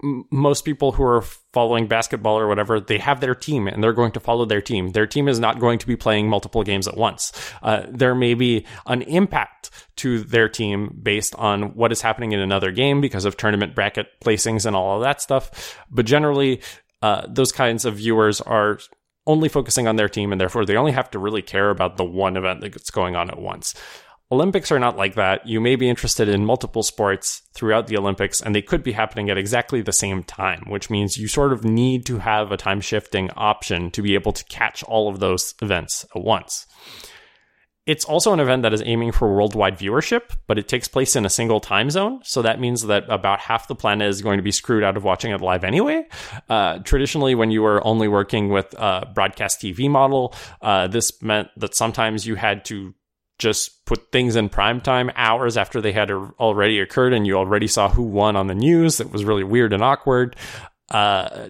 most 0.02 0.64
people 0.64 0.94
who 0.94 1.04
are 1.04 1.22
following 1.54 1.88
basketball 1.88 2.40
or 2.40 2.48
whatever, 2.48 2.80
they 2.80 2.98
have 2.98 3.20
their 3.20 3.36
team 3.36 3.68
and 3.68 3.84
they're 3.84 3.94
going 3.94 4.14
to 4.14 4.20
follow 4.20 4.46
their 4.46 4.62
team. 4.62 4.92
Their 4.92 5.08
team 5.08 5.28
is 5.28 5.40
not 5.40 5.60
going 5.60 5.80
to 5.80 5.88
be 5.88 5.96
playing 5.96 6.30
multiple 6.30 6.64
games 6.64 6.88
at 6.88 6.96
once. 6.96 7.34
Uh, 7.62 7.84
there 7.90 8.16
may 8.16 8.34
be 8.34 8.66
an 8.86 9.02
impact 9.02 9.72
to 9.98 10.20
their 10.20 10.48
team 10.48 10.98
based 11.02 11.36
on 11.36 11.76
what 11.76 11.92
is 11.92 12.02
happening 12.02 12.32
in 12.32 12.40
another 12.40 12.72
game 12.72 13.02
because 13.02 13.26
of 13.26 13.36
tournament 13.36 13.76
bracket 13.76 14.08
placings 14.24 14.66
and 14.66 14.76
all 14.76 14.98
of 14.98 15.04
that 15.04 15.22
stuff. 15.22 15.78
But 15.92 16.06
generally, 16.06 16.62
uh, 17.02 17.28
those 17.28 17.52
kinds 17.52 17.84
of 17.84 17.96
viewers 17.96 18.40
are 18.42 18.80
only 19.28 19.50
focusing 19.50 19.88
on 19.88 19.96
their 19.96 20.10
team, 20.10 20.32
and 20.32 20.40
therefore 20.40 20.66
they 20.66 20.76
only 20.76 20.92
have 20.92 21.12
to 21.12 21.20
really 21.20 21.42
care 21.42 21.70
about 21.70 21.98
the 21.98 22.06
one 22.06 22.38
event 22.38 22.62
that's 22.62 22.90
going 22.90 23.16
on 23.16 23.30
at 23.30 23.40
once. 23.40 23.76
Olympics 24.32 24.72
are 24.72 24.78
not 24.78 24.96
like 24.96 25.16
that. 25.16 25.48
You 25.48 25.60
may 25.60 25.76
be 25.76 25.90
interested 25.90 26.30
in 26.30 26.46
multiple 26.46 26.84
sports 26.84 27.42
throughout 27.56 27.88
the 27.88 27.98
Olympics, 27.98 28.42
and 28.42 28.54
they 28.54 28.62
could 28.62 28.84
be 28.84 28.92
happening 28.92 29.32
at 29.32 29.40
exactly 29.40 29.82
the 29.82 29.92
same 29.92 30.22
time, 30.22 30.66
which 30.68 30.92
means 30.92 31.18
you 31.18 31.28
sort 31.28 31.52
of 31.52 31.64
need 31.64 32.06
to 32.06 32.20
have 32.20 32.52
a 32.52 32.58
time 32.58 32.80
shifting 32.80 33.32
option 33.32 33.90
to 33.90 34.04
be 34.04 34.14
able 34.14 34.32
to 34.34 34.44
catch 34.46 34.84
all 34.84 35.10
of 35.10 35.20
those 35.20 35.56
events 35.64 36.06
at 36.16 36.22
once. 36.22 36.68
It's 37.88 38.06
also 38.06 38.32
an 38.32 38.40
event 38.40 38.62
that 38.62 38.74
is 38.74 38.84
aiming 38.86 39.14
for 39.14 39.34
worldwide 39.34 39.80
viewership, 39.80 40.36
but 40.46 40.60
it 40.60 40.68
takes 40.68 40.88
place 40.88 41.16
in 41.16 41.26
a 41.26 41.30
single 41.30 41.60
time 41.60 41.90
zone. 41.90 42.20
So 42.24 42.44
that 42.44 42.60
means 42.60 42.84
that 42.86 43.06
about 43.10 43.40
half 43.40 43.68
the 43.68 43.74
planet 43.74 44.10
is 44.10 44.22
going 44.22 44.38
to 44.38 44.44
be 44.44 44.52
screwed 44.52 44.84
out 44.84 44.96
of 44.96 45.04
watching 45.04 45.32
it 45.32 45.42
live 45.42 45.64
anyway. 45.64 46.08
Uh, 46.48 46.78
traditionally, 46.80 47.34
when 47.34 47.50
you 47.50 47.64
were 47.64 47.84
only 47.88 48.08
working 48.08 48.50
with 48.50 48.76
a 48.78 49.10
broadcast 49.16 49.60
TV 49.60 49.90
model, 49.90 50.36
uh, 50.62 50.86
this 50.86 51.20
meant 51.24 51.48
that 51.58 51.74
sometimes 51.74 52.28
you 52.28 52.36
had 52.36 52.64
to 52.66 52.94
just 53.40 53.86
put 53.86 54.12
things 54.12 54.36
in 54.36 54.50
prime 54.50 54.82
time 54.82 55.10
hours 55.16 55.58
after 55.58 55.82
they 55.82 55.94
had 55.94 56.12
already 56.12 56.80
occurred 56.80 57.14
and 57.14 57.26
you 57.26 57.36
already 57.36 57.68
saw 57.68 57.90
who 57.90 58.04
won 58.04 58.36
on 58.36 58.48
the 58.48 58.56
news. 58.56 59.00
It 59.00 59.12
was 59.12 59.26
really 59.26 59.44
weird 59.44 59.74
and 59.74 59.82
awkward. 59.82 60.36
Uh, 60.92 61.50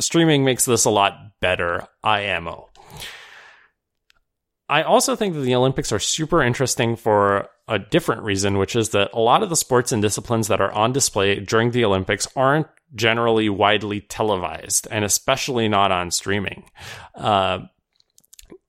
streaming 0.00 0.44
makes 0.44 0.64
this 0.64 0.84
a 0.84 0.90
lot 0.90 1.38
better, 1.40 1.86
IMO. 2.02 2.70
I 4.68 4.82
also 4.82 5.14
think 5.14 5.34
that 5.34 5.40
the 5.40 5.54
Olympics 5.54 5.92
are 5.92 6.00
super 6.00 6.42
interesting 6.42 6.96
for 6.96 7.48
a 7.68 7.78
different 7.78 8.22
reason, 8.22 8.58
which 8.58 8.74
is 8.74 8.90
that 8.90 9.10
a 9.12 9.20
lot 9.20 9.42
of 9.42 9.50
the 9.50 9.56
sports 9.56 9.92
and 9.92 10.02
disciplines 10.02 10.48
that 10.48 10.60
are 10.60 10.72
on 10.72 10.92
display 10.92 11.38
during 11.38 11.70
the 11.70 11.84
Olympics 11.84 12.26
aren't 12.34 12.66
generally 12.94 13.48
widely 13.48 14.00
televised, 14.00 14.88
and 14.90 15.04
especially 15.04 15.68
not 15.68 15.92
on 15.92 16.10
streaming. 16.10 16.64
Uh, 17.14 17.60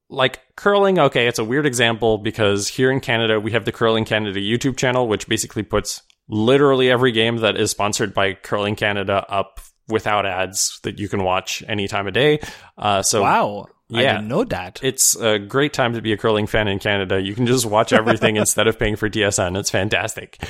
like 0.09 0.39
curling, 0.58 0.99
okay, 0.99 1.28
it's 1.28 1.39
a 1.39 1.45
weird 1.45 1.66
example 1.66 2.18
because 2.18 2.68
here 2.68 2.91
in 2.91 2.99
Canada, 2.99 3.39
we 3.39 3.53
have 3.53 3.64
the 3.64 3.72
Curling 3.72 4.03
Canada 4.03 4.41
YouTube 4.41 4.76
channel, 4.76 5.08
which 5.08 5.30
basically 5.30 5.64
puts 5.64 6.01
literally 6.28 6.91
every 6.91 7.14
game 7.14 7.38
that 7.38 7.55
is 7.55 7.72
sponsored 7.72 8.14
by 8.14 8.34
Curling 8.34 8.76
Canada 8.76 9.26
up 9.30 9.62
without 9.88 10.26
ads 10.26 10.80
that 10.84 10.99
you 10.99 11.08
can 11.08 11.24
watch 11.24 11.64
any 11.70 11.88
time 11.88 12.08
of 12.08 12.14
day. 12.14 12.39
Uh, 12.78 13.01
so 13.01 13.22
wow. 13.22 13.68
Yeah, 13.89 13.99
I 13.99 14.03
didn't 14.16 14.28
know 14.28 14.43
that. 14.43 14.82
It's 14.84 15.16
a 15.16 15.39
great 15.39 15.72
time 15.72 15.93
to 15.93 16.01
be 16.01 16.12
a 16.12 16.18
curling 16.18 16.45
fan 16.45 16.68
in 16.68 16.78
Canada. 16.78 17.22
You 17.22 17.34
can 17.34 17.47
just 17.47 17.66
watch 17.66 17.93
everything 17.93 18.36
instead 18.36 18.68
of 18.68 18.78
paying 18.78 18.97
for 18.97 19.10
TSN. 19.10 19.58
It's 19.58 19.70
fantastic. 19.70 20.43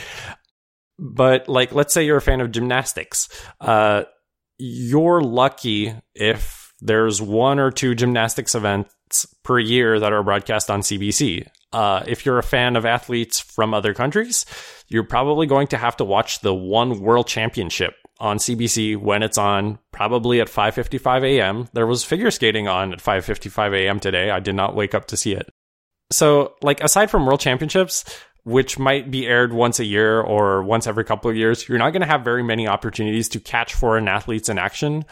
But 0.97 1.47
like, 1.47 1.72
let's 1.72 1.93
say 1.93 2.03
you're 2.03 2.18
a 2.18 2.22
fan 2.22 2.41
of 2.41 2.51
gymnastics. 2.51 3.30
Uh, 3.62 4.05
you're 4.58 5.22
lucky 5.22 5.93
if 6.16 6.74
there's 6.82 7.22
one 7.22 7.60
or 7.60 7.70
two 7.70 7.93
gymnastics 7.93 8.55
events 8.55 8.91
per 9.43 9.60
year 9.60 9.99
that 9.99 10.14
are 10.14 10.24
broadcast 10.24 10.70
on 10.70 10.82
CBC. 10.82 11.47
Uh, 11.74 12.03
if 12.08 12.26
you're 12.26 12.39
a 12.39 12.43
fan 12.43 12.76
of 12.76 12.86
athletes 12.86 13.39
from 13.39 13.74
other 13.74 13.93
countries, 13.93 14.45
you're 14.88 15.03
probably 15.03 15.45
going 15.47 15.68
to 15.68 15.78
have 15.78 15.97
to 15.97 16.05
watch 16.05 16.39
the 16.39 16.53
one 16.53 16.99
world 16.99 17.28
championship 17.28 17.93
on 18.20 18.38
CBC 18.38 18.97
when 18.97 19.22
it's 19.22 19.38
on, 19.38 19.78
probably 19.91 20.41
at 20.41 20.47
5:55 20.47 21.24
a.m. 21.24 21.68
There 21.74 21.86
was 21.86 22.03
figure 22.03 22.32
skating 22.32 22.68
on 22.68 22.93
at 22.93 22.99
5:55 22.99 23.74
a.m. 23.76 23.99
today. 23.99 24.32
I 24.32 24.39
did 24.39 24.55
not 24.55 24.76
wake 24.76 24.95
up 24.95 25.08
to 25.08 25.18
see 25.18 25.34
it. 25.34 25.49
So, 26.12 26.53
like 26.62 26.82
aside 26.82 27.12
from 27.12 27.26
World 27.26 27.41
Championships, 27.41 28.05
which 28.43 28.80
might 28.80 29.12
be 29.12 29.28
aired 29.28 29.51
once 29.51 29.80
a 29.80 29.86
year 29.86 30.22
or 30.22 30.64
once 30.64 30.88
every 30.88 31.03
couple 31.03 31.30
of 31.30 31.36
years, 31.36 31.68
you're 31.68 31.78
not 31.78 31.91
going 31.91 32.01
to 32.01 32.08
have 32.08 32.24
very 32.24 32.43
many 32.43 32.66
opportunities 32.66 33.28
to 33.30 33.41
catch 33.41 33.74
foreign 33.74 34.08
athletes 34.08 34.47
in 34.47 34.58
action 34.58 35.03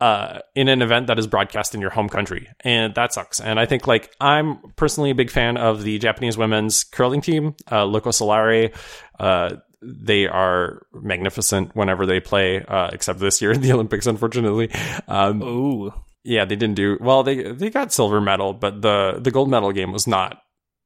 uh, 0.00 0.40
in 0.54 0.68
an 0.68 0.82
event 0.82 1.06
that 1.08 1.18
is 1.18 1.26
broadcast 1.26 1.74
in 1.74 1.80
your 1.80 1.90
home 1.90 2.08
country, 2.08 2.48
and 2.60 2.94
that 2.94 3.12
sucks. 3.12 3.40
And 3.40 3.60
I 3.60 3.66
think 3.66 3.86
like 3.86 4.14
I'm 4.20 4.58
personally 4.76 5.10
a 5.10 5.14
big 5.14 5.30
fan 5.30 5.56
of 5.56 5.82
the 5.82 5.98
Japanese 5.98 6.38
women's 6.38 6.84
curling 6.84 7.20
team, 7.20 7.54
uh, 7.70 7.84
Loco 7.84 8.10
Solare. 8.10 8.74
Uh, 9.18 9.56
they 9.82 10.26
are 10.26 10.82
magnificent 10.92 11.74
whenever 11.74 12.04
they 12.06 12.20
play, 12.20 12.62
uh, 12.64 12.90
except 12.92 13.18
this 13.18 13.40
year 13.40 13.52
in 13.52 13.60
the 13.60 13.72
Olympics, 13.74 14.06
unfortunately. 14.06 14.70
Um, 15.08 15.42
Ooh. 15.42 15.92
Yeah, 16.22 16.44
they 16.44 16.56
didn't 16.56 16.76
do 16.76 16.98
well. 17.00 17.22
They 17.22 17.52
they 17.52 17.70
got 17.70 17.92
silver 17.92 18.20
medal, 18.20 18.52
but 18.52 18.82
the 18.82 19.18
the 19.20 19.30
gold 19.30 19.48
medal 19.48 19.72
game 19.72 19.90
was 19.90 20.06
not 20.06 20.42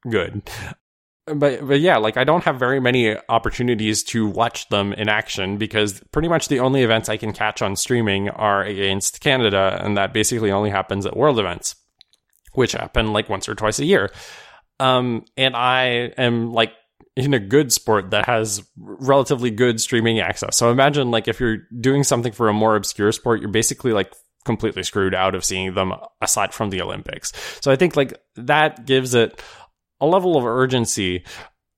good. 0.08 0.42
But 1.26 1.66
but 1.66 1.80
yeah, 1.80 1.96
like 1.96 2.16
I 2.16 2.24
don't 2.24 2.44
have 2.44 2.58
very 2.58 2.80
many 2.80 3.16
opportunities 3.28 4.02
to 4.04 4.26
watch 4.26 4.68
them 4.68 4.92
in 4.92 5.08
action 5.08 5.56
because 5.56 6.02
pretty 6.12 6.28
much 6.28 6.48
the 6.48 6.60
only 6.60 6.82
events 6.82 7.08
I 7.08 7.16
can 7.16 7.32
catch 7.32 7.62
on 7.62 7.76
streaming 7.76 8.28
are 8.28 8.62
against 8.62 9.20
Canada, 9.20 9.80
and 9.82 9.96
that 9.96 10.12
basically 10.12 10.50
only 10.50 10.70
happens 10.70 11.06
at 11.06 11.16
world 11.16 11.38
events, 11.38 11.76
which 12.52 12.72
happen 12.72 13.14
like 13.14 13.30
once 13.30 13.48
or 13.48 13.54
twice 13.54 13.78
a 13.78 13.86
year. 13.86 14.10
Um, 14.80 15.24
and 15.36 15.56
I 15.56 16.12
am 16.18 16.52
like 16.52 16.72
in 17.16 17.32
a 17.32 17.38
good 17.38 17.72
sport 17.72 18.10
that 18.10 18.26
has 18.26 18.62
relatively 18.76 19.50
good 19.50 19.80
streaming 19.80 20.20
access. 20.20 20.56
So 20.56 20.70
imagine 20.70 21.10
like 21.10 21.28
if 21.28 21.40
you're 21.40 21.58
doing 21.80 22.02
something 22.02 22.32
for 22.32 22.48
a 22.48 22.52
more 22.52 22.76
obscure 22.76 23.12
sport, 23.12 23.40
you're 23.40 23.50
basically 23.50 23.92
like 23.92 24.12
completely 24.44 24.82
screwed 24.82 25.14
out 25.14 25.34
of 25.34 25.44
seeing 25.44 25.74
them 25.74 25.94
aside 26.20 26.52
from 26.52 26.70
the 26.70 26.82
Olympics. 26.82 27.32
So 27.62 27.70
I 27.70 27.76
think 27.76 27.96
like 27.96 28.20
that 28.36 28.84
gives 28.84 29.14
it 29.14 29.40
a 30.04 30.06
level 30.06 30.36
of 30.36 30.44
urgency 30.44 31.24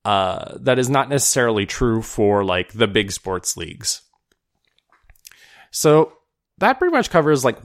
uh, 0.05 0.57
that 0.59 0.79
is 0.79 0.89
not 0.89 1.09
necessarily 1.09 1.65
true 1.65 2.01
for 2.01 2.43
like 2.43 2.73
the 2.73 2.87
big 2.87 3.11
sports 3.11 3.57
leagues. 3.57 4.01
So 5.71 6.13
that 6.59 6.79
pretty 6.79 6.95
much 6.95 7.09
covers 7.09 7.43
like 7.43 7.57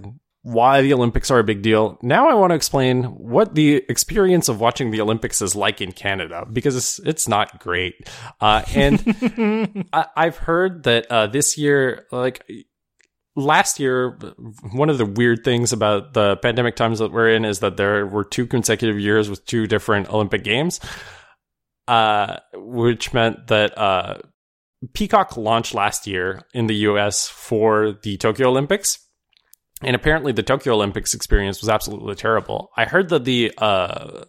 why 0.43 0.83
the 0.83 0.93
Olympics 0.93 1.31
are 1.31 1.39
a 1.39 1.45
big 1.45 1.63
deal. 1.63 1.99
Now 2.03 2.29
I 2.29 2.35
want 2.35 2.51
to 2.51 2.57
explain 2.57 3.05
what 3.05 3.55
the 3.55 3.77
experience 3.89 4.49
of 4.49 4.61
watching 4.61 4.91
the 4.91 5.01
Olympics 5.01 5.41
is 5.41 5.55
like 5.55 5.81
in 5.81 5.93
Canada 5.93 6.45
because 6.53 6.75
it's, 6.75 6.99
it's 6.99 7.29
not 7.29 7.61
great. 7.61 8.09
Uh, 8.41 8.63
and 8.75 9.87
I, 9.93 10.25
have 10.25 10.39
heard 10.39 10.83
that 10.83 11.07
uh, 11.11 11.29
this 11.29 11.57
year, 11.57 12.07
like 12.11 12.45
last 13.37 13.81
year, 13.81 14.19
one 14.73 14.91
of 14.91 14.99
the 14.99 15.07
weird 15.07 15.45
things 15.45 15.73
about 15.73 16.15
the 16.15 16.37
pandemic 16.37 16.77
times 16.77 16.99
that 16.99 17.13
we're 17.13 17.31
in 17.31 17.45
is 17.45 17.61
that 17.61 17.77
there 17.77 18.07
were 18.07 18.25
two 18.25 18.47
consecutive 18.47 18.99
years 18.99 19.31
with 19.31 19.45
two 19.47 19.67
different 19.67 20.09
Olympic 20.11 20.45
games, 20.45 20.81
uh, 21.89 22.37
which 22.55 23.13
meant 23.13 23.47
that 23.49 23.77
uh, 23.77 24.19
Peacock 24.93 25.37
launched 25.37 25.75
last 25.75 26.07
year 26.07 26.43
in 26.55 26.67
the 26.67 26.75
US 26.75 27.29
for 27.29 27.93
the 28.03 28.17
Tokyo 28.17 28.49
Olympics 28.49 28.99
and 29.83 29.97
apparently, 29.97 30.33
the 30.33 30.43
Tokyo 30.43 30.75
Olympics 30.75 31.15
experience 31.15 31.61
was 31.61 31.69
absolutely 31.69 32.15
terrible. 32.15 32.71
I 32.77 32.85
heard 32.85 33.09
that 33.09 33.25
the 33.25 33.53
uh, 33.59 34.25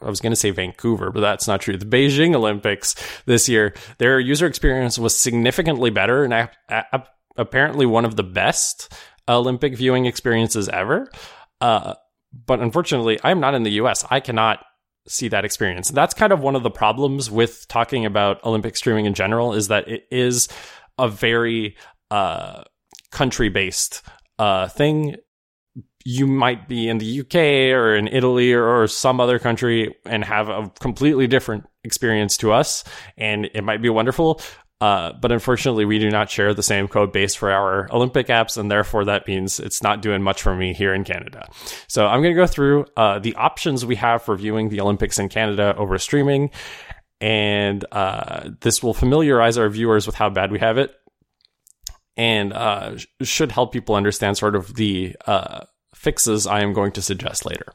I 0.00 0.08
was 0.08 0.20
going 0.20 0.32
to 0.32 0.36
say 0.36 0.50
Vancouver, 0.50 1.10
but 1.10 1.20
that's 1.20 1.46
not 1.46 1.60
true. 1.60 1.76
The 1.76 1.84
Beijing 1.84 2.34
Olympics 2.34 2.94
this 3.26 3.48
year, 3.48 3.74
their 3.98 4.18
user 4.18 4.46
experience 4.46 4.98
was 4.98 5.18
significantly 5.18 5.90
better 5.90 6.24
and 6.24 6.32
a- 6.32 6.50
a- 6.68 7.04
apparently 7.36 7.86
one 7.86 8.04
of 8.04 8.16
the 8.16 8.22
best 8.22 8.92
Olympic 9.28 9.76
viewing 9.76 10.06
experiences 10.06 10.68
ever. 10.68 11.10
Uh, 11.60 11.94
but 12.46 12.60
unfortunately, 12.60 13.18
I'm 13.22 13.40
not 13.40 13.54
in 13.54 13.62
the 13.62 13.72
US. 13.72 14.04
I 14.10 14.20
cannot 14.20 14.64
see 15.06 15.28
that 15.28 15.44
experience. 15.44 15.90
That's 15.90 16.14
kind 16.14 16.32
of 16.32 16.40
one 16.40 16.56
of 16.56 16.62
the 16.62 16.70
problems 16.70 17.30
with 17.30 17.66
talking 17.68 18.06
about 18.06 18.42
Olympic 18.44 18.76
streaming 18.76 19.06
in 19.06 19.14
general 19.14 19.52
is 19.52 19.68
that 19.68 19.86
it 19.88 20.04
is 20.10 20.48
a 20.98 21.08
very 21.08 21.76
uh, 22.10 22.64
country 23.10 23.48
based 23.48 24.02
uh, 24.38 24.68
thing, 24.68 25.16
you 26.04 26.26
might 26.26 26.68
be 26.68 26.88
in 26.88 26.98
the 26.98 27.20
UK 27.20 27.74
or 27.74 27.94
in 27.94 28.08
Italy 28.08 28.52
or, 28.52 28.64
or, 28.64 28.86
some 28.86 29.20
other 29.20 29.38
country 29.38 29.94
and 30.04 30.22
have 30.22 30.48
a 30.48 30.70
completely 30.78 31.26
different 31.26 31.64
experience 31.82 32.36
to 32.36 32.52
us, 32.52 32.84
and 33.16 33.46
it 33.54 33.64
might 33.64 33.80
be 33.80 33.88
wonderful. 33.88 34.40
Uh, 34.80 35.12
but 35.12 35.32
unfortunately, 35.32 35.84
we 35.84 35.98
do 35.98 36.10
not 36.10 36.28
share 36.28 36.52
the 36.52 36.62
same 36.62 36.88
code 36.88 37.12
base 37.12 37.34
for 37.34 37.50
our 37.50 37.88
Olympic 37.92 38.26
apps, 38.26 38.58
and 38.58 38.70
therefore 38.70 39.04
that 39.06 39.26
means 39.26 39.60
it's 39.60 39.82
not 39.82 40.02
doing 40.02 40.22
much 40.22 40.42
for 40.42 40.54
me 40.54 40.74
here 40.74 40.92
in 40.92 41.04
Canada. 41.04 41.48
So 41.88 42.06
I'm 42.06 42.20
going 42.20 42.34
to 42.34 42.40
go 42.40 42.46
through 42.46 42.86
uh, 42.96 43.18
the 43.20 43.34
options 43.36 43.86
we 43.86 43.96
have 43.96 44.22
for 44.22 44.36
viewing 44.36 44.68
the 44.68 44.80
Olympics 44.80 45.18
in 45.18 45.28
Canada 45.28 45.74
over 45.76 45.96
streaming, 45.98 46.50
and 47.20 47.84
uh, 47.92 48.50
this 48.60 48.82
will 48.82 48.94
familiarize 48.94 49.56
our 49.56 49.68
viewers 49.68 50.06
with 50.06 50.16
how 50.16 50.28
bad 50.28 50.50
we 50.50 50.58
have 50.58 50.76
it 50.76 50.94
and 52.16 52.52
uh, 52.52 52.96
should 53.22 53.52
help 53.52 53.72
people 53.72 53.94
understand 53.94 54.36
sort 54.36 54.54
of 54.54 54.74
the 54.74 55.16
uh, 55.26 55.64
fixes 55.94 56.46
I 56.46 56.60
am 56.60 56.72
going 56.72 56.92
to 56.92 57.02
suggest 57.02 57.44
later. 57.44 57.72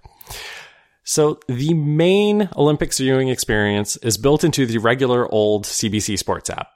So, 1.10 1.40
the 1.48 1.74
main 1.74 2.50
Olympics 2.56 3.00
viewing 3.00 3.30
experience 3.30 3.98
is 3.98 4.16
built 4.16 4.44
into 4.44 4.68
the 4.68 4.78
regular 4.78 5.28
old 5.34 5.66
CBC 5.66 6.20
Sports 6.20 6.52
app. 6.52 6.68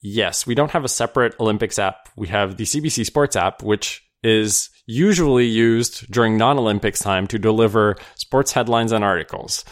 Yes, 0.00 0.46
we 0.46 0.54
don't 0.54 0.70
have 0.70 0.82
a 0.82 0.88
separate 0.88 1.38
Olympics 1.38 1.78
app. 1.78 2.08
We 2.16 2.28
have 2.28 2.56
the 2.56 2.64
CBC 2.64 3.04
Sports 3.04 3.36
app, 3.36 3.62
which 3.62 4.02
is 4.22 4.70
usually 4.86 5.44
used 5.44 6.10
during 6.10 6.38
non 6.38 6.58
Olympics 6.58 7.00
time 7.00 7.26
to 7.26 7.38
deliver 7.38 7.96
sports 8.14 8.52
headlines 8.52 8.92
and 8.92 9.04
articles. 9.04 9.62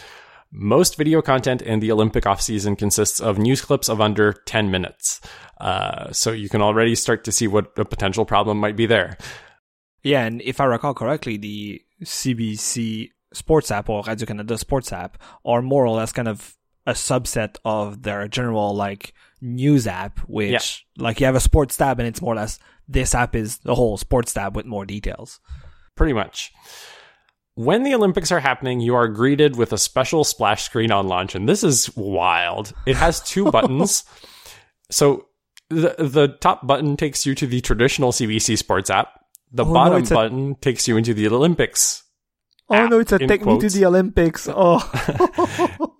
Most 0.52 0.98
video 0.98 1.22
content 1.22 1.62
in 1.62 1.80
the 1.80 1.90
Olympic 1.90 2.26
off 2.26 2.42
season 2.42 2.76
consists 2.76 3.20
of 3.20 3.38
news 3.38 3.62
clips 3.62 3.88
of 3.88 4.02
under 4.02 4.34
10 4.34 4.70
minutes. 4.70 5.22
Uh, 5.58 6.12
so 6.12 6.30
you 6.30 6.50
can 6.50 6.60
already 6.60 6.94
start 6.94 7.24
to 7.24 7.32
see 7.32 7.48
what 7.48 7.72
a 7.78 7.86
potential 7.86 8.26
problem 8.26 8.58
might 8.58 8.76
be 8.76 8.84
there. 8.84 9.16
Yeah, 10.02 10.26
and 10.26 10.42
if 10.42 10.60
I 10.60 10.66
recall 10.66 10.92
correctly, 10.92 11.38
the 11.38 11.80
CBC 12.04 13.08
Sports 13.34 13.70
app 13.70 13.88
or 13.88 14.02
Radio 14.06 14.26
Canada 14.26 14.56
Sports 14.58 14.92
app 14.92 15.18
are 15.44 15.60
more 15.62 15.84
or 15.84 15.90
less 15.96 16.12
kind 16.12 16.28
of 16.28 16.56
a 16.86 16.92
subset 16.92 17.56
of 17.64 18.02
their 18.02 18.28
general 18.28 18.74
like 18.74 19.12
news 19.40 19.86
app, 19.86 20.18
which 20.20 20.50
Yeah. 20.96 21.02
like 21.04 21.20
you 21.20 21.26
have 21.26 21.34
a 21.34 21.40
sports 21.40 21.76
tab 21.76 21.98
and 21.98 22.06
it's 22.08 22.20
more 22.22 22.32
or 22.34 22.36
less 22.36 22.58
this 22.88 23.14
app 23.14 23.34
is 23.34 23.58
the 23.58 23.74
whole 23.74 23.96
sports 23.96 24.32
tab 24.34 24.54
with 24.56 24.66
more 24.66 24.84
details. 24.86 25.40
Pretty 25.96 26.12
much. 26.12 26.52
When 27.56 27.84
the 27.84 27.94
Olympics 27.94 28.32
are 28.32 28.40
happening, 28.40 28.80
you 28.80 28.94
are 28.96 29.08
greeted 29.08 29.56
with 29.56 29.72
a 29.72 29.78
special 29.78 30.24
splash 30.24 30.64
screen 30.64 30.90
on 30.90 31.06
launch, 31.06 31.34
and 31.34 31.48
this 31.48 31.62
is 31.62 31.94
wild. 31.96 32.72
It 32.84 32.96
has 32.96 33.20
two 33.20 33.50
buttons. 33.50 34.04
So 34.90 35.26
the 35.70 35.94
the 35.98 36.28
top 36.40 36.66
button 36.66 36.96
takes 36.96 37.24
you 37.24 37.34
to 37.36 37.46
the 37.46 37.60
traditional 37.60 38.12
CBC 38.12 38.58
Sports 38.58 38.90
app. 38.90 39.08
The 39.52 39.64
Oh, 39.64 39.72
bottom 39.72 39.98
it's 40.02 40.10
a- 40.10 40.14
button 40.14 40.56
takes 40.56 40.86
you 40.88 40.96
into 40.96 41.14
the 41.14 41.28
Olympics. 41.28 42.02
Oh 42.68 42.86
no, 42.86 42.98
it's 43.00 43.12
a 43.12 43.18
take 43.18 43.44
me 43.44 43.58
to 43.58 43.68
the 43.68 43.84
Olympics. 43.84 44.48
Oh. 44.50 44.80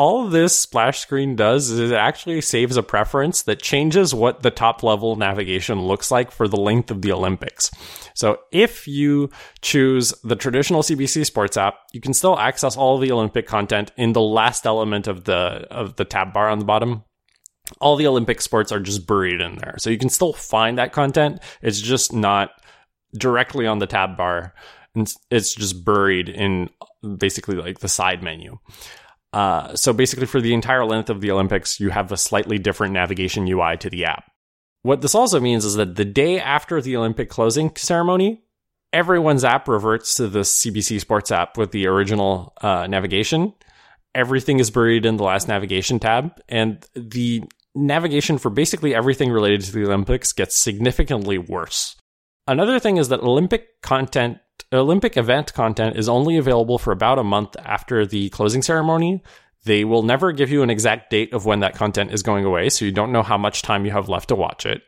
all 0.00 0.28
this 0.28 0.58
splash 0.58 0.98
screen 0.98 1.36
does 1.36 1.68
is 1.68 1.78
it 1.78 1.94
actually 1.94 2.40
saves 2.40 2.78
a 2.78 2.82
preference 2.82 3.42
that 3.42 3.60
changes 3.60 4.14
what 4.14 4.42
the 4.42 4.50
top 4.50 4.82
level 4.82 5.14
navigation 5.14 5.78
looks 5.78 6.10
like 6.10 6.30
for 6.30 6.48
the 6.48 6.56
length 6.56 6.90
of 6.90 7.02
the 7.02 7.12
Olympics. 7.12 7.70
So 8.14 8.38
if 8.50 8.88
you 8.88 9.28
choose 9.60 10.14
the 10.24 10.36
traditional 10.36 10.80
CBC 10.82 11.26
Sports 11.26 11.58
app, 11.58 11.74
you 11.92 12.00
can 12.00 12.14
still 12.14 12.38
access 12.38 12.78
all 12.78 12.96
the 12.96 13.12
Olympic 13.12 13.46
content 13.46 13.92
in 13.98 14.14
the 14.14 14.22
last 14.22 14.64
element 14.64 15.06
of 15.06 15.24
the 15.24 15.66
of 15.70 15.96
the 15.96 16.06
tab 16.06 16.32
bar 16.32 16.48
on 16.48 16.60
the 16.60 16.64
bottom. 16.64 17.04
All 17.78 17.96
the 17.96 18.06
Olympic 18.06 18.40
sports 18.40 18.72
are 18.72 18.80
just 18.80 19.06
buried 19.06 19.42
in 19.42 19.56
there. 19.56 19.74
So 19.76 19.90
you 19.90 19.98
can 19.98 20.08
still 20.08 20.32
find 20.32 20.78
that 20.78 20.94
content. 20.94 21.40
It's 21.60 21.78
just 21.78 22.10
not 22.10 22.52
directly 23.12 23.66
on 23.66 23.80
the 23.80 23.86
tab 23.86 24.16
bar. 24.16 24.54
And 24.94 25.12
It's 25.30 25.54
just 25.54 25.84
buried 25.84 26.28
in 26.28 26.70
basically 27.18 27.56
like 27.56 27.80
the 27.80 27.88
side 27.88 28.22
menu. 28.22 28.58
Uh, 29.32 29.76
so 29.76 29.92
basically, 29.92 30.26
for 30.26 30.40
the 30.40 30.54
entire 30.54 30.84
length 30.84 31.10
of 31.10 31.20
the 31.20 31.30
Olympics, 31.30 31.78
you 31.78 31.90
have 31.90 32.10
a 32.10 32.16
slightly 32.16 32.58
different 32.58 32.94
navigation 32.94 33.46
UI 33.46 33.76
to 33.78 33.88
the 33.90 34.04
app. 34.04 34.24
What 34.82 35.02
this 35.02 35.14
also 35.14 35.40
means 35.40 35.64
is 35.64 35.74
that 35.74 35.96
the 35.96 36.04
day 36.04 36.40
after 36.40 36.80
the 36.80 36.96
Olympic 36.96 37.28
closing 37.28 37.74
ceremony, 37.76 38.42
everyone's 38.92 39.44
app 39.44 39.68
reverts 39.68 40.14
to 40.16 40.26
the 40.26 40.40
CBC 40.40 41.00
Sports 41.00 41.30
app 41.30 41.56
with 41.56 41.70
the 41.70 41.86
original 41.86 42.54
uh, 42.60 42.86
navigation. 42.86 43.54
Everything 44.14 44.58
is 44.58 44.70
buried 44.70 45.06
in 45.06 45.16
the 45.16 45.22
last 45.22 45.46
navigation 45.46 46.00
tab, 46.00 46.32
and 46.48 46.84
the 46.94 47.44
navigation 47.74 48.38
for 48.38 48.50
basically 48.50 48.94
everything 48.94 49.30
related 49.30 49.60
to 49.60 49.72
the 49.72 49.84
Olympics 49.84 50.32
gets 50.32 50.56
significantly 50.56 51.38
worse. 51.38 51.94
Another 52.48 52.80
thing 52.80 52.96
is 52.96 53.08
that 53.10 53.20
Olympic 53.20 53.80
content, 53.82 54.38
Olympic 54.72 55.16
event 55.16 55.52
content 55.52 55.96
is 55.96 56.08
only 56.08 56.36
available 56.36 56.78
for 56.78 56.92
about 56.92 57.18
a 57.18 57.24
month 57.24 57.56
after 57.58 58.06
the 58.06 58.28
closing 58.30 58.62
ceremony. 58.62 59.22
They 59.64 59.84
will 59.84 60.02
never 60.02 60.32
give 60.32 60.50
you 60.50 60.62
an 60.62 60.70
exact 60.70 61.10
date 61.10 61.32
of 61.32 61.44
when 61.44 61.60
that 61.60 61.74
content 61.74 62.12
is 62.12 62.22
going 62.22 62.44
away, 62.44 62.70
so 62.70 62.84
you 62.84 62.92
don't 62.92 63.12
know 63.12 63.22
how 63.22 63.36
much 63.36 63.62
time 63.62 63.84
you 63.84 63.90
have 63.90 64.08
left 64.08 64.28
to 64.28 64.36
watch 64.36 64.64
it, 64.64 64.82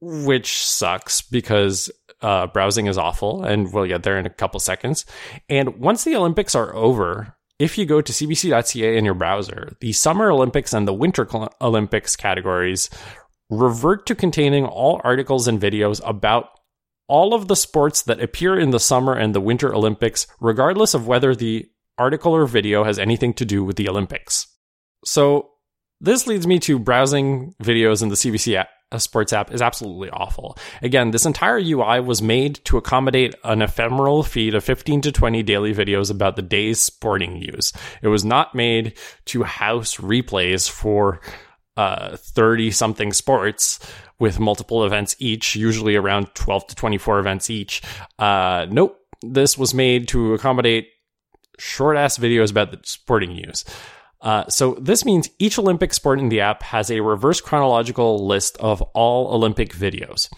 which 0.00 0.58
sucks 0.64 1.22
because 1.22 1.90
uh, 2.20 2.46
browsing 2.46 2.86
is 2.86 2.98
awful, 2.98 3.42
and 3.42 3.72
we'll 3.72 3.86
get 3.86 4.02
there 4.02 4.18
in 4.18 4.26
a 4.26 4.30
couple 4.30 4.60
seconds. 4.60 5.06
And 5.48 5.78
once 5.78 6.04
the 6.04 6.14
Olympics 6.14 6.54
are 6.54 6.74
over, 6.74 7.34
if 7.58 7.78
you 7.78 7.86
go 7.86 8.00
to 8.00 8.12
cbc.ca 8.12 8.96
in 8.96 9.04
your 9.04 9.14
browser, 9.14 9.76
the 9.80 9.92
Summer 9.92 10.30
Olympics 10.30 10.72
and 10.72 10.86
the 10.86 10.92
Winter 10.92 11.26
Olympics 11.60 12.16
categories 12.16 12.90
revert 13.50 14.06
to 14.06 14.14
containing 14.14 14.66
all 14.66 15.00
articles 15.02 15.48
and 15.48 15.60
videos 15.60 16.00
about 16.04 16.48
all 17.12 17.34
of 17.34 17.46
the 17.46 17.54
sports 17.54 18.00
that 18.00 18.22
appear 18.22 18.58
in 18.58 18.70
the 18.70 18.80
Summer 18.80 19.12
and 19.12 19.34
the 19.34 19.40
Winter 19.40 19.74
Olympics, 19.74 20.26
regardless 20.40 20.94
of 20.94 21.06
whether 21.06 21.34
the 21.34 21.68
article 21.98 22.34
or 22.34 22.46
video 22.46 22.84
has 22.84 22.98
anything 22.98 23.34
to 23.34 23.44
do 23.44 23.62
with 23.62 23.76
the 23.76 23.86
Olympics. 23.86 24.46
So, 25.04 25.50
this 26.00 26.26
leads 26.26 26.46
me 26.46 26.58
to 26.60 26.78
browsing 26.78 27.54
videos 27.62 28.02
in 28.02 28.08
the 28.08 28.14
CBC 28.14 28.54
app, 28.54 28.70
uh, 28.90 28.98
Sports 28.98 29.34
app 29.34 29.52
is 29.52 29.60
absolutely 29.60 30.08
awful. 30.08 30.56
Again, 30.80 31.10
this 31.10 31.26
entire 31.26 31.58
UI 31.58 32.00
was 32.00 32.22
made 32.22 32.64
to 32.64 32.78
accommodate 32.78 33.34
an 33.44 33.60
ephemeral 33.60 34.22
feed 34.22 34.54
of 34.54 34.64
15 34.64 35.02
to 35.02 35.12
20 35.12 35.42
daily 35.42 35.74
videos 35.74 36.10
about 36.10 36.36
the 36.36 36.42
day's 36.42 36.80
sporting 36.80 37.34
news. 37.34 37.74
It 38.00 38.08
was 38.08 38.24
not 38.24 38.54
made 38.54 38.94
to 39.26 39.42
house 39.42 39.96
replays 39.96 40.68
for 40.68 41.20
uh, 41.76 42.16
30 42.16 42.70
something 42.70 43.12
sports 43.12 43.78
with 44.18 44.38
multiple 44.38 44.84
events 44.84 45.16
each, 45.18 45.56
usually 45.56 45.96
around 45.96 46.34
12 46.34 46.68
to 46.68 46.74
24 46.74 47.18
events 47.18 47.50
each. 47.50 47.82
Uh, 48.18 48.66
nope. 48.70 48.98
This 49.22 49.56
was 49.56 49.72
made 49.72 50.08
to 50.08 50.34
accommodate 50.34 50.88
short 51.58 51.96
ass 51.96 52.18
videos 52.18 52.50
about 52.50 52.72
the 52.72 52.80
sporting 52.82 53.34
news. 53.34 53.64
Uh, 54.20 54.48
so 54.48 54.74
this 54.80 55.04
means 55.04 55.28
each 55.38 55.58
Olympic 55.58 55.92
sport 55.92 56.20
in 56.20 56.28
the 56.28 56.40
app 56.40 56.62
has 56.62 56.90
a 56.90 57.00
reverse 57.00 57.40
chronological 57.40 58.24
list 58.26 58.56
of 58.58 58.80
all 58.94 59.34
Olympic 59.34 59.72
videos. 59.72 60.28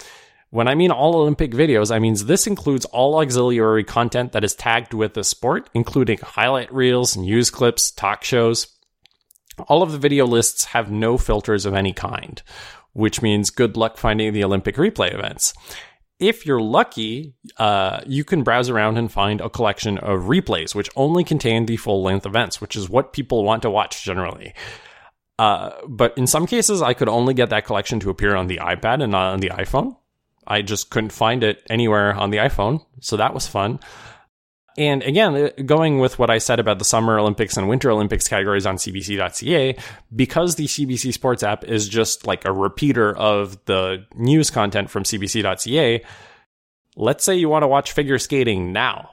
When 0.51 0.68
I 0.68 0.74
mean 0.74 0.91
all 0.91 1.16
Olympic 1.16 1.51
videos, 1.51 1.95
I 1.95 1.99
mean 1.99 2.14
this 2.26 2.47
includes 2.47 2.85
all 2.87 3.18
auxiliary 3.18 3.85
content 3.85 4.32
that 4.32 4.45
is 4.45 4.55
tagged 4.55 4.95
with 4.95 5.14
the 5.14 5.24
sport, 5.24 5.68
including 5.74 6.18
highlight 6.18 6.72
reels, 6.72 7.16
news 7.16 7.51
clips, 7.51 7.91
talk 7.91 8.24
shows. 8.24 8.68
All 9.69 9.83
of 9.83 9.93
the 9.93 9.99
video 9.99 10.27
lists 10.27 10.65
have 10.67 10.91
no 10.91 11.19
filters 11.19 11.67
of 11.67 11.75
any 11.75 11.93
kind, 11.93 12.43
which 12.93 13.23
means 13.23 13.51
good 13.51 13.77
luck 13.77 13.97
finding 13.97 14.33
the 14.33 14.45
Olympic 14.45 14.77
replay 14.77 15.15
events. 15.15 15.55
If 16.21 16.47
you're 16.47 16.61
lucky, 16.61 17.35
uh, 17.59 18.01
you 18.07 18.25
can 18.25 18.45
browse 18.45 18.71
around 18.71 18.99
and 18.99 19.11
find 19.11 19.41
a 19.41 19.51
collection 19.51 19.99
of 19.99 20.23
replays, 20.23 20.75
which 20.75 20.89
only 20.95 21.25
contain 21.25 21.67
the 21.67 21.77
full 21.77 22.03
length 22.03 22.25
events, 22.25 22.61
which 22.61 22.77
is 22.77 22.89
what 22.89 23.13
people 23.13 23.45
want 23.45 23.63
to 23.63 23.71
watch 23.71 24.05
generally. 24.05 24.55
Uh, 25.39 25.71
but 25.89 26.17
in 26.17 26.27
some 26.27 26.47
cases, 26.47 26.81
I 26.81 26.95
could 26.95 27.09
only 27.09 27.35
get 27.35 27.51
that 27.51 27.67
collection 27.67 27.99
to 28.01 28.11
appear 28.11 28.37
on 28.37 28.47
the 28.47 28.59
iPad 28.59 29.03
and 29.03 29.11
not 29.11 29.33
on 29.33 29.41
the 29.41 29.51
iPhone. 29.51 29.97
I 30.47 30.63
just 30.63 30.91
couldn't 30.91 31.11
find 31.11 31.43
it 31.43 31.63
anywhere 31.69 32.15
on 32.15 32.31
the 32.31 32.39
iPhone, 32.39 32.85
so 33.01 33.17
that 33.17 33.35
was 33.35 33.47
fun. 33.49 33.81
And 34.77 35.03
again, 35.03 35.35
uh, 35.37 35.62
going 35.64 35.99
with 35.99 36.18
what 36.18 36.31
I 36.31 36.39
said 36.39 36.59
about 36.59 36.79
the 36.79 36.85
Summer 36.85 37.18
Olympics 37.18 37.57
and 37.57 37.68
Winter 37.68 37.91
Olympics 37.91 38.27
categories 38.27 38.66
on 38.66 38.77
CBC.ca, 38.77 39.77
because 40.14 40.57
the 40.57 40.66
CBC 40.66 41.12
Sports 41.12 41.43
app 41.43 41.64
is 41.64 41.89
just 41.89 42.27
like 42.27 42.45
a 42.45 42.53
repeater 42.53 43.16
of 43.16 43.64
the 43.66 44.05
news 44.14 44.51
content 44.51 44.91
from 44.91 45.05
CBC.ca, 45.05 46.05
let's 46.97 47.25
say 47.25 47.37
you 47.37 47.49
want 47.49 47.62
to 47.62 47.68
watch 47.68 47.93
figure 47.93 48.18
skating 48.18 48.72
now 48.72 49.11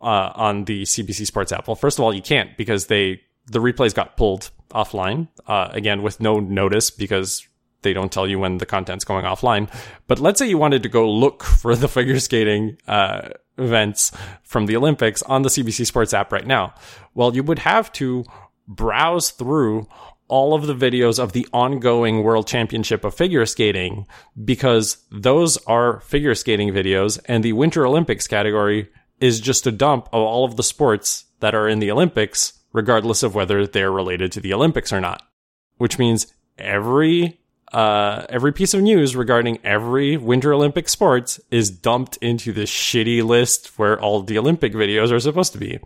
uh, 0.00 0.32
on 0.34 0.64
the 0.64 0.82
CBC 0.82 1.26
Sports 1.26 1.52
app. 1.52 1.68
Well, 1.68 1.76
first 1.76 1.98
of 1.98 2.04
all, 2.04 2.14
you 2.14 2.22
can't 2.22 2.56
because 2.56 2.86
they 2.86 3.20
the 3.46 3.58
replays 3.58 3.94
got 3.94 4.16
pulled 4.16 4.50
offline 4.70 5.28
uh, 5.46 5.68
again 5.70 6.02
with 6.02 6.20
no 6.20 6.40
notice 6.40 6.90
because 6.90 7.46
they 7.84 7.92
don't 7.92 8.10
tell 8.10 8.26
you 8.26 8.40
when 8.40 8.58
the 8.58 8.66
content's 8.66 9.04
going 9.04 9.24
offline. 9.24 9.72
But 10.08 10.18
let's 10.18 10.40
say 10.40 10.48
you 10.48 10.58
wanted 10.58 10.82
to 10.82 10.88
go 10.88 11.08
look 11.08 11.44
for 11.44 11.76
the 11.76 11.88
figure 11.88 12.18
skating 12.18 12.78
uh, 12.88 13.28
events 13.56 14.10
from 14.42 14.66
the 14.66 14.76
Olympics 14.76 15.22
on 15.22 15.42
the 15.42 15.48
CBC 15.48 15.86
Sports 15.86 16.12
app 16.12 16.32
right 16.32 16.46
now. 16.46 16.74
Well, 17.14 17.34
you 17.34 17.44
would 17.44 17.60
have 17.60 17.92
to 17.92 18.24
browse 18.66 19.30
through 19.30 19.86
all 20.28 20.54
of 20.54 20.66
the 20.66 20.74
videos 20.74 21.22
of 21.22 21.32
the 21.32 21.46
ongoing 21.52 22.22
World 22.22 22.46
Championship 22.46 23.04
of 23.04 23.14
Figure 23.14 23.46
Skating 23.46 24.06
because 24.42 24.98
those 25.10 25.56
are 25.66 26.00
figure 26.00 26.34
skating 26.34 26.70
videos, 26.70 27.18
and 27.26 27.44
the 27.44 27.52
Winter 27.52 27.86
Olympics 27.86 28.26
category 28.26 28.88
is 29.20 29.40
just 29.40 29.66
a 29.66 29.72
dump 29.72 30.08
of 30.08 30.22
all 30.22 30.44
of 30.44 30.56
the 30.56 30.62
sports 30.62 31.26
that 31.40 31.54
are 31.54 31.68
in 31.68 31.78
the 31.78 31.90
Olympics, 31.90 32.54
regardless 32.72 33.22
of 33.22 33.34
whether 33.34 33.66
they're 33.66 33.92
related 33.92 34.32
to 34.32 34.40
the 34.40 34.54
Olympics 34.54 34.92
or 34.92 35.00
not. 35.00 35.22
Which 35.76 35.98
means 35.98 36.32
every 36.58 37.38
uh, 37.74 38.24
every 38.28 38.52
piece 38.52 38.72
of 38.72 38.80
news 38.80 39.16
regarding 39.16 39.58
every 39.64 40.16
Winter 40.16 40.54
Olympic 40.54 40.88
sports 40.88 41.40
is 41.50 41.70
dumped 41.70 42.16
into 42.18 42.52
this 42.52 42.70
shitty 42.70 43.24
list 43.24 43.76
where 43.76 44.00
all 44.00 44.22
the 44.22 44.38
Olympic 44.38 44.72
videos 44.72 45.10
are 45.10 45.18
supposed 45.18 45.52
to 45.54 45.58
be. 45.58 45.80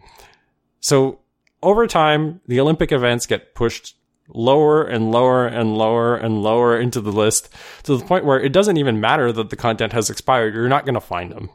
So 0.80 1.20
over 1.62 1.86
time, 1.86 2.42
the 2.46 2.60
Olympic 2.60 2.92
events 2.92 3.24
get 3.24 3.54
pushed 3.54 3.96
lower 4.28 4.84
and 4.84 5.10
lower 5.10 5.46
and 5.46 5.78
lower 5.78 6.14
and 6.14 6.42
lower 6.42 6.78
into 6.78 7.00
the 7.00 7.10
list 7.10 7.48
to 7.84 7.96
the 7.96 8.04
point 8.04 8.26
where 8.26 8.38
it 8.38 8.52
doesn't 8.52 8.76
even 8.76 9.00
matter 9.00 9.32
that 9.32 9.48
the 9.48 9.56
content 9.56 9.94
has 9.94 10.10
expired. 10.10 10.54
You're 10.54 10.68
not 10.68 10.84
going 10.84 10.94
to 10.94 11.00
find 11.00 11.32
them. 11.32 11.48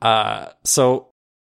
Uh, 0.00 0.46
so 0.64 1.08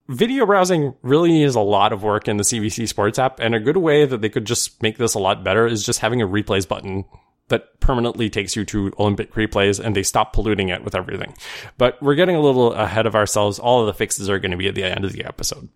video 0.09 0.47
browsing 0.47 0.97
really 1.03 1.45
is 1.45 1.55
a 1.55 1.61
lot 1.61 1.93
of 1.93 2.03
work 2.03 2.27
in 2.27 2.39
the 2.39 2.43
CBC 2.43 2.89
Sports 2.89 3.21
app, 3.21 3.39
and 3.39 3.55
a 3.55 3.61
good 3.61 3.77
way 3.77 4.05
that 4.05 4.21
they 4.21 4.29
could 4.29 4.47
just 4.47 4.83
make 4.83 4.99
this 4.99 5.15
a 5.15 5.21
lot 5.21 5.45
better 5.45 5.65
is 5.65 5.87
just 5.87 6.01
having 6.01 6.21
a 6.21 6.27
replays 6.27 6.67
button 6.67 7.05
that 7.51 7.79
permanently 7.81 8.29
takes 8.31 8.57
you 8.57 8.65
to 8.65 8.93
Olympic 8.99 9.35
replays 9.35 9.79
and 9.79 9.95
they 9.95 10.03
stop 10.03 10.33
polluting 10.33 10.71
it 10.71 10.83
with 10.83 10.95
everything. 10.95 11.35
But 11.79 12.03
we're 12.03 12.15
getting 12.15 12.37
a 12.37 12.41
little 12.41 12.73
ahead 12.73 13.07
of 13.07 13.15
ourselves. 13.15 13.59
All 13.59 13.81
of 13.81 13.87
the 13.87 13.95
fixes 13.95 14.29
are 14.29 14.39
going 14.39 14.51
to 14.51 14.57
be 14.57 14.67
at 14.69 14.75
the 14.75 14.85
end 14.85 15.05
of 15.05 15.13
the 15.13 15.25
episode. 15.25 15.69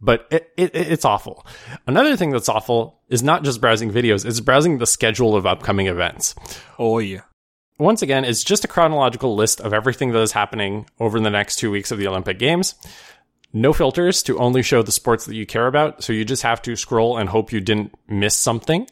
But 0.00 0.26
it, 0.30 0.50
it, 0.56 0.74
it's 0.74 1.04
awful. 1.04 1.46
Another 1.86 2.16
thing 2.16 2.30
that's 2.30 2.48
awful 2.48 3.00
is 3.10 3.22
not 3.22 3.44
just 3.44 3.60
browsing 3.60 3.92
videos, 3.92 4.24
it's 4.24 4.40
browsing 4.40 4.78
the 4.78 4.86
schedule 4.86 5.36
of 5.36 5.44
upcoming 5.46 5.88
events. 5.88 6.34
Oh 6.78 6.98
yeah. 7.00 7.20
once 7.78 8.00
again, 8.00 8.24
it's 8.24 8.42
just 8.42 8.64
a 8.64 8.68
chronological 8.68 9.36
list 9.36 9.60
of 9.60 9.74
everything 9.74 10.12
that 10.12 10.20
is 10.20 10.32
happening 10.32 10.86
over 10.98 11.20
the 11.20 11.28
next 11.28 11.56
two 11.56 11.70
weeks 11.70 11.90
of 11.90 11.98
the 11.98 12.06
Olympic 12.06 12.38
Games. 12.38 12.74
No 13.52 13.72
filters 13.72 14.22
to 14.22 14.38
only 14.38 14.62
show 14.62 14.80
the 14.82 14.92
sports 14.92 15.26
that 15.26 15.34
you 15.34 15.44
care 15.44 15.66
about, 15.66 16.02
so 16.04 16.12
you 16.12 16.24
just 16.24 16.44
have 16.44 16.62
to 16.62 16.76
scroll 16.76 17.18
and 17.18 17.28
hope 17.28 17.52
you 17.52 17.60
didn't 17.60 17.92
miss 18.08 18.36
something. 18.36 18.88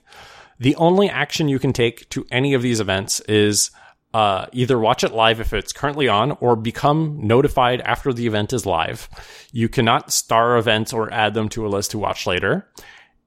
The 0.61 0.75
only 0.77 1.09
action 1.09 1.49
you 1.49 1.59
can 1.59 1.73
take 1.73 2.09
to 2.11 2.27
any 2.31 2.55
of 2.55 2.63
these 2.63 2.81
events 2.81 3.21
is 3.21 3.71
uh, 4.15 4.47
either 4.53 4.79
watch 4.79 5.05
it 5.05 5.13
live 5.13 5.41
if 5.41 5.53
it's 5.53 5.73
currently 5.73 6.09
on 6.09 6.33
or 6.41 6.57
become 6.57 7.19
notified 7.27 7.81
after 7.83 8.13
the 8.13 8.27
event 8.27 8.53
is 8.53 8.65
live. 8.67 9.09
You 9.53 9.69
cannot 9.69 10.13
star 10.13 10.57
events 10.57 10.93
or 10.93 11.13
add 11.13 11.35
them 11.35 11.49
to 11.51 11.67
a 11.67 11.69
list 11.69 11.91
to 11.93 11.99
watch 11.99 12.27
later. 12.27 12.69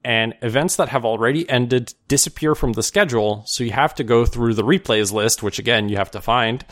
And 0.04 0.34
events 0.42 0.76
that 0.76 0.88
have 0.88 1.04
already 1.04 1.48
ended 1.48 1.94
disappear 2.08 2.56
from 2.56 2.72
the 2.72 2.82
schedule, 2.82 3.44
so 3.46 3.62
you 3.62 3.70
have 3.70 3.94
to 3.94 4.04
go 4.04 4.26
through 4.26 4.54
the 4.54 4.64
replays 4.64 5.12
list, 5.12 5.44
which 5.44 5.60
again 5.60 5.88
you 5.88 5.96
have 5.96 6.10
to 6.10 6.20
find 6.20 6.66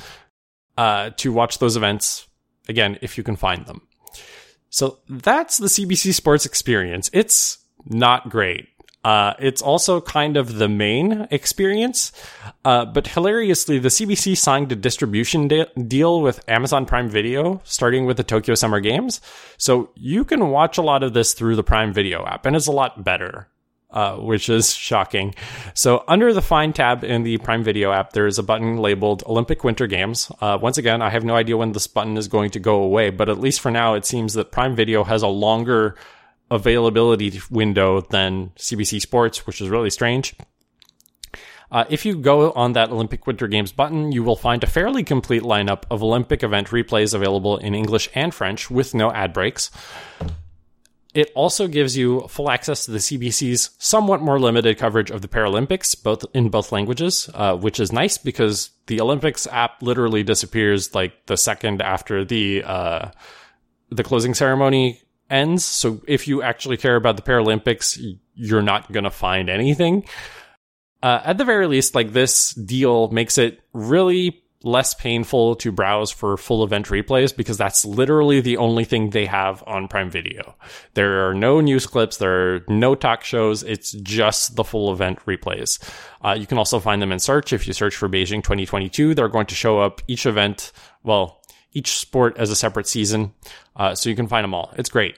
uh, 0.76 1.11
to 1.18 1.32
watch 1.32 1.58
those 1.58 1.76
events 1.76 2.26
again 2.68 2.98
if 3.02 3.16
you 3.16 3.22
can 3.22 3.36
find 3.36 3.66
them. 3.66 3.82
So 4.70 4.98
that's 5.08 5.58
the 5.58 5.68
CBC 5.68 6.14
Sports 6.14 6.44
experience. 6.44 7.08
It's 7.12 7.58
not 7.84 8.28
great. 8.30 8.68
Uh, 9.03 9.32
it's 9.38 9.62
also 9.62 10.01
kind 10.01 10.36
of 10.36 10.57
the 10.57 10.68
main 10.68 11.26
experience. 11.30 12.12
Uh, 12.64 12.84
but 12.84 13.07
hilariously, 13.07 13.78
the 13.78 13.88
CBC 13.88 14.36
signed 14.36 14.70
a 14.72 14.76
distribution 14.76 15.48
de- 15.48 15.66
deal 15.86 16.20
with 16.20 16.46
Amazon 16.48 16.84
Prime 16.84 17.09
Video, 17.09 17.61
starting 17.64 18.05
with 18.05 18.18
the 18.18 18.24
Tokyo 18.24 18.55
Summer 18.55 18.80
Games. 18.80 19.20
So 19.57 19.90
you 19.94 20.24
can 20.24 20.51
watch 20.51 20.76
a 20.76 20.82
lot 20.82 21.03
of 21.03 21.14
this 21.14 21.32
through 21.32 21.57
the 21.57 21.64
Prime 21.64 21.92
Video 21.92 22.26
app, 22.26 22.44
and 22.44 22.55
it's 22.55 22.66
a 22.66 22.72
lot 22.72 23.03
better. 23.03 23.48
Uh, 23.92 24.14
which 24.18 24.48
is 24.48 24.72
shocking. 24.72 25.34
So 25.74 26.05
under 26.07 26.32
the 26.32 26.40
Find 26.40 26.72
tab 26.72 27.03
in 27.03 27.24
the 27.24 27.38
Prime 27.38 27.64
Video 27.64 27.90
app, 27.90 28.12
there 28.12 28.28
is 28.28 28.38
a 28.38 28.42
button 28.44 28.76
labeled 28.76 29.24
Olympic 29.26 29.64
Winter 29.64 29.88
Games. 29.88 30.30
Uh, 30.40 30.57
once 30.62 30.78
again, 30.78 31.03
I 31.03 31.11
have 31.11 31.24
no 31.24 31.34
idea 31.34 31.57
when 31.57 31.72
this 31.72 31.88
button 31.88 32.16
is 32.16 32.28
going 32.28 32.51
to 32.51 32.61
go 32.61 32.84
away, 32.84 33.11
but 33.11 33.28
at 33.28 33.40
least 33.40 33.61
for 33.61 33.72
now, 33.72 33.94
it 33.94 34.07
seems 34.07 34.34
that 34.34 34.53
Prime 34.53 34.76
Video 34.76 35.03
has 35.03 35.22
a 35.22 35.26
longer 35.26 35.96
availability 36.51 37.40
window 37.51 38.01
than 38.01 38.51
CBC 38.57 39.01
Sports, 39.01 39.46
which 39.46 39.61
is 39.61 39.68
really 39.68 39.90
strange. 39.90 40.34
Uh, 41.72 41.84
if 41.88 42.05
you 42.05 42.16
go 42.16 42.51
on 42.53 42.72
that 42.72 42.90
Olympic 42.90 43.26
Winter 43.26 43.46
Games 43.46 43.70
button, 43.70 44.11
you 44.11 44.24
will 44.24 44.36
find 44.36 44.64
a 44.64 44.66
fairly 44.66 45.05
complete 45.05 45.42
lineup 45.42 45.84
of 45.90 46.03
Olympic 46.03 46.42
event 46.42 46.68
replays 46.68 47.14
available 47.14 47.59
in 47.59 47.74
English 47.74 48.09
and 48.14 48.34
French 48.34 48.70
with 48.70 48.92
no 48.92 49.12
ad 49.12 49.32
breaks. 49.32 49.70
It 51.12 51.30
also 51.34 51.66
gives 51.66 51.96
you 51.96 52.22
full 52.28 52.51
access 52.51 52.84
to 52.84 52.92
the 52.92 52.98
CBC's 52.98 53.70
somewhat 53.78 54.20
more 54.20 54.38
limited 54.38 54.78
coverage 54.78 55.11
of 55.11 55.22
the 55.22 55.28
Paralympics, 55.28 56.01
both 56.01 56.24
in 56.34 56.51
both 56.51 56.70
languages, 56.70 57.28
uh, 57.34 57.57
which 57.57 57.80
is 57.80 57.92
nice 57.92 58.16
because 58.16 58.70
the 58.86 59.01
Olympics 59.01 59.46
app 59.48 59.82
literally 59.82 60.22
disappears 60.22 60.94
like 60.94 61.26
the 61.26 61.36
second 61.36 61.82
after 61.82 62.24
the 62.24 62.62
uh, 62.64 63.11
the 63.90 64.05
closing 64.05 64.34
ceremony 64.34 65.03
ends. 65.31 65.64
So 65.64 66.01
if 66.07 66.28
you 66.28 66.43
actually 66.43 66.76
care 66.76 66.97
about 66.97 67.16
the 67.16 67.22
Paralympics, 67.22 68.01
you're 68.35 68.62
not 68.62 68.91
going 68.93 69.05
to 69.05 69.11
find 69.11 69.49
anything. 69.49 70.05
Uh, 71.03 71.20
at 71.24 71.39
the 71.39 71.45
very 71.45 71.66
least, 71.66 71.95
like 71.95 72.12
this 72.12 72.53
deal 72.53 73.09
makes 73.09 73.39
it 73.39 73.61
really 73.72 74.43
less 74.62 74.93
painful 74.93 75.55
to 75.57 75.72
browse 75.72 76.11
for 76.11 76.37
full 76.37 76.62
event 76.62 76.87
replays 76.89 77.35
because 77.35 77.57
that's 77.57 77.85
literally 77.85 78.41
the 78.41 78.59
only 78.59 78.85
thing 78.85 79.11
they 79.11 79.24
have 79.24 79.64
on 79.66 79.89
Prime 79.89 80.11
Video. 80.11 80.55
There 80.95 81.28
are 81.28 81.35
no 81.35 81.61
news 81.61 81.87
clips, 81.87 82.18
there 82.18 82.57
are 82.57 82.64
no 82.68 82.95
talk 82.95 83.24
shows. 83.24 83.62
It's 83.62 83.93
just 83.93 84.57
the 84.57 84.64
full 84.64 84.93
event 84.93 85.18
replays. 85.24 85.78
Uh, 86.22 86.37
you 86.39 86.47
can 86.47 86.59
also 86.59 86.78
find 86.78 87.01
them 87.01 87.12
in 87.12 87.18
search. 87.18 87.53
If 87.53 87.66
you 87.66 87.72
search 87.72 87.97
for 87.97 88.09
Beijing 88.09 88.43
2022, 88.43 89.14
they're 89.14 89.28
going 89.28 89.47
to 89.47 89.55
show 89.55 89.78
up 89.78 90.03
each 90.07 90.26
event. 90.26 90.72
Well, 91.03 91.39
each 91.73 91.99
sport 91.99 92.37
as 92.37 92.51
a 92.51 92.57
separate 92.57 92.87
season. 92.87 93.33
Uh, 93.77 93.95
so 93.95 94.11
you 94.11 94.16
can 94.16 94.29
find 94.29 94.45
them 94.45 94.55
all. 94.55 94.73
It's 94.77 94.91
great. 94.91 95.16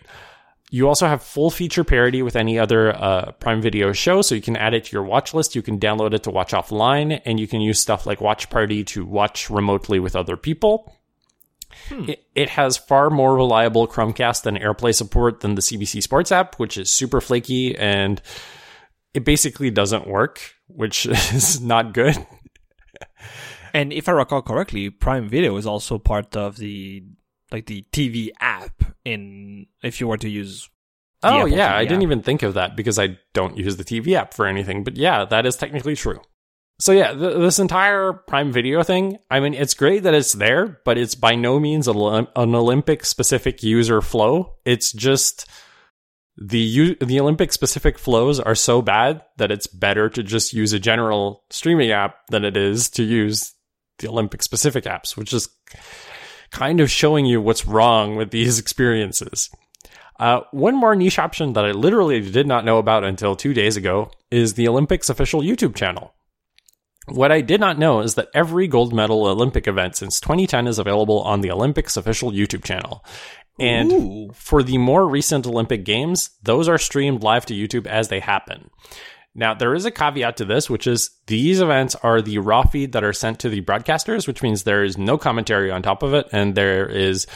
You 0.71 0.89
also 0.89 1.07
have 1.07 1.23
full 1.23 1.51
feature 1.51 1.85
parity 1.85 2.23
with 2.23 2.35
any 2.35 2.59
other 2.59 2.97
uh, 2.97 3.33
Prime 3.33 3.61
Video 3.61 3.93
show, 3.93 4.23
so 4.23 4.35
you 4.35 4.41
can 4.41 4.57
add 4.57 4.73
it 4.73 4.85
to 4.85 4.93
your 4.93 5.03
watch 5.03 5.35
list. 5.35 5.55
You 5.55 5.61
can 5.61 5.79
download 5.79 6.15
it 6.15 6.23
to 6.23 6.31
watch 6.31 6.53
offline, 6.53 7.21
and 7.27 7.39
you 7.39 7.47
can 7.47 7.61
use 7.61 7.79
stuff 7.79 8.07
like 8.07 8.23
Watch 8.23 8.49
Party 8.49 8.83
to 8.85 9.05
watch 9.05 9.51
remotely 9.51 10.01
with 10.01 10.17
other 10.17 10.37
people. 10.37 10.97
Hmm. 11.89 12.09
It, 12.09 12.25
it, 12.35 12.49
has 12.51 12.77
far 12.77 13.11
more 13.11 13.35
reliable 13.35 13.87
Chromecast 13.87 14.47
and 14.47 14.59
AirPlay 14.59 14.95
support 14.95 15.41
than 15.41 15.57
the 15.57 15.63
CBC 15.63 16.03
Sports 16.03 16.33
app, 16.33 16.59
which 16.59 16.79
is 16.79 16.91
super 16.91 17.21
flaky 17.21 17.77
and 17.77 18.21
it 19.15 19.25
basically 19.25 19.71
doesn't 19.71 20.07
work, 20.07 20.41
which 20.69 21.07
is 21.07 21.61
not 21.61 21.93
good. 21.93 22.17
And 23.75 23.93
if 23.93 24.09
I 24.09 24.13
recall 24.13 24.43
correctly, 24.43 24.91
Prime 24.91 25.29
Video 25.29 25.57
is 25.57 25.67
also 25.67 25.99
part 25.99 26.37
of 26.37 26.57
the 26.57 27.03
like 27.51 27.67
the 27.67 27.85
TV 27.93 28.31
app 28.41 28.83
in 29.05 29.67
if 29.83 30.01
you 30.01 30.07
were 30.09 30.17
to 30.19 30.29
use 30.29 30.69
Oh 31.23 31.47
yeah, 31.47 31.69
TV 31.69 31.75
I 31.77 31.83
app. 31.83 31.89
didn't 31.89 32.03
even 32.03 32.23
think 32.23 32.43
of 32.43 32.55
that 32.55 32.77
because 32.77 32.99
I 32.99 33.19
don't 33.35 33.57
use 33.57 33.77
the 33.77 33.85
TV 33.85 34.15
app 34.15 34.35
for 34.35 34.47
anything, 34.47 34.83
but 34.85 34.97
yeah, 34.97 35.25
that 35.27 35.47
is 35.47 35.57
technically 35.57 35.95
true. 35.97 36.21
So 36.81 36.91
yeah, 36.93 37.13
th- 37.13 37.37
this 37.37 37.59
entire 37.61 38.13
Prime 38.13 38.51
Video 38.51 38.83
thing, 38.83 39.19
I 39.31 39.39
mean, 39.39 39.55
it's 39.55 39.75
great 39.75 40.03
that 40.03 40.15
it's 40.15 40.33
there, 40.33 40.81
but 40.85 40.99
it's 40.99 41.15
by 41.15 41.37
no 41.37 41.61
means 41.61 41.87
an 41.87 41.97
Olympic 42.37 43.05
specific 43.05 43.63
user 43.63 44.01
flow. 44.01 44.55
It's 44.65 44.93
just 44.93 45.47
the 46.37 46.59
U- 46.59 46.97
the 46.97 47.21
Olympic 47.21 47.53
specific 47.53 47.99
flows 47.99 48.41
are 48.41 48.55
so 48.57 48.83
bad 48.83 49.23
that 49.37 49.53
it's 49.53 49.67
better 49.69 50.09
to 50.09 50.23
just 50.25 50.53
use 50.53 50.73
a 50.73 50.81
general 50.81 51.45
streaming 51.51 51.91
app 51.93 52.17
than 52.31 52.45
it 52.45 52.57
is 52.57 52.89
to 52.91 53.05
use 53.05 53.55
the 53.99 54.09
Olympic 54.09 54.43
specific 54.43 54.85
apps, 54.85 55.17
which 55.17 55.33
is 55.33 55.49
kind 56.51 56.81
of 56.81 56.91
showing 56.91 57.27
you 57.27 57.41
what's 57.41 57.67
wrong 57.67 58.17
with 58.17 58.31
these 58.31 58.59
experiences. 58.61 59.51
Uh, 60.19 60.43
one 60.53 60.77
more 60.77 60.95
niche 60.95 61.19
option 61.19 61.55
that 61.55 61.65
I 61.65 61.73
literally 61.73 62.21
did 62.21 62.47
not 62.47 62.65
know 62.65 62.79
about 62.79 63.03
until 63.03 63.35
two 63.35 63.55
days 63.55 63.77
ago 63.77 64.11
is 64.31 64.55
the 64.55 64.69
Olympics 64.69 65.09
official 65.09 65.41
YouTube 65.41 65.75
channel. 65.75 66.15
What 67.07 67.33
I 67.33 67.41
did 67.41 67.61
not 67.61 67.79
know 67.79 68.01
is 68.01 68.15
that 68.15 68.29
every 68.33 68.69
gold 68.69 68.93
medal 68.93 69.27
Olympic 69.27 69.67
event 69.67 69.97
since 69.97 70.21
2010 70.21 70.69
is 70.69 70.79
available 70.79 71.21
on 71.23 71.41
the 71.41 71.51
Olympics 71.51 71.97
official 71.97 72.31
YouTube 72.31 72.63
channel. 72.63 73.05
And 73.59 73.93
Ooh. 73.93 74.31
for 74.35 74.63
the 74.63 74.79
more 74.79 75.09
recent 75.09 75.47
Olympic 75.47 75.85
Games, 75.85 76.31
those 76.43 76.69
are 76.69 76.79
streamed 76.79 77.23
live 77.23 77.45
to 77.47 77.55
YouTube 77.55 77.87
as 77.87 78.09
they 78.09 78.21
happen. 78.21 78.71
Now, 79.35 79.55
there 79.55 79.75
is 79.75 79.87
a 79.87 79.91
caveat 79.91 80.37
to 80.39 80.45
this, 80.45 80.69
which 80.69 80.87
is 80.87 81.11
these 81.27 81.61
events 81.61 81.95
are 81.97 82.21
the 82.21 82.39
raw 82.39 82.65
feed 82.65 82.93
that 82.93 83.05
are 83.05 83.15
sent 83.15 83.39
to 83.41 83.49
the 83.49 83.63
broadcasters, 83.63 84.27
which 84.27 84.43
means 84.43 84.63
there 84.63 84.85
is 84.85 84.99
no 84.99 85.17
commentary 85.17 85.71
on 85.71 85.83
top 85.83 86.03
of 86.03 86.13
it, 86.13 86.29
and 86.33 86.55
there 86.55 86.87
is 86.87 87.27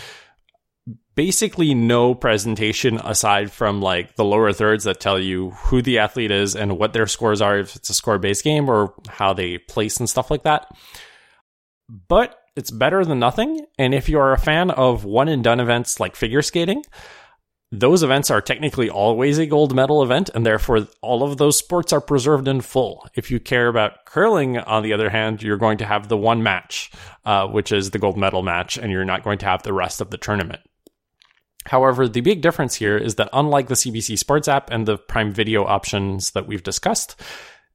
basically 1.14 1.72
no 1.74 2.14
presentation 2.14 2.98
aside 2.98 3.50
from 3.50 3.80
like 3.80 4.14
the 4.16 4.24
lower 4.24 4.52
thirds 4.52 4.84
that 4.84 5.00
tell 5.00 5.18
you 5.18 5.50
who 5.50 5.80
the 5.80 5.98
athlete 5.98 6.30
is 6.30 6.54
and 6.54 6.78
what 6.78 6.92
their 6.92 7.06
scores 7.06 7.40
are 7.40 7.58
if 7.58 7.74
it's 7.74 7.88
a 7.88 7.94
score 7.94 8.18
based 8.18 8.44
game 8.44 8.68
or 8.68 8.94
how 9.08 9.32
they 9.32 9.56
place 9.56 9.96
and 9.96 10.08
stuff 10.08 10.30
like 10.30 10.42
that. 10.42 10.68
But 11.88 12.38
it's 12.54 12.70
better 12.70 13.04
than 13.04 13.18
nothing. 13.18 13.64
And 13.78 13.94
if 13.94 14.08
you 14.08 14.18
are 14.18 14.32
a 14.32 14.38
fan 14.38 14.70
of 14.70 15.04
one 15.04 15.28
and 15.28 15.42
done 15.42 15.60
events 15.60 15.98
like 15.98 16.16
figure 16.16 16.42
skating, 16.42 16.84
those 17.80 18.02
events 18.02 18.30
are 18.30 18.40
technically 18.40 18.88
always 18.88 19.38
a 19.38 19.46
gold 19.46 19.74
medal 19.74 20.02
event, 20.02 20.30
and 20.34 20.46
therefore 20.46 20.88
all 21.02 21.22
of 21.22 21.36
those 21.36 21.58
sports 21.58 21.92
are 21.92 22.00
preserved 22.00 22.48
in 22.48 22.60
full. 22.62 23.06
If 23.14 23.30
you 23.30 23.38
care 23.38 23.68
about 23.68 24.04
curling, 24.06 24.58
on 24.58 24.82
the 24.82 24.92
other 24.92 25.10
hand, 25.10 25.42
you're 25.42 25.56
going 25.56 25.78
to 25.78 25.84
have 25.84 26.08
the 26.08 26.16
one 26.16 26.42
match, 26.42 26.90
uh, 27.24 27.46
which 27.46 27.72
is 27.72 27.90
the 27.90 27.98
gold 27.98 28.16
medal 28.16 28.42
match, 28.42 28.78
and 28.78 28.90
you're 28.90 29.04
not 29.04 29.24
going 29.24 29.38
to 29.38 29.46
have 29.46 29.62
the 29.62 29.74
rest 29.74 30.00
of 30.00 30.10
the 30.10 30.16
tournament. 30.16 30.60
However, 31.66 32.08
the 32.08 32.20
big 32.20 32.40
difference 32.40 32.76
here 32.76 32.96
is 32.96 33.16
that 33.16 33.28
unlike 33.32 33.68
the 33.68 33.74
CBC 33.74 34.18
Sports 34.18 34.48
app 34.48 34.70
and 34.70 34.86
the 34.86 34.96
Prime 34.96 35.32
Video 35.32 35.64
options 35.64 36.30
that 36.30 36.46
we've 36.46 36.62
discussed, 36.62 37.20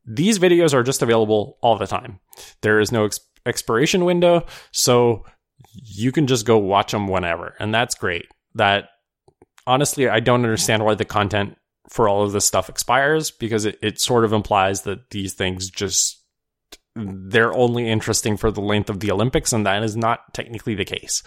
these 0.06 0.40
videos 0.40 0.74
are 0.74 0.84
just 0.84 1.02
available 1.02 1.58
all 1.62 1.78
the 1.78 1.86
time. 1.88 2.20
There 2.62 2.80
is 2.80 2.92
no 2.92 3.06
ex- 3.06 3.20
expiration 3.46 4.06
window, 4.06 4.46
so 4.72 5.26
you 5.74 6.12
can 6.12 6.26
just 6.26 6.46
go 6.46 6.58
watch 6.58 6.92
them 6.92 7.08
whenever, 7.08 7.56
and 7.60 7.74
that's 7.74 7.96
great. 7.96 8.28
That 8.56 8.90
honestly, 9.72 10.10
I 10.10 10.20
don't 10.20 10.44
understand 10.44 10.84
why 10.84 10.96
the 10.96 11.06
content 11.06 11.58
for 11.88 12.10
all 12.10 12.24
of 12.24 12.34
this 12.34 12.46
stuff 12.46 12.70
expires 12.70 13.32
because 13.32 13.64
it, 13.64 13.80
it 13.82 14.02
sort 14.02 14.26
of 14.26 14.34
implies 14.34 14.82
that 14.82 15.10
these 15.12 15.34
things 15.34 15.70
just 15.70 16.18
they're 16.94 17.54
only 17.54 17.88
interesting 17.88 18.36
for 18.36 18.52
the 18.52 18.60
length 18.60 18.90
of 18.90 19.00
the 19.00 19.12
Olympics, 19.12 19.54
and 19.54 19.66
that 19.66 19.82
is 19.82 19.96
not 19.96 20.34
technically 20.34 20.76
the 20.76 20.84
case. 20.84 21.24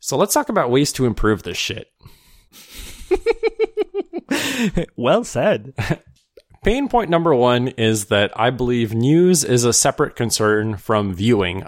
So 0.00 0.16
let's 0.16 0.34
talk 0.34 0.48
about 0.48 0.72
ways 0.72 0.92
to 0.94 1.06
improve 1.06 1.44
this 1.44 1.56
shit. 1.56 1.86
well 4.96 5.22
said. 5.22 5.74
Pain 6.64 6.88
point 6.88 7.10
number 7.10 7.32
one 7.32 7.68
is 7.68 8.06
that 8.06 8.32
I 8.34 8.50
believe 8.50 8.92
news 8.92 9.44
is 9.44 9.64
a 9.64 9.72
separate 9.72 10.16
concern 10.16 10.76
from 10.76 11.14
viewing 11.14 11.64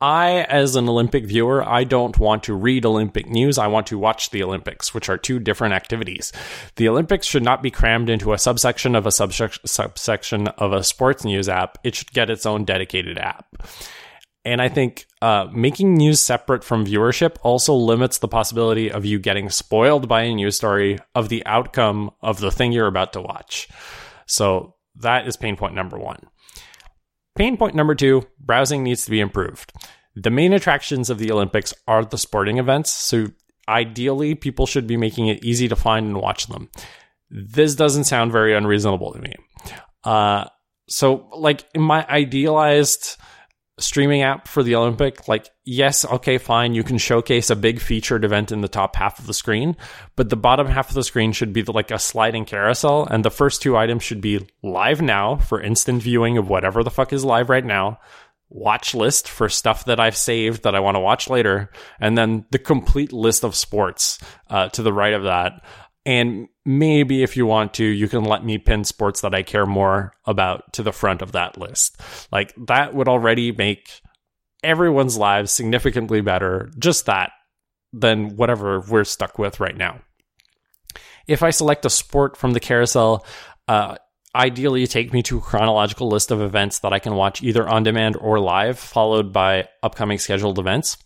I, 0.00 0.42
as 0.48 0.76
an 0.76 0.88
Olympic 0.88 1.26
viewer, 1.26 1.62
I 1.68 1.84
don't 1.84 2.18
want 2.18 2.44
to 2.44 2.54
read 2.54 2.86
Olympic 2.86 3.28
news. 3.28 3.58
I 3.58 3.66
want 3.66 3.86
to 3.88 3.98
watch 3.98 4.30
the 4.30 4.42
Olympics, 4.42 4.94
which 4.94 5.10
are 5.10 5.18
two 5.18 5.38
different 5.38 5.74
activities. 5.74 6.32
The 6.76 6.88
Olympics 6.88 7.26
should 7.26 7.42
not 7.42 7.62
be 7.62 7.70
crammed 7.70 8.08
into 8.08 8.32
a 8.32 8.38
subsection 8.38 8.94
of 8.94 9.06
a 9.06 9.12
subsection, 9.12 9.66
subsection 9.66 10.48
of 10.48 10.72
a 10.72 10.82
sports 10.82 11.24
news 11.24 11.50
app. 11.50 11.76
It 11.84 11.94
should 11.94 12.12
get 12.12 12.30
its 12.30 12.46
own 12.46 12.64
dedicated 12.64 13.18
app. 13.18 13.62
And 14.42 14.62
I 14.62 14.70
think 14.70 15.06
uh, 15.20 15.48
making 15.52 15.94
news 15.94 16.18
separate 16.18 16.64
from 16.64 16.86
viewership 16.86 17.36
also 17.42 17.74
limits 17.74 18.18
the 18.18 18.28
possibility 18.28 18.90
of 18.90 19.04
you 19.04 19.18
getting 19.18 19.50
spoiled 19.50 20.08
by 20.08 20.22
a 20.22 20.34
news 20.34 20.56
story 20.56 20.98
of 21.14 21.28
the 21.28 21.44
outcome 21.44 22.10
of 22.22 22.40
the 22.40 22.50
thing 22.50 22.72
you're 22.72 22.86
about 22.86 23.12
to 23.12 23.20
watch. 23.20 23.68
So 24.26 24.76
that 24.96 25.28
is 25.28 25.36
pain 25.36 25.56
point 25.56 25.74
number 25.74 25.98
one. 25.98 26.22
Pain 27.36 27.56
point 27.56 27.74
number 27.74 27.94
two 27.94 28.26
browsing 28.38 28.82
needs 28.82 29.04
to 29.04 29.10
be 29.10 29.20
improved. 29.20 29.72
The 30.16 30.30
main 30.30 30.52
attractions 30.52 31.08
of 31.10 31.18
the 31.18 31.30
Olympics 31.30 31.72
are 31.86 32.04
the 32.04 32.18
sporting 32.18 32.58
events, 32.58 32.90
so 32.90 33.28
ideally, 33.68 34.34
people 34.34 34.66
should 34.66 34.86
be 34.86 34.96
making 34.96 35.28
it 35.28 35.44
easy 35.44 35.68
to 35.68 35.76
find 35.76 36.06
and 36.06 36.20
watch 36.20 36.48
them. 36.48 36.68
This 37.30 37.76
doesn't 37.76 38.04
sound 38.04 38.32
very 38.32 38.54
unreasonable 38.54 39.12
to 39.12 39.20
me. 39.20 39.34
Uh, 40.02 40.46
so, 40.88 41.28
like, 41.32 41.64
in 41.74 41.82
my 41.82 42.04
idealized 42.08 43.16
streaming 43.80 44.22
app 44.22 44.46
for 44.46 44.62
the 44.62 44.74
Olympic, 44.74 45.26
like, 45.28 45.48
yes, 45.64 46.04
okay, 46.04 46.38
fine, 46.38 46.74
you 46.74 46.84
can 46.84 46.98
showcase 46.98 47.50
a 47.50 47.56
big 47.56 47.80
featured 47.80 48.24
event 48.24 48.52
in 48.52 48.60
the 48.60 48.68
top 48.68 48.96
half 48.96 49.18
of 49.18 49.26
the 49.26 49.34
screen, 49.34 49.76
but 50.16 50.28
the 50.28 50.36
bottom 50.36 50.66
half 50.66 50.88
of 50.88 50.94
the 50.94 51.04
screen 51.04 51.32
should 51.32 51.52
be 51.52 51.62
like 51.62 51.90
a 51.90 51.98
sliding 51.98 52.44
carousel, 52.44 53.06
and 53.10 53.24
the 53.24 53.30
first 53.30 53.62
two 53.62 53.76
items 53.76 54.02
should 54.02 54.20
be 54.20 54.46
live 54.62 55.00
now 55.00 55.36
for 55.36 55.60
instant 55.60 56.02
viewing 56.02 56.38
of 56.38 56.48
whatever 56.48 56.84
the 56.84 56.90
fuck 56.90 57.12
is 57.12 57.24
live 57.24 57.48
right 57.48 57.64
now, 57.64 57.98
watch 58.50 58.94
list 58.94 59.28
for 59.28 59.48
stuff 59.48 59.84
that 59.86 60.00
I've 60.00 60.16
saved 60.16 60.64
that 60.64 60.74
I 60.74 60.80
want 60.80 60.96
to 60.96 61.00
watch 61.00 61.30
later, 61.30 61.70
and 62.00 62.18
then 62.18 62.44
the 62.50 62.58
complete 62.58 63.12
list 63.12 63.44
of 63.44 63.54
sports 63.54 64.18
uh, 64.48 64.68
to 64.70 64.82
the 64.82 64.92
right 64.92 65.14
of 65.14 65.22
that. 65.22 65.64
And 66.04 66.48
maybe 66.64 67.22
if 67.22 67.36
you 67.36 67.46
want 67.46 67.74
to, 67.74 67.84
you 67.84 68.08
can 68.08 68.24
let 68.24 68.44
me 68.44 68.58
pin 68.58 68.84
sports 68.84 69.22
that 69.22 69.34
I 69.34 69.42
care 69.42 69.66
more 69.66 70.12
about 70.26 70.72
to 70.74 70.82
the 70.82 70.92
front 70.92 71.22
of 71.22 71.32
that 71.32 71.58
list. 71.58 72.00
Like 72.30 72.54
that 72.66 72.94
would 72.94 73.08
already 73.08 73.52
make 73.52 74.00
everyone's 74.62 75.16
lives 75.16 75.50
significantly 75.50 76.20
better, 76.20 76.70
just 76.78 77.06
that, 77.06 77.32
than 77.92 78.36
whatever 78.36 78.80
we're 78.80 79.04
stuck 79.04 79.38
with 79.38 79.60
right 79.60 79.76
now. 79.76 80.00
If 81.26 81.42
I 81.42 81.50
select 81.50 81.84
a 81.84 81.90
sport 81.90 82.36
from 82.36 82.52
the 82.52 82.60
carousel, 82.60 83.24
uh, 83.68 83.96
ideally 84.34 84.86
take 84.86 85.12
me 85.12 85.22
to 85.24 85.38
a 85.38 85.40
chronological 85.40 86.08
list 86.08 86.30
of 86.30 86.40
events 86.40 86.80
that 86.80 86.92
I 86.92 86.98
can 86.98 87.14
watch 87.14 87.42
either 87.42 87.68
on 87.68 87.82
demand 87.82 88.16
or 88.20 88.38
live, 88.38 88.78
followed 88.78 89.32
by 89.32 89.68
upcoming 89.82 90.18
scheduled 90.18 90.58
events. 90.58 90.98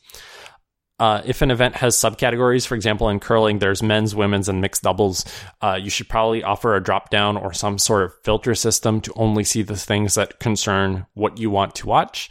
Uh, 1.04 1.20
if 1.26 1.42
an 1.42 1.50
event 1.50 1.76
has 1.76 1.94
subcategories, 1.94 2.66
for 2.66 2.74
example, 2.74 3.10
in 3.10 3.20
curling, 3.20 3.58
there's 3.58 3.82
men's, 3.82 4.14
women's, 4.14 4.48
and 4.48 4.62
mixed 4.62 4.82
doubles, 4.84 5.26
uh, 5.60 5.78
you 5.78 5.90
should 5.90 6.08
probably 6.08 6.42
offer 6.42 6.74
a 6.74 6.82
drop 6.82 7.10
down 7.10 7.36
or 7.36 7.52
some 7.52 7.76
sort 7.76 8.04
of 8.04 8.14
filter 8.22 8.54
system 8.54 9.02
to 9.02 9.12
only 9.14 9.44
see 9.44 9.60
the 9.60 9.76
things 9.76 10.14
that 10.14 10.40
concern 10.40 11.04
what 11.12 11.36
you 11.36 11.50
want 11.50 11.74
to 11.74 11.86
watch. 11.86 12.30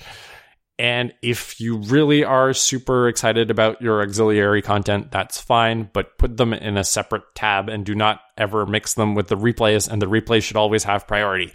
And 0.79 1.13
if 1.21 1.61
you 1.61 1.77
really 1.77 2.23
are 2.23 2.51
super 2.51 3.07
excited 3.07 3.51
about 3.51 3.79
your 3.79 4.01
auxiliary 4.01 4.63
content, 4.63 5.11
that's 5.11 5.39
fine, 5.39 5.91
but 5.93 6.17
put 6.17 6.37
them 6.37 6.51
in 6.51 6.75
a 6.75 6.83
separate 6.83 7.35
tab 7.35 7.69
and 7.69 7.85
do 7.85 7.93
not 7.93 8.21
ever 8.39 8.65
mix 8.65 8.95
them 8.95 9.13
with 9.13 9.27
the 9.27 9.37
replays, 9.37 9.87
and 9.87 10.01
the 10.01 10.07
replays 10.07 10.41
should 10.41 10.57
always 10.57 10.83
have 10.83 11.05
priority. 11.05 11.53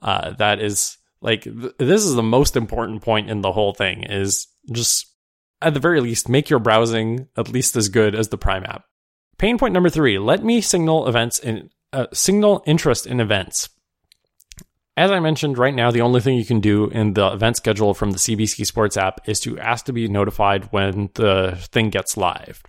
Uh, 0.00 0.30
that 0.34 0.60
is 0.60 0.96
like, 1.20 1.42
th- 1.42 1.74
this 1.78 2.04
is 2.04 2.14
the 2.14 2.22
most 2.22 2.54
important 2.54 3.02
point 3.02 3.28
in 3.28 3.40
the 3.40 3.50
whole 3.50 3.74
thing 3.74 4.04
is 4.04 4.46
just 4.70 5.08
at 5.62 5.74
the 5.74 5.80
very 5.80 6.00
least, 6.00 6.28
make 6.28 6.50
your 6.50 6.58
browsing 6.58 7.28
at 7.36 7.48
least 7.48 7.76
as 7.76 7.88
good 7.88 8.14
as 8.14 8.28
the 8.28 8.38
Prime 8.38 8.64
app. 8.64 8.84
Pain 9.38 9.58
point 9.58 9.74
number 9.74 9.90
three: 9.90 10.18
let 10.18 10.44
me 10.44 10.60
signal 10.60 11.08
events 11.08 11.38
in 11.38 11.70
uh, 11.92 12.06
signal 12.12 12.62
interest 12.66 13.06
in 13.06 13.20
events. 13.20 13.68
As 14.96 15.10
I 15.10 15.20
mentioned, 15.20 15.56
right 15.56 15.74
now 15.74 15.90
the 15.90 16.02
only 16.02 16.20
thing 16.20 16.36
you 16.36 16.44
can 16.44 16.60
do 16.60 16.88
in 16.88 17.14
the 17.14 17.32
event 17.32 17.56
schedule 17.56 17.94
from 17.94 18.10
the 18.10 18.18
CBC 18.18 18.66
Sports 18.66 18.96
app 18.96 19.26
is 19.26 19.40
to 19.40 19.58
ask 19.58 19.86
to 19.86 19.92
be 19.92 20.06
notified 20.06 20.68
when 20.70 21.10
the 21.14 21.58
thing 21.72 21.88
gets 21.90 22.16
live. 22.16 22.62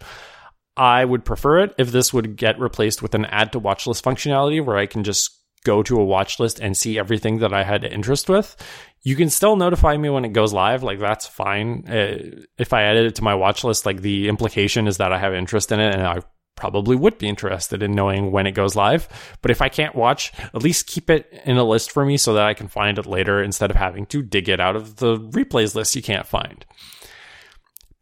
I 0.78 1.06
would 1.06 1.26
prefer 1.26 1.60
it 1.60 1.76
if 1.78 1.92
this 1.92 2.14
would 2.14 2.36
get 2.36 2.60
replaced 2.60 3.02
with 3.02 3.14
an 3.14 3.26
add 3.26 3.52
to 3.52 3.60
watch 3.60 3.86
list 3.86 4.04
functionality 4.04 4.66
where 4.66 4.78
I 4.78 4.86
can 4.86 5.04
just 5.04 5.38
go 5.64 5.84
to 5.84 6.00
a 6.00 6.06
watch 6.06 6.40
list 6.40 6.60
and 6.60 6.76
see 6.76 6.98
everything 6.98 7.40
that 7.40 7.54
I 7.54 7.64
had 7.64 7.84
interest 7.84 8.30
with. 8.30 8.56
You 9.04 9.16
can 9.16 9.30
still 9.30 9.56
notify 9.56 9.98
me 9.98 10.10
when 10.10 10.26
it 10.26 10.34
goes 10.34 10.54
live. 10.54 10.82
Like 10.82 11.00
that's 11.00 11.28
fine. 11.28 11.86
Uh, 11.88 12.42
if 12.58 12.74
I 12.74 12.84
added 12.84 13.06
it 13.06 13.16
to 13.16 13.24
my 13.24 13.36
watch 13.36 13.64
list, 13.64 13.86
like 13.86 14.02
the 14.02 14.30
implication 14.30 14.88
is 14.88 14.98
that 14.98 15.12
I 15.12 15.20
have 15.20 15.34
interest 15.34 15.72
in 15.72 15.80
it 15.80 15.94
and 15.94 16.08
I 16.08 16.22
probably 16.56 16.96
would 16.96 17.18
be 17.18 17.28
interested 17.28 17.84
in 17.84 17.94
knowing 17.94 18.32
when 18.32 18.48
it 18.48 18.52
goes 18.52 18.76
live. 18.76 19.08
But 19.42 19.52
if 19.52 19.62
I 19.62 19.70
can't 19.70 19.96
watch, 19.96 20.32
at 20.54 20.64
least 20.64 20.88
keep 20.88 21.10
it 21.10 21.30
in 21.46 21.58
a 21.58 21.64
list 21.64 21.92
for 21.92 22.06
me 22.06 22.18
so 22.18 22.34
that 22.34 22.46
I 22.46 22.54
can 22.54 22.68
find 22.68 22.98
it 22.98 23.06
later 23.06 23.42
instead 23.42 23.72
of 23.72 23.76
having 23.76 24.06
to 24.08 24.22
dig 24.22 24.48
it 24.48 24.60
out 24.60 24.76
of 24.76 24.98
the 24.98 25.18
replays 25.18 25.76
list 25.76 25.96
you 25.96 26.02
can't 26.02 26.28
find. 26.28 26.66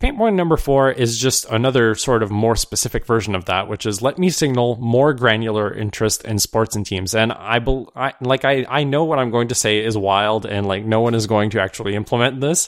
Pain 0.01 0.17
point 0.17 0.35
number 0.35 0.57
four 0.57 0.91
is 0.91 1.19
just 1.19 1.45
another 1.51 1.93
sort 1.93 2.23
of 2.23 2.31
more 2.31 2.55
specific 2.55 3.05
version 3.05 3.35
of 3.35 3.45
that, 3.45 3.67
which 3.67 3.85
is 3.85 4.01
let 4.01 4.17
me 4.17 4.31
signal 4.31 4.77
more 4.77 5.13
granular 5.13 5.71
interest 5.71 6.25
in 6.25 6.39
sports 6.39 6.75
and 6.75 6.83
teams. 6.83 7.13
And 7.13 7.31
I, 7.31 7.59
be, 7.59 7.85
I 7.95 8.13
like 8.19 8.43
I 8.43 8.65
I 8.67 8.83
know 8.83 9.03
what 9.03 9.19
I'm 9.19 9.29
going 9.29 9.49
to 9.49 9.55
say 9.55 9.77
is 9.85 9.95
wild, 9.95 10.47
and 10.47 10.65
like 10.67 10.83
no 10.83 11.01
one 11.01 11.13
is 11.13 11.27
going 11.27 11.51
to 11.51 11.61
actually 11.61 11.93
implement 11.93 12.41
this, 12.41 12.67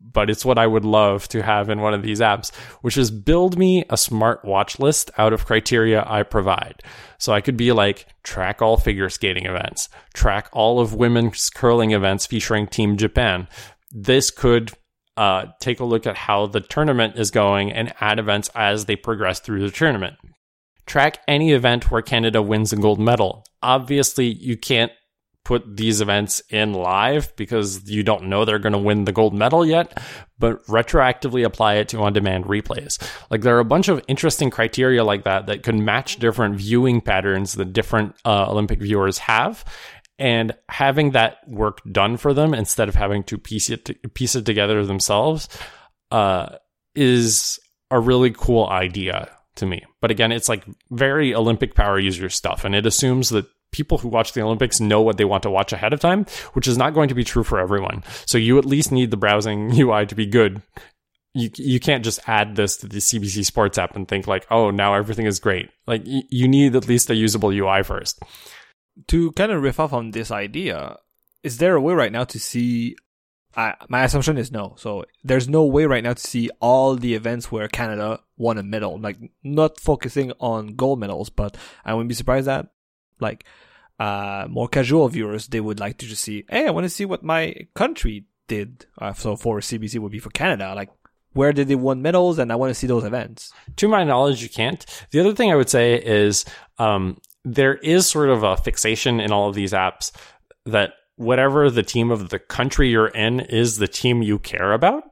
but 0.00 0.28
it's 0.28 0.44
what 0.44 0.58
I 0.58 0.66
would 0.66 0.84
love 0.84 1.28
to 1.28 1.40
have 1.40 1.70
in 1.70 1.80
one 1.80 1.94
of 1.94 2.02
these 2.02 2.18
apps, 2.18 2.52
which 2.80 2.98
is 2.98 3.12
build 3.12 3.56
me 3.56 3.84
a 3.88 3.96
smart 3.96 4.44
watch 4.44 4.80
list 4.80 5.12
out 5.16 5.32
of 5.32 5.46
criteria 5.46 6.04
I 6.04 6.24
provide. 6.24 6.82
So 7.16 7.32
I 7.32 7.42
could 7.42 7.56
be 7.56 7.70
like, 7.70 8.06
track 8.24 8.60
all 8.60 8.76
figure 8.76 9.08
skating 9.08 9.46
events, 9.46 9.88
track 10.14 10.48
all 10.52 10.80
of 10.80 10.94
women's 10.94 11.48
curling 11.48 11.92
events 11.92 12.26
featuring 12.26 12.66
Team 12.66 12.96
Japan. 12.96 13.46
This 13.92 14.32
could 14.32 14.72
uh, 15.22 15.46
take 15.60 15.78
a 15.78 15.84
look 15.84 16.04
at 16.04 16.16
how 16.16 16.46
the 16.46 16.60
tournament 16.60 17.16
is 17.16 17.30
going 17.30 17.70
and 17.70 17.94
add 18.00 18.18
events 18.18 18.50
as 18.56 18.86
they 18.86 18.96
progress 18.96 19.38
through 19.38 19.60
the 19.60 19.70
tournament. 19.70 20.16
Track 20.84 21.20
any 21.28 21.52
event 21.52 21.92
where 21.92 22.02
Canada 22.02 22.42
wins 22.42 22.72
a 22.72 22.76
gold 22.76 22.98
medal. 22.98 23.44
Obviously, 23.62 24.26
you 24.26 24.56
can't 24.56 24.90
put 25.44 25.76
these 25.76 26.00
events 26.00 26.42
in 26.50 26.72
live 26.72 27.34
because 27.36 27.88
you 27.88 28.02
don't 28.02 28.24
know 28.24 28.44
they're 28.44 28.58
going 28.58 28.72
to 28.72 28.78
win 28.78 29.04
the 29.04 29.12
gold 29.12 29.32
medal 29.32 29.64
yet, 29.64 30.00
but 30.40 30.64
retroactively 30.66 31.44
apply 31.44 31.74
it 31.74 31.88
to 31.88 31.98
on 31.98 32.12
demand 32.12 32.46
replays. 32.46 32.98
Like 33.30 33.42
there 33.42 33.56
are 33.56 33.60
a 33.60 33.64
bunch 33.64 33.86
of 33.86 34.02
interesting 34.08 34.50
criteria 34.50 35.04
like 35.04 35.22
that 35.22 35.46
that 35.46 35.62
could 35.62 35.76
match 35.76 36.16
different 36.16 36.56
viewing 36.56 37.00
patterns 37.00 37.52
that 37.54 37.72
different 37.72 38.16
uh, 38.24 38.50
Olympic 38.50 38.80
viewers 38.80 39.18
have 39.18 39.64
and 40.18 40.52
having 40.68 41.12
that 41.12 41.38
work 41.48 41.80
done 41.90 42.16
for 42.16 42.34
them 42.34 42.54
instead 42.54 42.88
of 42.88 42.94
having 42.94 43.24
to 43.24 43.38
piece 43.38 43.70
it 43.70 43.84
to, 43.86 43.94
piece 44.10 44.34
it 44.34 44.46
together 44.46 44.84
themselves 44.84 45.48
uh, 46.10 46.56
is 46.94 47.58
a 47.90 47.98
really 47.98 48.30
cool 48.30 48.66
idea 48.68 49.30
to 49.56 49.66
me. 49.66 49.82
But 50.00 50.10
again, 50.10 50.32
it's 50.32 50.48
like 50.48 50.64
very 50.90 51.34
Olympic 51.34 51.74
power 51.74 51.98
user 51.98 52.28
stuff, 52.28 52.64
and 52.64 52.74
it 52.74 52.86
assumes 52.86 53.30
that 53.30 53.46
people 53.72 53.98
who 53.98 54.08
watch 54.08 54.32
the 54.32 54.42
Olympics 54.42 54.80
know 54.80 55.00
what 55.00 55.16
they 55.16 55.24
want 55.24 55.42
to 55.44 55.50
watch 55.50 55.72
ahead 55.72 55.92
of 55.92 56.00
time, 56.00 56.26
which 56.52 56.68
is 56.68 56.78
not 56.78 56.94
going 56.94 57.08
to 57.08 57.14
be 57.14 57.24
true 57.24 57.42
for 57.42 57.58
everyone. 57.58 58.04
So 58.26 58.38
you 58.38 58.58
at 58.58 58.66
least 58.66 58.92
need 58.92 59.10
the 59.10 59.16
browsing 59.16 59.72
UI 59.78 60.06
to 60.06 60.14
be 60.14 60.26
good. 60.26 60.62
You 61.34 61.50
you 61.56 61.80
can't 61.80 62.04
just 62.04 62.20
add 62.28 62.56
this 62.56 62.76
to 62.78 62.86
the 62.86 62.98
CBC 62.98 63.46
Sports 63.46 63.78
app 63.78 63.96
and 63.96 64.06
think 64.06 64.26
like, 64.26 64.46
oh, 64.50 64.70
now 64.70 64.94
everything 64.94 65.24
is 65.24 65.40
great. 65.40 65.70
Like 65.86 66.02
you 66.04 66.46
need 66.46 66.76
at 66.76 66.88
least 66.88 67.08
a 67.08 67.14
usable 67.14 67.50
UI 67.50 67.82
first 67.82 68.22
to 69.08 69.32
kind 69.32 69.52
of 69.52 69.62
riff 69.62 69.80
off 69.80 69.92
on 69.92 70.10
this 70.10 70.30
idea, 70.30 70.96
is 71.42 71.58
there 71.58 71.74
a 71.74 71.80
way 71.80 71.94
right 71.94 72.12
now 72.12 72.24
to 72.24 72.38
see? 72.38 72.96
Uh, 73.54 73.72
my 73.88 74.04
assumption 74.04 74.38
is 74.38 74.50
no. 74.50 74.74
So 74.78 75.04
there's 75.22 75.48
no 75.48 75.64
way 75.64 75.84
right 75.84 76.02
now 76.02 76.14
to 76.14 76.20
see 76.20 76.48
all 76.60 76.96
the 76.96 77.14
events 77.14 77.52
where 77.52 77.68
Canada 77.68 78.20
won 78.36 78.58
a 78.58 78.62
medal. 78.62 78.98
Like 78.98 79.18
not 79.42 79.78
focusing 79.78 80.32
on 80.40 80.68
gold 80.68 81.00
medals, 81.00 81.28
but 81.28 81.56
I 81.84 81.92
wouldn't 81.94 82.08
be 82.08 82.14
surprised 82.14 82.46
that 82.46 82.68
like 83.20 83.44
uh, 83.98 84.46
more 84.48 84.68
casual 84.68 85.08
viewers 85.08 85.48
they 85.48 85.60
would 85.60 85.80
like 85.80 85.98
to 85.98 86.06
just 86.06 86.22
see. 86.22 86.44
Hey, 86.48 86.66
I 86.66 86.70
want 86.70 86.84
to 86.84 86.90
see 86.90 87.04
what 87.04 87.22
my 87.22 87.54
country 87.74 88.24
did. 88.48 88.86
Uh, 88.98 89.12
so 89.12 89.36
for 89.36 89.60
CBC 89.60 89.98
would 89.98 90.12
be 90.12 90.18
for 90.18 90.30
Canada. 90.30 90.74
Like 90.74 90.90
where 91.34 91.52
did 91.52 91.68
they 91.68 91.74
win 91.74 92.02
medals, 92.02 92.38
and 92.38 92.52
I 92.52 92.56
want 92.56 92.70
to 92.70 92.74
see 92.74 92.86
those 92.86 93.04
events. 93.04 93.52
To 93.76 93.88
my 93.88 94.04
knowledge, 94.04 94.42
you 94.42 94.48
can't. 94.48 94.84
The 95.10 95.20
other 95.20 95.34
thing 95.34 95.50
I 95.50 95.56
would 95.56 95.70
say 95.70 95.94
is 95.94 96.44
um, 96.78 97.18
there 97.44 97.74
is 97.74 98.08
sort 98.08 98.28
of 98.28 98.42
a 98.42 98.56
fixation 98.56 99.20
in 99.20 99.32
all 99.32 99.48
of 99.48 99.54
these 99.54 99.72
apps 99.72 100.12
that 100.66 100.92
whatever 101.16 101.70
the 101.70 101.82
team 101.82 102.10
of 102.10 102.28
the 102.28 102.38
country 102.38 102.90
you're 102.90 103.08
in 103.08 103.40
is 103.40 103.76
the 103.76 103.88
team 103.88 104.22
you 104.22 104.38
care 104.38 104.72
about, 104.72 105.04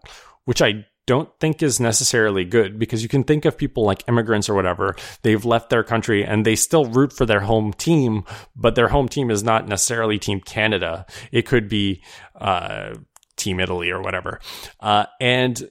which 0.45 0.62
I 0.62 0.87
don't 1.07 1.28
think 1.41 1.62
is 1.62 1.81
necessarily 1.81 2.45
good 2.45 2.78
because 2.78 3.03
you 3.03 3.09
can 3.09 3.24
think 3.24 3.45
of 3.45 3.59
people 3.59 3.85
like 3.85 4.09
immigrants 4.09 4.49
or 4.49 4.55
whatever. 4.55 4.95
They've 5.22 5.45
left 5.45 5.70
their 5.70 5.83
country 5.83 6.24
and 6.24 6.45
they 6.45 6.55
still 6.55 6.85
root 6.85 7.12
for 7.12 7.26
their 7.26 7.41
home 7.41 7.72
team, 7.72 8.24
but 8.55 8.76
their 8.76 8.89
home 8.89 9.09
team 9.09 9.31
is 9.31 9.43
not 9.43 9.66
necessarily 9.66 10.18
Team 10.18 10.41
Canada. 10.41 11.07
It 11.33 11.43
could 11.47 11.68
be, 11.68 12.03
uh, 12.37 12.95
Team 13.37 13.59
Italy 13.59 13.91
or 13.91 14.03
whatever. 14.03 14.39
Uh, 14.78 15.07
and 15.20 15.68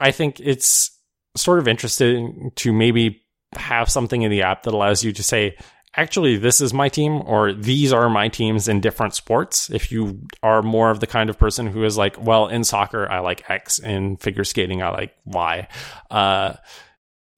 I 0.00 0.10
think 0.10 0.40
it's 0.40 0.90
sort 1.36 1.60
of 1.60 1.68
interesting 1.68 2.50
to 2.56 2.72
maybe 2.72 3.22
have 3.52 3.88
something 3.88 4.22
in 4.22 4.30
the 4.30 4.42
app 4.42 4.64
that 4.64 4.74
allows 4.74 5.04
you 5.04 5.12
to 5.12 5.22
say, 5.22 5.56
actually, 5.96 6.36
this 6.36 6.60
is 6.60 6.72
my 6.72 6.88
team, 6.88 7.22
or 7.26 7.52
these 7.52 7.92
are 7.92 8.08
my 8.08 8.28
teams 8.28 8.68
in 8.68 8.80
different 8.80 9.14
sports. 9.14 9.70
If 9.70 9.92
you 9.92 10.26
are 10.42 10.62
more 10.62 10.90
of 10.90 11.00
the 11.00 11.06
kind 11.06 11.30
of 11.30 11.38
person 11.38 11.66
who 11.66 11.84
is 11.84 11.96
like, 11.96 12.20
well, 12.20 12.48
in 12.48 12.64
soccer, 12.64 13.08
I 13.10 13.20
like 13.20 13.48
X, 13.50 13.78
in 13.78 14.16
figure 14.16 14.44
skating, 14.44 14.82
I 14.82 14.90
like 14.90 15.14
Y. 15.24 15.68
Uh, 16.10 16.54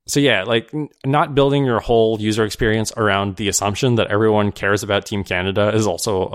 so 0.07 0.21
yeah, 0.21 0.45
like 0.45 0.73
n- 0.75 0.89
not 1.05 1.35
building 1.35 1.65
your 1.65 1.81
whole 1.81 2.21
user 2.21 2.45
experience 2.45 2.93
around 2.97 3.37
the 3.37 3.49
assumption 3.49 3.95
that 3.97 4.09
everyone 4.09 4.53
cares 4.53 4.83
about 4.83 5.07
Team 5.07 5.25
Canada 5.25 5.75
is 5.75 5.87
also 5.87 6.29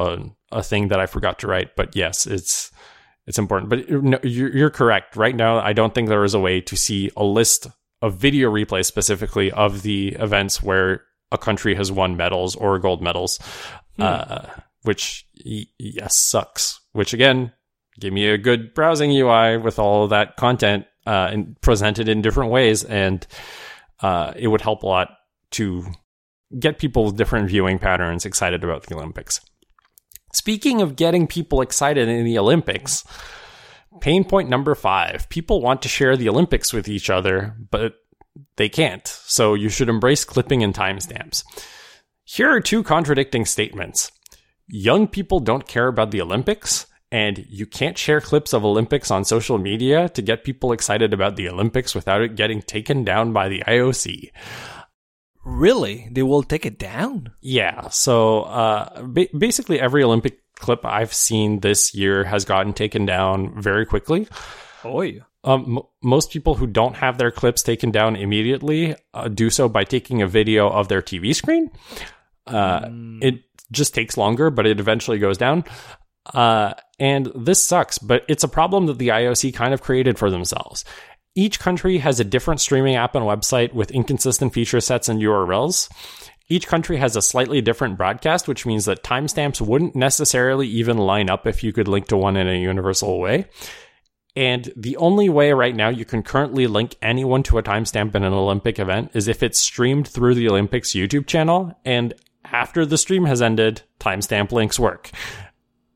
a, 0.51 0.57
a 0.57 0.63
thing 0.63 0.88
that 0.88 0.99
I 0.99 1.05
forgot 1.05 1.39
to 1.39 1.47
write. 1.47 1.76
But 1.76 1.95
yes, 1.95 2.26
it's 2.26 2.72
it's 3.28 3.38
important. 3.38 3.70
But 3.70 3.89
no, 3.89 4.17
you're, 4.24 4.55
you're 4.55 4.70
correct. 4.72 5.15
Right 5.15 5.36
now, 5.36 5.59
I 5.59 5.74
don't 5.74 5.93
think 5.93 6.09
there 6.09 6.24
is 6.24 6.34
a 6.34 6.39
way 6.39 6.61
to 6.61 6.76
see 6.76 7.11
a 7.15 7.24
list 7.24 7.67
of 8.01 8.15
video 8.15 8.51
replays 8.51 8.86
specifically 8.86 9.51
of 9.51 9.84
the 9.84 10.15
events 10.20 10.63
where 10.63 11.03
a 11.32 11.38
country 11.38 11.76
has 11.76 11.92
won 11.92 12.18
medals 12.18 12.56
or 12.56 12.80
gold 12.80 13.02
medals, 13.02 13.40
Hmm. 13.98 14.04
uh, 14.04 14.42
which 14.84 15.26
yes 15.36 16.16
sucks. 16.16 16.80
Which 16.94 17.14
again, 17.14 17.52
give 18.00 18.14
me 18.14 18.28
a 18.28 18.38
good 18.38 18.74
browsing 18.74 19.12
UI 19.12 19.58
with 19.58 19.78
all 19.78 20.04
of 20.06 20.10
that 20.12 20.38
content 20.38 20.86
uh, 21.06 21.30
and 21.32 21.60
presented 21.62 22.08
in 22.10 22.22
different 22.22 22.52
ways, 22.52 22.84
and 22.84 23.26
uh, 24.02 24.34
it 24.36 24.48
would 24.48 24.62
help 24.62 24.84
a 24.84 24.88
lot 24.88 25.10
to 25.52 25.86
get 26.58 26.80
people 26.80 27.06
with 27.06 27.18
different 27.18 27.48
viewing 27.48 27.78
patterns 27.78 28.26
excited 28.26 28.64
about 28.64 28.84
the 28.84 28.96
Olympics. 28.96 29.42
Speaking 30.34 30.82
of 30.82 30.96
getting 30.96 31.28
people 31.28 31.62
excited 31.62 32.08
in 32.08 32.24
the 32.26 32.38
Olympics, 32.40 33.04
pain 34.02 34.24
point 34.24 34.50
number 34.50 34.74
five 34.76 35.28
people 35.30 35.62
want 35.62 35.82
to 35.82 35.90
share 35.90 36.16
the 36.16 36.30
Olympics 36.30 36.72
with 36.72 36.88
each 36.88 37.10
other, 37.10 37.56
but 37.70 37.96
they 38.58 38.70
can't. 38.70 39.08
So 39.08 39.54
you 39.54 39.70
should 39.70 39.90
embrace 39.90 40.24
clipping 40.24 40.64
and 40.64 40.74
timestamps. 40.74 41.44
Here 42.24 42.50
are 42.50 42.62
two 42.62 42.84
contradicting 42.84 43.46
statements 43.46 44.12
young 44.70 45.08
people 45.08 45.40
don't 45.40 45.68
care 45.68 45.88
about 45.88 46.12
the 46.12 46.22
Olympics, 46.22 46.86
and 47.12 47.46
you 47.50 47.66
can't 47.66 47.98
share 47.98 48.22
clips 48.22 48.54
of 48.54 48.64
Olympics 48.64 49.12
on 49.12 49.26
social 49.26 49.58
media 49.58 50.10
to 50.10 50.22
get 50.22 50.44
people 50.44 50.72
excited 50.72 51.14
about 51.14 51.36
the 51.36 51.50
Olympics 51.50 51.96
without 51.96 52.22
it 52.22 52.36
getting 52.36 52.62
taken 52.62 53.04
down 53.04 53.34
by 53.34 53.50
the 53.50 53.64
IOC. 53.68 54.30
Really? 55.44 56.08
They 56.12 56.22
will 56.22 56.44
take 56.44 56.66
it 56.66 56.78
down? 56.78 57.32
Yeah. 57.42 57.90
So 57.90 58.42
uh, 58.44 59.02
ba- 59.02 59.28
basically, 59.36 59.80
every 59.80 60.04
Olympic 60.04 60.40
clip 60.56 60.86
I've 60.86 61.14
seen 61.14 61.62
this 61.62 61.96
year 61.96 62.24
has 62.26 62.46
gotten 62.46 62.74
taken 62.74 63.06
down 63.06 63.60
very 63.60 63.86
quickly. 63.86 64.28
Oh, 64.84 65.02
yeah. 65.02 65.22
Um, 65.44 65.78
m- 65.78 65.84
most 66.04 66.32
people 66.32 66.56
who 66.56 66.68
don't 66.68 66.96
have 66.98 67.18
their 67.18 67.32
clips 67.32 67.64
taken 67.64 67.92
down 67.92 68.16
immediately 68.16 68.96
uh, 69.14 69.28
do 69.30 69.50
so 69.50 69.70
by 69.70 69.84
taking 69.86 70.22
a 70.22 70.28
video 70.28 70.70
of 70.70 70.88
their 70.90 71.02
TV 71.02 71.34
screen. 71.34 71.72
Uh, 72.46 72.90
It 73.22 73.44
just 73.72 73.94
takes 73.94 74.18
longer, 74.18 74.50
but 74.50 74.66
it 74.66 74.80
eventually 74.80 75.20
goes 75.20 75.38
down. 75.38 75.64
Uh, 76.34 76.74
and 77.00 77.32
this 77.36 77.66
sucks, 77.66 77.98
but 77.98 78.24
it's 78.28 78.44
a 78.44 78.48
problem 78.50 78.88
that 78.88 78.98
the 78.98 79.10
IOC 79.10 79.54
kind 79.54 79.74
of 79.74 79.82
created 79.82 80.20
for 80.20 80.30
themselves. 80.30 80.84
Each 81.36 81.60
country 81.60 82.00
has 82.00 82.20
a 82.20 82.24
different 82.26 82.60
streaming 82.60 82.96
app 82.96 83.16
and 83.16 83.24
website 83.26 83.74
with 83.74 83.92
inconsistent 83.92 84.54
feature 84.54 84.82
sets 84.82 85.08
and 85.08 85.22
URLs. 85.22 85.90
Each 86.50 86.68
country 86.68 86.98
has 86.98 87.16
a 87.16 87.22
slightly 87.22 87.62
different 87.62 87.98
broadcast, 87.98 88.48
which 88.48 88.66
means 88.66 88.86
that 88.86 89.04
timestamps 89.04 89.62
wouldn't 89.62 89.96
necessarily 89.96 90.68
even 90.68 90.98
line 90.98 91.30
up 91.30 91.46
if 91.48 91.64
you 91.64 91.72
could 91.72 91.88
link 91.88 92.08
to 92.08 92.18
one 92.18 92.36
in 92.36 92.48
a 92.50 92.60
universal 92.60 93.20
way. 93.20 93.46
And 94.36 94.72
the 94.76 94.96
only 94.98 95.28
way 95.28 95.52
right 95.54 95.76
now 95.76 95.90
you 95.90 96.06
can 96.06 96.24
currently 96.24 96.68
link 96.68 96.96
anyone 97.02 97.44
to 97.44 97.58
a 97.58 97.64
timestamp 97.64 98.16
in 98.16 98.24
an 98.24 98.34
Olympic 98.34 98.80
event 98.80 99.12
is 99.14 99.28
if 99.28 99.44
it's 99.44 99.60
streamed 99.60 100.08
through 100.08 100.36
the 100.36 100.48
Olympics 100.48 100.92
YouTube 100.92 101.28
channel. 101.28 101.78
And 101.84 102.14
after 102.46 102.86
the 102.86 102.98
stream 102.98 103.26
has 103.26 103.42
ended, 103.42 103.82
timestamp 104.00 104.52
links 104.52 104.80
work. 104.80 105.12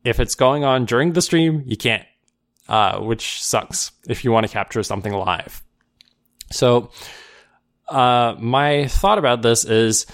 If 0.04 0.20
it's 0.20 0.34
going 0.34 0.64
on 0.64 0.84
during 0.84 1.12
the 1.12 1.22
stream, 1.22 1.62
you 1.66 1.76
can't, 1.76 2.04
uh, 2.68 2.98
which 3.00 3.42
sucks 3.42 3.92
if 4.06 4.24
you 4.24 4.32
want 4.32 4.46
to 4.46 4.52
capture 4.52 4.82
something 4.82 5.12
live. 5.12 5.62
So, 6.50 6.90
uh, 7.88 8.36
my 8.38 8.86
thought 8.88 9.18
about 9.18 9.42
this 9.42 9.64
is 9.64 10.06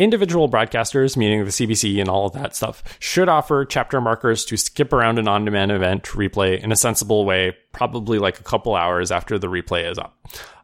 individual 0.00 0.48
broadcasters, 0.48 1.16
meaning 1.16 1.44
the 1.44 1.50
CBC 1.50 2.00
and 2.00 2.08
all 2.08 2.26
of 2.26 2.32
that 2.32 2.56
stuff, 2.56 2.82
should 2.98 3.28
offer 3.28 3.64
chapter 3.64 4.00
markers 4.00 4.44
to 4.46 4.56
skip 4.56 4.92
around 4.92 5.18
an 5.18 5.28
on 5.28 5.44
demand 5.44 5.70
event 5.70 6.04
replay 6.04 6.58
in 6.60 6.72
a 6.72 6.76
sensible 6.76 7.24
way, 7.24 7.56
probably 7.72 8.18
like 8.18 8.40
a 8.40 8.42
couple 8.42 8.74
hours 8.74 9.12
after 9.12 9.38
the 9.38 9.46
replay 9.46 9.90
is 9.90 9.98
up. 9.98 10.16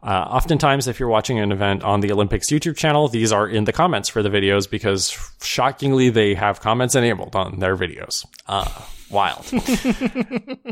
Uh, 0.02 0.26
oftentimes, 0.30 0.88
if 0.88 0.98
you're 0.98 1.08
watching 1.08 1.38
an 1.38 1.52
event 1.52 1.82
on 1.82 2.00
the 2.00 2.10
Olympics 2.12 2.48
YouTube 2.48 2.76
channel, 2.76 3.08
these 3.08 3.32
are 3.32 3.46
in 3.46 3.64
the 3.64 3.72
comments 3.72 4.08
for 4.08 4.22
the 4.22 4.28
videos 4.30 4.68
because 4.70 5.16
shockingly, 5.42 6.08
they 6.08 6.34
have 6.34 6.60
comments 6.60 6.94
enabled 6.94 7.36
on 7.36 7.58
their 7.58 7.76
videos. 7.76 8.24
Uh, 8.46 8.70
wild. 9.10 9.44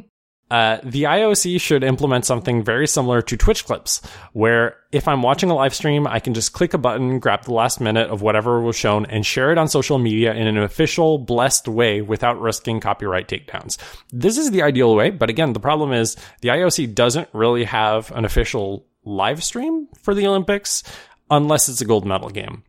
Uh, 0.54 0.78
the 0.84 1.02
IOC 1.02 1.60
should 1.60 1.82
implement 1.82 2.24
something 2.24 2.62
very 2.62 2.86
similar 2.86 3.20
to 3.20 3.36
Twitch 3.36 3.64
clips, 3.64 4.00
where 4.34 4.76
if 4.92 5.08
I'm 5.08 5.20
watching 5.20 5.50
a 5.50 5.54
live 5.56 5.74
stream, 5.74 6.06
I 6.06 6.20
can 6.20 6.32
just 6.32 6.52
click 6.52 6.74
a 6.74 6.78
button, 6.78 7.18
grab 7.18 7.42
the 7.42 7.52
last 7.52 7.80
minute 7.80 8.08
of 8.08 8.22
whatever 8.22 8.60
was 8.60 8.76
shown, 8.76 9.04
and 9.06 9.26
share 9.26 9.50
it 9.50 9.58
on 9.58 9.66
social 9.66 9.98
media 9.98 10.32
in 10.32 10.46
an 10.46 10.56
official, 10.56 11.18
blessed 11.18 11.66
way 11.66 12.02
without 12.02 12.40
risking 12.40 12.78
copyright 12.78 13.26
takedowns. 13.26 13.78
This 14.12 14.38
is 14.38 14.52
the 14.52 14.62
ideal 14.62 14.94
way, 14.94 15.10
but 15.10 15.28
again, 15.28 15.54
the 15.54 15.58
problem 15.58 15.92
is 15.92 16.16
the 16.40 16.50
IOC 16.50 16.94
doesn't 16.94 17.28
really 17.32 17.64
have 17.64 18.12
an 18.12 18.24
official 18.24 18.86
live 19.04 19.42
stream 19.42 19.88
for 20.02 20.14
the 20.14 20.28
Olympics 20.28 20.84
unless 21.32 21.68
it's 21.68 21.80
a 21.80 21.84
gold 21.84 22.06
medal 22.06 22.30
game. 22.30 22.62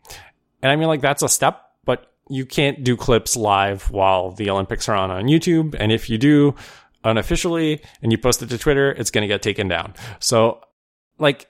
And 0.63 0.71
I 0.71 0.75
mean, 0.75 0.87
like, 0.87 1.01
that's 1.01 1.21
a 1.21 1.29
step, 1.29 1.61
but 1.85 2.11
you 2.31 2.47
can't 2.47 2.83
do 2.83 2.97
clips 2.97 3.37
live 3.37 3.91
while 3.91 4.31
the 4.31 4.49
Olympics 4.49 4.89
are 4.89 4.95
on 4.95 5.11
on 5.11 5.25
YouTube. 5.25 5.75
And 5.77 5.91
if 5.91 6.09
you 6.09 6.17
do, 6.17 6.55
unofficially 7.05 7.81
and 8.01 8.11
you 8.11 8.17
post 8.17 8.41
it 8.41 8.49
to 8.49 8.57
Twitter, 8.57 8.91
it's 8.91 9.11
going 9.11 9.21
to 9.21 9.27
get 9.27 9.41
taken 9.41 9.67
down. 9.67 9.93
So, 10.19 10.61
like, 11.17 11.47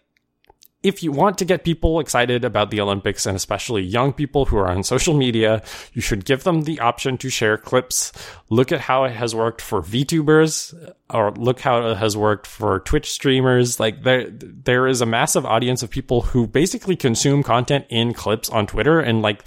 if 0.83 1.01
you 1.01 1.11
want 1.11 1.39
to 1.39 1.45
get 1.45 1.63
people 1.63 1.99
excited 1.99 2.45
about 2.45 2.69
the 2.69 2.79
Olympics 2.79 3.25
and 3.25 3.35
especially 3.35 3.81
young 3.81 4.13
people 4.13 4.45
who 4.45 4.55
are 4.55 4.67
on 4.67 4.83
social 4.83 5.15
media, 5.15 5.63
you 5.93 6.01
should 6.01 6.25
give 6.25 6.43
them 6.43 6.61
the 6.61 6.79
option 6.79 7.17
to 7.17 7.29
share 7.31 7.57
clips. 7.57 8.11
Look 8.51 8.71
at 8.71 8.81
how 8.81 9.05
it 9.05 9.13
has 9.13 9.33
worked 9.33 9.61
for 9.61 9.81
VTubers 9.81 10.93
or 11.09 11.31
look 11.31 11.59
how 11.59 11.87
it 11.87 11.97
has 11.97 12.15
worked 12.15 12.45
for 12.45 12.81
Twitch 12.81 13.11
streamers. 13.11 13.79
Like 13.79 14.03
there, 14.03 14.29
there 14.29 14.85
is 14.85 15.01
a 15.01 15.07
massive 15.07 15.43
audience 15.43 15.81
of 15.81 15.89
people 15.89 16.21
who 16.21 16.45
basically 16.45 16.95
consume 16.95 17.41
content 17.41 17.87
in 17.89 18.13
clips 18.13 18.47
on 18.51 18.67
Twitter 18.67 18.99
and 18.99 19.23
like, 19.23 19.43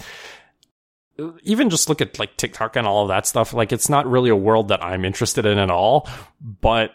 even 1.43 1.69
just 1.69 1.89
look 1.89 2.01
at 2.01 2.19
like 2.19 2.37
TikTok 2.37 2.75
and 2.75 2.87
all 2.87 3.03
of 3.03 3.09
that 3.09 3.25
stuff. 3.25 3.53
Like 3.53 3.71
it's 3.71 3.89
not 3.89 4.09
really 4.09 4.29
a 4.29 4.35
world 4.35 4.69
that 4.69 4.83
I'm 4.83 5.05
interested 5.05 5.45
in 5.45 5.57
at 5.57 5.71
all, 5.71 6.07
but 6.41 6.91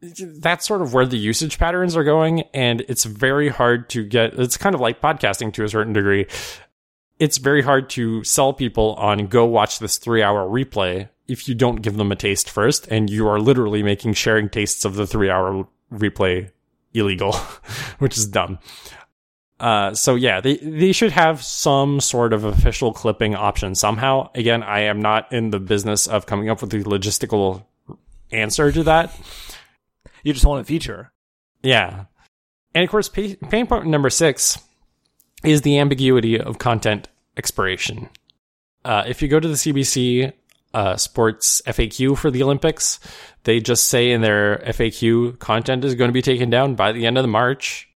that's 0.00 0.66
sort 0.66 0.82
of 0.82 0.94
where 0.94 1.06
the 1.06 1.18
usage 1.18 1.58
patterns 1.58 1.96
are 1.96 2.04
going. 2.04 2.42
And 2.54 2.82
it's 2.88 3.04
very 3.04 3.48
hard 3.48 3.88
to 3.90 4.04
get, 4.04 4.34
it's 4.38 4.56
kind 4.56 4.74
of 4.74 4.80
like 4.80 5.00
podcasting 5.00 5.52
to 5.54 5.64
a 5.64 5.68
certain 5.68 5.92
degree. 5.92 6.26
It's 7.18 7.38
very 7.38 7.62
hard 7.62 7.88
to 7.90 8.22
sell 8.24 8.52
people 8.52 8.94
on 8.94 9.26
go 9.26 9.46
watch 9.46 9.78
this 9.78 9.98
three 9.98 10.22
hour 10.22 10.46
replay 10.48 11.08
if 11.26 11.48
you 11.48 11.54
don't 11.54 11.82
give 11.82 11.96
them 11.96 12.12
a 12.12 12.16
taste 12.16 12.50
first. 12.50 12.86
And 12.88 13.08
you 13.08 13.26
are 13.28 13.40
literally 13.40 13.82
making 13.82 14.14
sharing 14.14 14.48
tastes 14.48 14.84
of 14.84 14.94
the 14.94 15.06
three 15.06 15.30
hour 15.30 15.66
replay 15.92 16.50
illegal, 16.92 17.32
which 17.98 18.16
is 18.16 18.26
dumb. 18.26 18.58
Uh, 19.58 19.94
so 19.94 20.14
yeah, 20.14 20.40
they 20.40 20.56
they 20.58 20.92
should 20.92 21.12
have 21.12 21.42
some 21.42 22.00
sort 22.00 22.32
of 22.32 22.44
official 22.44 22.92
clipping 22.92 23.34
option 23.34 23.74
somehow. 23.74 24.30
Again, 24.34 24.62
I 24.62 24.80
am 24.80 25.00
not 25.00 25.32
in 25.32 25.50
the 25.50 25.60
business 25.60 26.06
of 26.06 26.26
coming 26.26 26.50
up 26.50 26.60
with 26.60 26.70
the 26.70 26.82
logistical 26.82 27.64
answer 28.30 28.70
to 28.70 28.82
that. 28.84 29.18
You 30.22 30.34
just 30.34 30.44
want 30.44 30.60
a 30.60 30.64
feature. 30.64 31.10
Yeah, 31.62 32.04
and 32.74 32.84
of 32.84 32.90
course, 32.90 33.08
pain 33.08 33.66
point 33.66 33.86
number 33.86 34.10
six 34.10 34.58
is 35.42 35.62
the 35.62 35.78
ambiguity 35.78 36.38
of 36.38 36.58
content 36.58 37.08
expiration. 37.36 38.10
Uh, 38.84 39.04
if 39.06 39.22
you 39.22 39.28
go 39.28 39.40
to 39.40 39.48
the 39.48 39.54
CBC 39.54 40.32
uh, 40.74 40.96
Sports 40.96 41.62
FAQ 41.66 42.18
for 42.18 42.30
the 42.30 42.42
Olympics, 42.42 43.00
they 43.44 43.60
just 43.60 43.88
say 43.88 44.10
in 44.10 44.20
their 44.20 44.58
FAQ 44.58 45.38
content 45.38 45.84
is 45.84 45.94
going 45.94 46.08
to 46.08 46.12
be 46.12 46.22
taken 46.22 46.50
down 46.50 46.74
by 46.74 46.92
the 46.92 47.06
end 47.06 47.16
of 47.16 47.24
the 47.24 47.28
March 47.28 47.88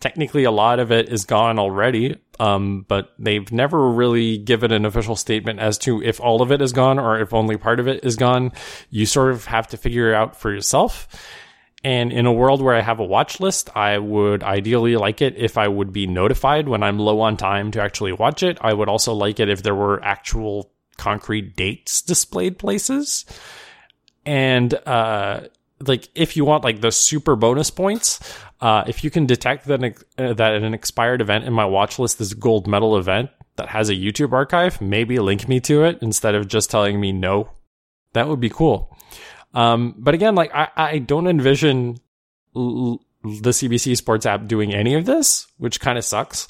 technically 0.00 0.44
a 0.44 0.50
lot 0.50 0.78
of 0.78 0.92
it 0.92 1.08
is 1.08 1.24
gone 1.24 1.58
already 1.58 2.16
um, 2.40 2.84
but 2.88 3.14
they've 3.18 3.50
never 3.50 3.90
really 3.90 4.38
given 4.38 4.72
an 4.72 4.84
official 4.84 5.16
statement 5.16 5.58
as 5.58 5.76
to 5.78 6.02
if 6.02 6.20
all 6.20 6.40
of 6.40 6.52
it 6.52 6.62
is 6.62 6.72
gone 6.72 6.98
or 6.98 7.18
if 7.18 7.34
only 7.34 7.56
part 7.56 7.80
of 7.80 7.88
it 7.88 8.04
is 8.04 8.16
gone. 8.16 8.52
You 8.90 9.06
sort 9.06 9.32
of 9.32 9.44
have 9.46 9.66
to 9.68 9.76
figure 9.76 10.10
it 10.10 10.14
out 10.14 10.36
for 10.36 10.52
yourself. 10.52 11.08
And 11.84 12.12
in 12.12 12.26
a 12.26 12.32
world 12.32 12.60
where 12.60 12.74
i 12.74 12.80
have 12.80 12.98
a 12.98 13.04
watch 13.04 13.38
list 13.38 13.70
i 13.76 13.98
would 13.98 14.42
ideally 14.42 14.96
like 14.96 15.22
it 15.22 15.36
if 15.36 15.56
i 15.56 15.68
would 15.68 15.92
be 15.92 16.08
notified 16.08 16.68
when 16.68 16.82
i'm 16.82 16.98
low 16.98 17.20
on 17.20 17.36
time 17.36 17.70
to 17.70 17.80
actually 17.80 18.12
watch 18.12 18.42
it. 18.42 18.58
I 18.60 18.72
would 18.72 18.88
also 18.88 19.14
like 19.14 19.38
it 19.38 19.48
if 19.48 19.62
there 19.62 19.76
were 19.76 20.02
actual 20.04 20.72
concrete 20.96 21.54
dates 21.54 22.02
displayed 22.02 22.58
places. 22.58 23.24
And 24.26 24.74
uh, 24.74 25.42
like 25.80 26.08
if 26.14 26.36
you 26.36 26.44
want 26.44 26.64
like 26.64 26.80
the 26.80 26.90
super 26.90 27.36
bonus 27.36 27.70
points, 27.70 28.18
uh, 28.60 28.84
if 28.86 29.04
you 29.04 29.10
can 29.10 29.26
detect 29.26 29.66
that 29.66 29.82
an, 29.82 29.94
uh, 30.18 30.34
that 30.34 30.54
an 30.54 30.74
expired 30.74 31.20
event 31.20 31.44
in 31.44 31.52
my 31.52 31.64
watch 31.64 31.98
list 31.98 32.20
is 32.20 32.32
a 32.32 32.36
gold 32.36 32.66
medal 32.66 32.96
event 32.96 33.30
that 33.56 33.68
has 33.68 33.88
a 33.88 33.94
YouTube 33.94 34.32
archive, 34.32 34.80
maybe 34.80 35.18
link 35.18 35.48
me 35.48 35.60
to 35.60 35.84
it 35.84 35.98
instead 36.00 36.34
of 36.34 36.48
just 36.48 36.70
telling 36.70 37.00
me 37.00 37.12
no. 37.12 37.50
That 38.14 38.28
would 38.28 38.40
be 38.40 38.50
cool. 38.50 38.96
Um, 39.54 39.94
but 39.98 40.14
again, 40.14 40.34
like 40.34 40.54
I, 40.54 40.68
I 40.76 40.98
don't 40.98 41.26
envision 41.26 41.98
l- 42.56 43.00
the 43.22 43.50
CBC 43.50 43.96
Sports 43.96 44.26
app 44.26 44.46
doing 44.46 44.74
any 44.74 44.94
of 44.94 45.04
this, 45.04 45.46
which 45.58 45.80
kind 45.80 45.98
of 45.98 46.04
sucks. 46.04 46.48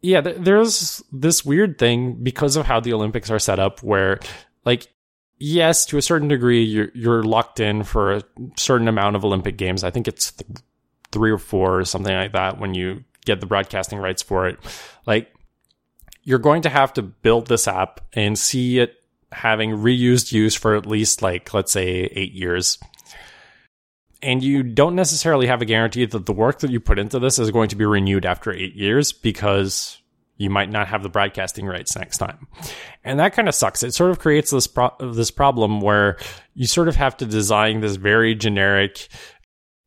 Yeah, 0.00 0.20
th- 0.20 0.36
there's 0.38 1.02
this 1.12 1.44
weird 1.44 1.78
thing 1.78 2.22
because 2.22 2.56
of 2.56 2.66
how 2.66 2.80
the 2.80 2.92
Olympics 2.92 3.30
are 3.30 3.38
set 3.38 3.58
up 3.58 3.82
where 3.82 4.18
like 4.64 4.88
yes, 5.38 5.86
to 5.86 5.98
a 5.98 6.02
certain 6.02 6.28
degree, 6.28 6.62
you're 6.62 6.90
you're 6.94 7.22
locked 7.22 7.60
in 7.60 7.82
for 7.84 8.12
a 8.12 8.22
certain 8.56 8.88
amount 8.88 9.16
of 9.16 9.24
Olympic 9.24 9.56
games. 9.56 9.84
I 9.84 9.90
think 9.90 10.08
it's 10.08 10.32
th- 10.32 10.60
three 11.12 11.30
or 11.30 11.38
four 11.38 11.78
or 11.78 11.84
something 11.84 12.14
like 12.14 12.32
that 12.32 12.58
when 12.58 12.74
you 12.74 13.04
get 13.24 13.40
the 13.40 13.46
broadcasting 13.46 13.98
rights 13.98 14.22
for 14.22 14.48
it. 14.48 14.58
Like 15.06 15.32
you're 16.24 16.38
going 16.38 16.62
to 16.62 16.68
have 16.68 16.92
to 16.94 17.02
build 17.02 17.46
this 17.46 17.68
app 17.68 18.00
and 18.12 18.38
see 18.38 18.78
it 18.78 18.94
having 19.30 19.70
reused 19.70 20.32
use 20.32 20.54
for 20.54 20.76
at 20.76 20.86
least 20.86 21.22
like 21.22 21.52
let's 21.54 21.72
say 21.72 21.88
eight 22.12 22.32
years. 22.32 22.78
And 24.22 24.42
you 24.42 24.62
don't 24.62 24.94
necessarily 24.94 25.48
have 25.48 25.62
a 25.62 25.64
guarantee 25.64 26.04
that 26.04 26.26
the 26.26 26.32
work 26.32 26.60
that 26.60 26.70
you 26.70 26.78
put 26.78 26.98
into 26.98 27.18
this 27.18 27.40
is 27.40 27.50
going 27.50 27.70
to 27.70 27.76
be 27.76 27.84
renewed 27.84 28.24
after 28.24 28.52
eight 28.52 28.76
years 28.76 29.10
because 29.10 30.00
you 30.36 30.48
might 30.48 30.70
not 30.70 30.88
have 30.88 31.02
the 31.02 31.08
broadcasting 31.08 31.66
rights 31.66 31.96
next 31.96 32.18
time. 32.18 32.46
And 33.04 33.18
that 33.18 33.32
kind 33.32 33.48
of 33.48 33.54
sucks. 33.54 33.82
It 33.82 33.94
sort 33.94 34.10
of 34.10 34.18
creates 34.18 34.50
this 34.50 34.66
pro- 34.66 34.94
this 35.00 35.30
problem 35.30 35.80
where 35.80 36.18
you 36.54 36.66
sort 36.66 36.88
of 36.88 36.96
have 36.96 37.16
to 37.18 37.26
design 37.26 37.80
this 37.80 37.96
very 37.96 38.34
generic 38.34 39.08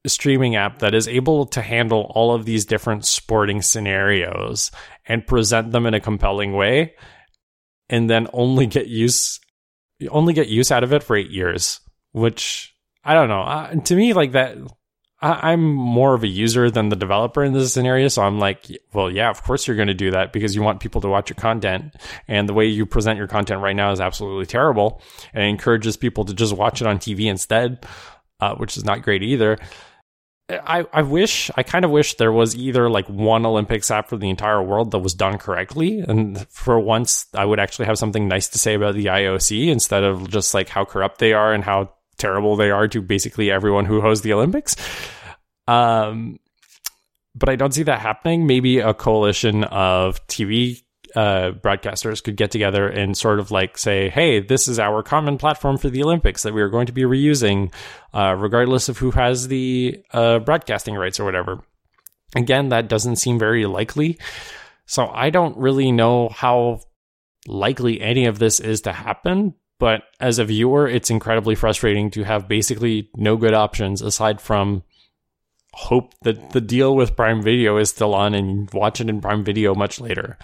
streaming 0.09 0.55
app 0.55 0.79
that 0.79 0.93
is 0.93 1.07
able 1.07 1.45
to 1.47 1.61
handle 1.61 2.11
all 2.15 2.33
of 2.33 2.45
these 2.45 2.65
different 2.65 3.05
sporting 3.05 3.61
scenarios 3.61 4.71
and 5.05 5.25
present 5.25 5.71
them 5.71 5.85
in 5.85 5.93
a 5.93 5.99
compelling 5.99 6.53
way 6.53 6.95
and 7.89 8.09
then 8.09 8.27
only 8.33 8.65
get 8.65 8.87
use 8.87 9.39
only 10.09 10.33
get 10.33 10.49
use 10.49 10.71
out 10.71 10.83
of 10.83 10.91
it 10.91 11.03
for 11.03 11.15
8 11.15 11.29
years, 11.29 11.79
which 12.11 12.75
I 13.03 13.13
don't 13.13 13.29
know. 13.29 13.41
Uh, 13.41 13.75
to 13.75 13.95
me 13.95 14.13
like 14.13 14.33
that 14.33 14.57
I, 15.21 15.53
am 15.53 15.73
more 15.73 16.13
of 16.13 16.23
a 16.23 16.27
user 16.27 16.69
than 16.69 16.89
the 16.89 16.95
developer 16.95 17.43
in 17.43 17.53
this 17.53 17.73
scenario. 17.73 18.09
So 18.09 18.21
I'm 18.21 18.37
like, 18.37 18.67
well, 18.93 19.09
yeah, 19.09 19.29
of 19.29 19.41
course 19.43 19.65
you're 19.65 19.75
going 19.75 19.87
to 19.87 19.93
do 19.93 20.11
that 20.11 20.33
because 20.33 20.55
you 20.55 20.61
want 20.61 20.81
people 20.81 21.01
to 21.01 21.07
watch 21.07 21.29
your 21.29 21.35
content. 21.35 21.95
And 22.27 22.47
the 22.47 22.53
way 22.53 22.65
you 22.65 22.85
present 22.85 23.17
your 23.17 23.27
content 23.27 23.61
right 23.61 23.75
now 23.75 23.91
is 23.91 23.99
absolutely 23.99 24.45
terrible 24.45 25.01
and 25.33 25.43
encourages 25.43 25.97
people 25.97 26.25
to 26.25 26.33
just 26.33 26.55
watch 26.55 26.81
it 26.81 26.87
on 26.87 26.99
TV 26.99 27.25
instead, 27.25 27.85
uh, 28.39 28.55
which 28.55 28.77
is 28.77 28.83
not 28.83 29.01
great 29.01 29.23
either. 29.23 29.57
I, 30.47 30.85
I 30.93 31.01
wish, 31.01 31.49
I 31.55 31.63
kind 31.63 31.85
of 31.85 31.91
wish 31.91 32.15
there 32.15 32.31
was 32.31 32.55
either 32.55 32.87
like 32.89 33.07
one 33.07 33.45
Olympics 33.45 33.89
app 33.89 34.09
for 34.09 34.17
the 34.17 34.29
entire 34.29 34.61
world 34.61 34.91
that 34.91 34.99
was 34.99 35.15
done 35.15 35.39
correctly. 35.39 35.99
And 35.99 36.47
for 36.49 36.79
once, 36.79 37.25
I 37.33 37.45
would 37.45 37.59
actually 37.59 37.85
have 37.85 37.97
something 37.97 38.27
nice 38.27 38.49
to 38.49 38.59
say 38.59 38.75
about 38.75 38.93
the 38.93 39.05
IOC 39.05 39.69
instead 39.69 40.03
of 40.03 40.29
just 40.29 40.53
like 40.53 40.69
how 40.69 40.85
corrupt 40.85 41.17
they 41.17 41.33
are 41.33 41.51
and 41.51 41.63
how 41.63 41.93
terrible 42.17 42.55
they 42.55 42.69
are 42.69 42.87
to 42.89 43.01
basically 43.01 43.49
everyone 43.49 43.85
who 43.85 44.01
hosts 44.01 44.23
the 44.23 44.33
Olympics. 44.33 44.75
Um, 45.67 46.39
but 47.33 47.49
I 47.49 47.55
don't 47.55 47.73
see 47.73 47.83
that 47.83 47.99
happening. 47.99 48.45
Maybe 48.45 48.79
a 48.79 48.93
coalition 48.93 49.63
of 49.63 50.25
TV 50.27 50.83
uh, 51.16 51.51
broadcasters 51.51 52.24
could 52.24 52.36
get 52.36 52.51
together 52.51 52.88
and 52.88 53.18
sort 53.18 53.39
of 53.39 53.51
like 53.51 53.78
say, 53.78 54.09
hey, 54.09 54.39
this 54.39 54.68
is 54.68 54.80
our 54.80 55.01
common 55.01 55.38
platform 55.38 55.78
for 55.78 55.89
the 55.89 56.03
Olympics 56.03 56.43
that 56.43 56.53
we 56.53 56.61
are 56.61 56.70
going 56.70 56.88
to 56.88 56.91
be 56.91 57.03
reusing, 57.03 57.74
uh, 58.13 58.36
regardless 58.38 58.89
of 58.89 58.97
who 58.97 59.11
has 59.11 59.47
the 59.47 60.03
uh, 60.11 60.39
broadcasting 60.39 60.95
rights 60.95 61.20
or 61.20 61.26
whatever. 61.26 61.63
Again, 62.36 62.70
that 62.70 62.89
doesn't 62.89 63.16
seem 63.16 63.39
very 63.39 63.66
likely. 63.66 64.18
So 64.86 65.07
I 65.07 65.30
don't 65.30 65.57
really 65.57 65.91
know 65.91 66.30
how 66.30 66.82
likely 67.47 68.01
any 68.01 68.26
of 68.26 68.39
this 68.39 68.59
is 68.59 68.82
to 68.82 68.91
happen. 68.91 69.53
But 69.78 70.03
as 70.20 70.39
a 70.39 70.45
viewer, 70.45 70.88
it's 70.88 71.09
incredibly 71.09 71.55
frustrating 71.55 72.09
to 72.11 72.24
have 72.24 72.47
basically 72.47 73.09
no 73.16 73.36
good 73.36 73.53
options 73.53 74.01
aside 74.01 74.39
from 74.39 74.84
hope 75.74 76.13
that 76.22 76.51
the 76.51 76.61
deal 76.61 76.95
with 76.95 77.18
Prime 77.18 77.41
Video 77.41 77.78
is 77.78 77.89
still 77.89 78.13
on 78.16 78.34
and 78.34 78.72
watch 78.74 79.01
it 79.01 79.09
in 79.09 79.20
Prime 79.20 79.43
Video 79.43 79.76
much 79.76 79.99
later. 79.99 80.38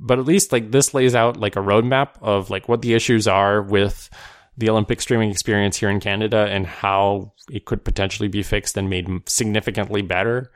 But 0.00 0.18
at 0.18 0.24
least 0.24 0.50
like 0.50 0.70
this 0.70 0.94
lays 0.94 1.14
out 1.14 1.36
like 1.36 1.56
a 1.56 1.60
roadmap 1.60 2.14
of 2.22 2.48
like 2.48 2.68
what 2.68 2.82
the 2.82 2.94
issues 2.94 3.28
are 3.28 3.62
with 3.62 4.08
the 4.56 4.70
Olympic 4.70 5.00
streaming 5.00 5.30
experience 5.30 5.76
here 5.76 5.90
in 5.90 6.00
Canada 6.00 6.46
and 6.48 6.66
how 6.66 7.32
it 7.50 7.66
could 7.66 7.84
potentially 7.84 8.28
be 8.28 8.42
fixed 8.42 8.76
and 8.76 8.90
made 8.90 9.08
significantly 9.26 10.02
better. 10.02 10.50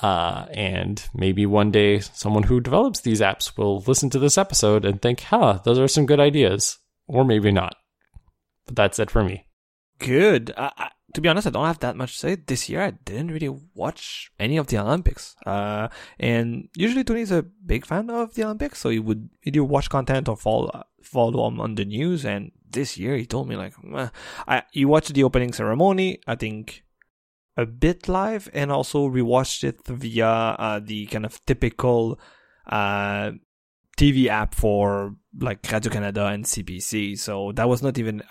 Uh, 0.00 0.46
and 0.52 1.08
maybe 1.14 1.44
one 1.44 1.70
day 1.70 1.98
someone 1.98 2.44
who 2.44 2.60
develops 2.60 3.00
these 3.00 3.20
apps 3.20 3.56
will 3.56 3.80
listen 3.80 4.10
to 4.10 4.18
this 4.18 4.38
episode 4.38 4.84
and 4.84 5.02
think, 5.02 5.20
huh, 5.20 5.58
those 5.64 5.78
are 5.78 5.88
some 5.88 6.06
good 6.06 6.20
ideas 6.20 6.78
or 7.06 7.24
maybe 7.24 7.50
not. 7.50 7.74
But 8.66 8.76
that's 8.76 8.98
it 8.98 9.10
for 9.10 9.24
me. 9.24 9.46
Good. 9.98 10.52
I, 10.56 10.90
to 11.14 11.20
be 11.20 11.28
honest, 11.28 11.46
I 11.46 11.50
don't 11.50 11.66
have 11.66 11.80
that 11.80 11.96
much 11.96 12.12
to 12.12 12.18
say. 12.18 12.34
This 12.34 12.68
year, 12.68 12.82
I 12.82 12.90
didn't 12.90 13.30
really 13.30 13.56
watch 13.74 14.30
any 14.38 14.56
of 14.58 14.66
the 14.66 14.78
Olympics. 14.78 15.36
Uh, 15.46 15.88
and 16.18 16.68
usually 16.76 17.04
Tony's 17.04 17.32
a 17.32 17.42
big 17.42 17.86
fan 17.86 18.10
of 18.10 18.34
the 18.34 18.44
Olympics, 18.44 18.78
so 18.78 18.90
he 18.90 18.98
would 18.98 19.30
either 19.44 19.64
watch 19.64 19.88
content 19.88 20.28
or 20.28 20.36
follow 20.36 20.84
follow 21.02 21.48
him 21.48 21.60
on 21.60 21.76
the 21.76 21.84
news. 21.84 22.26
And 22.26 22.52
this 22.70 22.98
year, 22.98 23.16
he 23.16 23.24
told 23.24 23.48
me 23.48 23.56
like, 23.56 23.74
I 24.46 24.62
you 24.72 24.88
watched 24.88 25.14
the 25.14 25.24
opening 25.24 25.52
ceremony. 25.52 26.20
I 26.26 26.34
think 26.34 26.84
a 27.56 27.64
bit 27.64 28.06
live, 28.06 28.50
and 28.52 28.70
also 28.70 29.08
rewatched 29.08 29.64
it 29.64 29.80
via 29.86 30.26
uh, 30.26 30.80
the 30.80 31.06
kind 31.06 31.24
of 31.24 31.44
typical 31.46 32.20
uh, 32.66 33.32
TV 33.96 34.26
app 34.26 34.54
for 34.54 35.16
like 35.40 35.66
Radio 35.72 35.90
Canada 35.90 36.26
and 36.26 36.44
CBC. 36.44 37.18
So 37.18 37.52
that 37.52 37.68
was 37.68 37.82
not 37.82 37.96
even. 37.98 38.22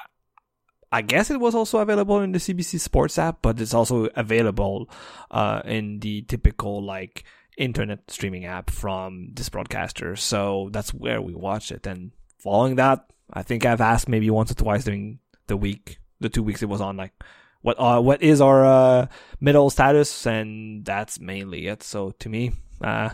I 0.91 1.01
guess 1.01 1.29
it 1.29 1.39
was 1.39 1.53
also 1.53 1.79
available 1.79 2.21
in 2.21 2.31
the 2.31 2.39
CBC 2.39 2.79
Sports 2.79 3.19
app, 3.19 3.41
but 3.41 3.59
it's 3.59 3.73
also 3.73 4.05
available 4.15 4.89
uh, 5.31 5.61
in 5.65 5.99
the 5.99 6.21
typical 6.23 6.83
like 6.83 7.25
internet 7.57 8.09
streaming 8.09 8.45
app 8.45 8.69
from 8.69 9.29
this 9.33 9.49
broadcaster. 9.49 10.15
So 10.15 10.69
that's 10.71 10.93
where 10.93 11.21
we 11.21 11.33
watched 11.33 11.71
it. 11.71 11.85
And 11.85 12.11
following 12.37 12.75
that, 12.75 13.11
I 13.33 13.43
think 13.43 13.65
I've 13.65 13.81
asked 13.81 14.07
maybe 14.07 14.29
once 14.29 14.51
or 14.51 14.55
twice 14.55 14.85
during 14.85 15.19
the 15.47 15.57
week, 15.57 15.97
the 16.19 16.29
two 16.29 16.43
weeks 16.43 16.63
it 16.63 16.69
was 16.69 16.81
on, 16.81 16.95
like 16.95 17.13
what 17.61 17.75
uh, 17.79 17.99
what 17.99 18.21
is 18.21 18.39
our 18.39 18.65
uh, 18.65 19.07
middle 19.41 19.69
status, 19.69 20.25
and 20.25 20.85
that's 20.85 21.19
mainly 21.19 21.67
it. 21.67 21.83
So 21.83 22.11
to 22.19 22.29
me, 22.29 22.53
uh, 22.81 23.09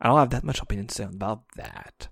I 0.00 0.08
don't 0.08 0.18
have 0.18 0.30
that 0.30 0.44
much 0.44 0.60
opinion 0.60 0.88
to 0.88 0.94
say 0.94 1.04
about 1.04 1.44
that. 1.56 2.08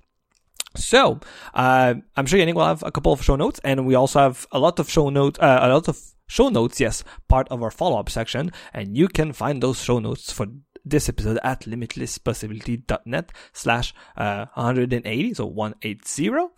So, 0.74 1.20
uh, 1.54 1.94
I'm 2.16 2.26
sure 2.26 2.38
Yannick 2.38 2.54
will 2.54 2.66
have 2.66 2.82
a 2.82 2.90
couple 2.90 3.12
of 3.12 3.22
show 3.22 3.36
notes, 3.36 3.60
and 3.64 3.86
we 3.86 3.94
also 3.94 4.20
have 4.20 4.46
a 4.52 4.58
lot 4.58 4.78
of 4.78 4.90
show 4.90 5.10
notes, 5.10 5.38
uh, 5.38 5.60
a 5.62 5.68
lot 5.68 5.88
of 5.88 5.98
show 6.28 6.48
notes, 6.48 6.80
yes, 6.80 7.04
part 7.28 7.48
of 7.48 7.62
our 7.62 7.70
follow 7.70 7.98
up 7.98 8.08
section, 8.08 8.50
and 8.72 8.96
you 8.96 9.08
can 9.08 9.32
find 9.32 9.62
those 9.62 9.82
show 9.82 9.98
notes 9.98 10.32
for 10.32 10.46
this 10.84 11.08
episode 11.08 11.38
at 11.42 11.62
limitlesspossibility.net 11.62 13.32
slash 13.52 13.94
uh, 14.16 14.46
180, 14.54 15.34
so 15.34 15.46
180. 15.46 16.48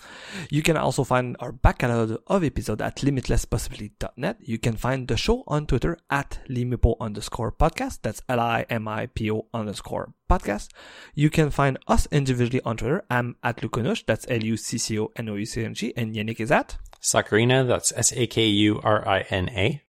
You 0.51 0.63
can 0.63 0.77
also 0.77 1.05
find 1.05 1.37
our 1.41 1.53
back 1.53 1.79
catalog 1.79 2.19
of 2.27 2.45
episode 2.45 2.81
at 2.83 2.97
limitlesspossibility.net. 2.97 4.39
You 4.41 4.59
can 4.59 4.77
find 4.77 5.09
the 5.09 5.17
show 5.17 5.45
on 5.47 5.67
Twitter 5.67 5.99
at 6.11 6.41
limipo 6.49 6.97
underscore 7.01 7.53
podcast. 7.53 8.01
That's 8.03 8.23
L-I-M-I-P-O 8.29 9.47
underscore 9.53 10.15
podcast. 10.29 10.69
You 11.15 11.31
can 11.31 11.51
find 11.51 11.79
us 11.87 12.07
individually 12.11 12.61
on 12.65 12.77
Twitter. 12.77 13.05
I'm 13.11 13.37
at 13.43 13.59
Lukonush. 13.59 14.05
That's 14.07 14.27
L-U-C-C-O-N-O-U-C-N-G. 14.29 15.93
And 15.97 16.15
Yannick 16.15 16.41
is 16.41 16.51
at 16.51 16.79
Sakurina. 17.01 17.67
That's 17.67 17.93
S-A-K-U-R-I-N-A. 17.97 19.83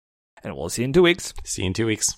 And 0.44 0.56
we'll 0.56 0.70
see 0.70 0.84
you 0.84 0.86
in 0.86 0.94
two 0.94 1.02
weeks. 1.04 1.34
See 1.44 1.64
you 1.64 1.68
in 1.68 1.74
two 1.74 1.88
weeks. 1.88 2.14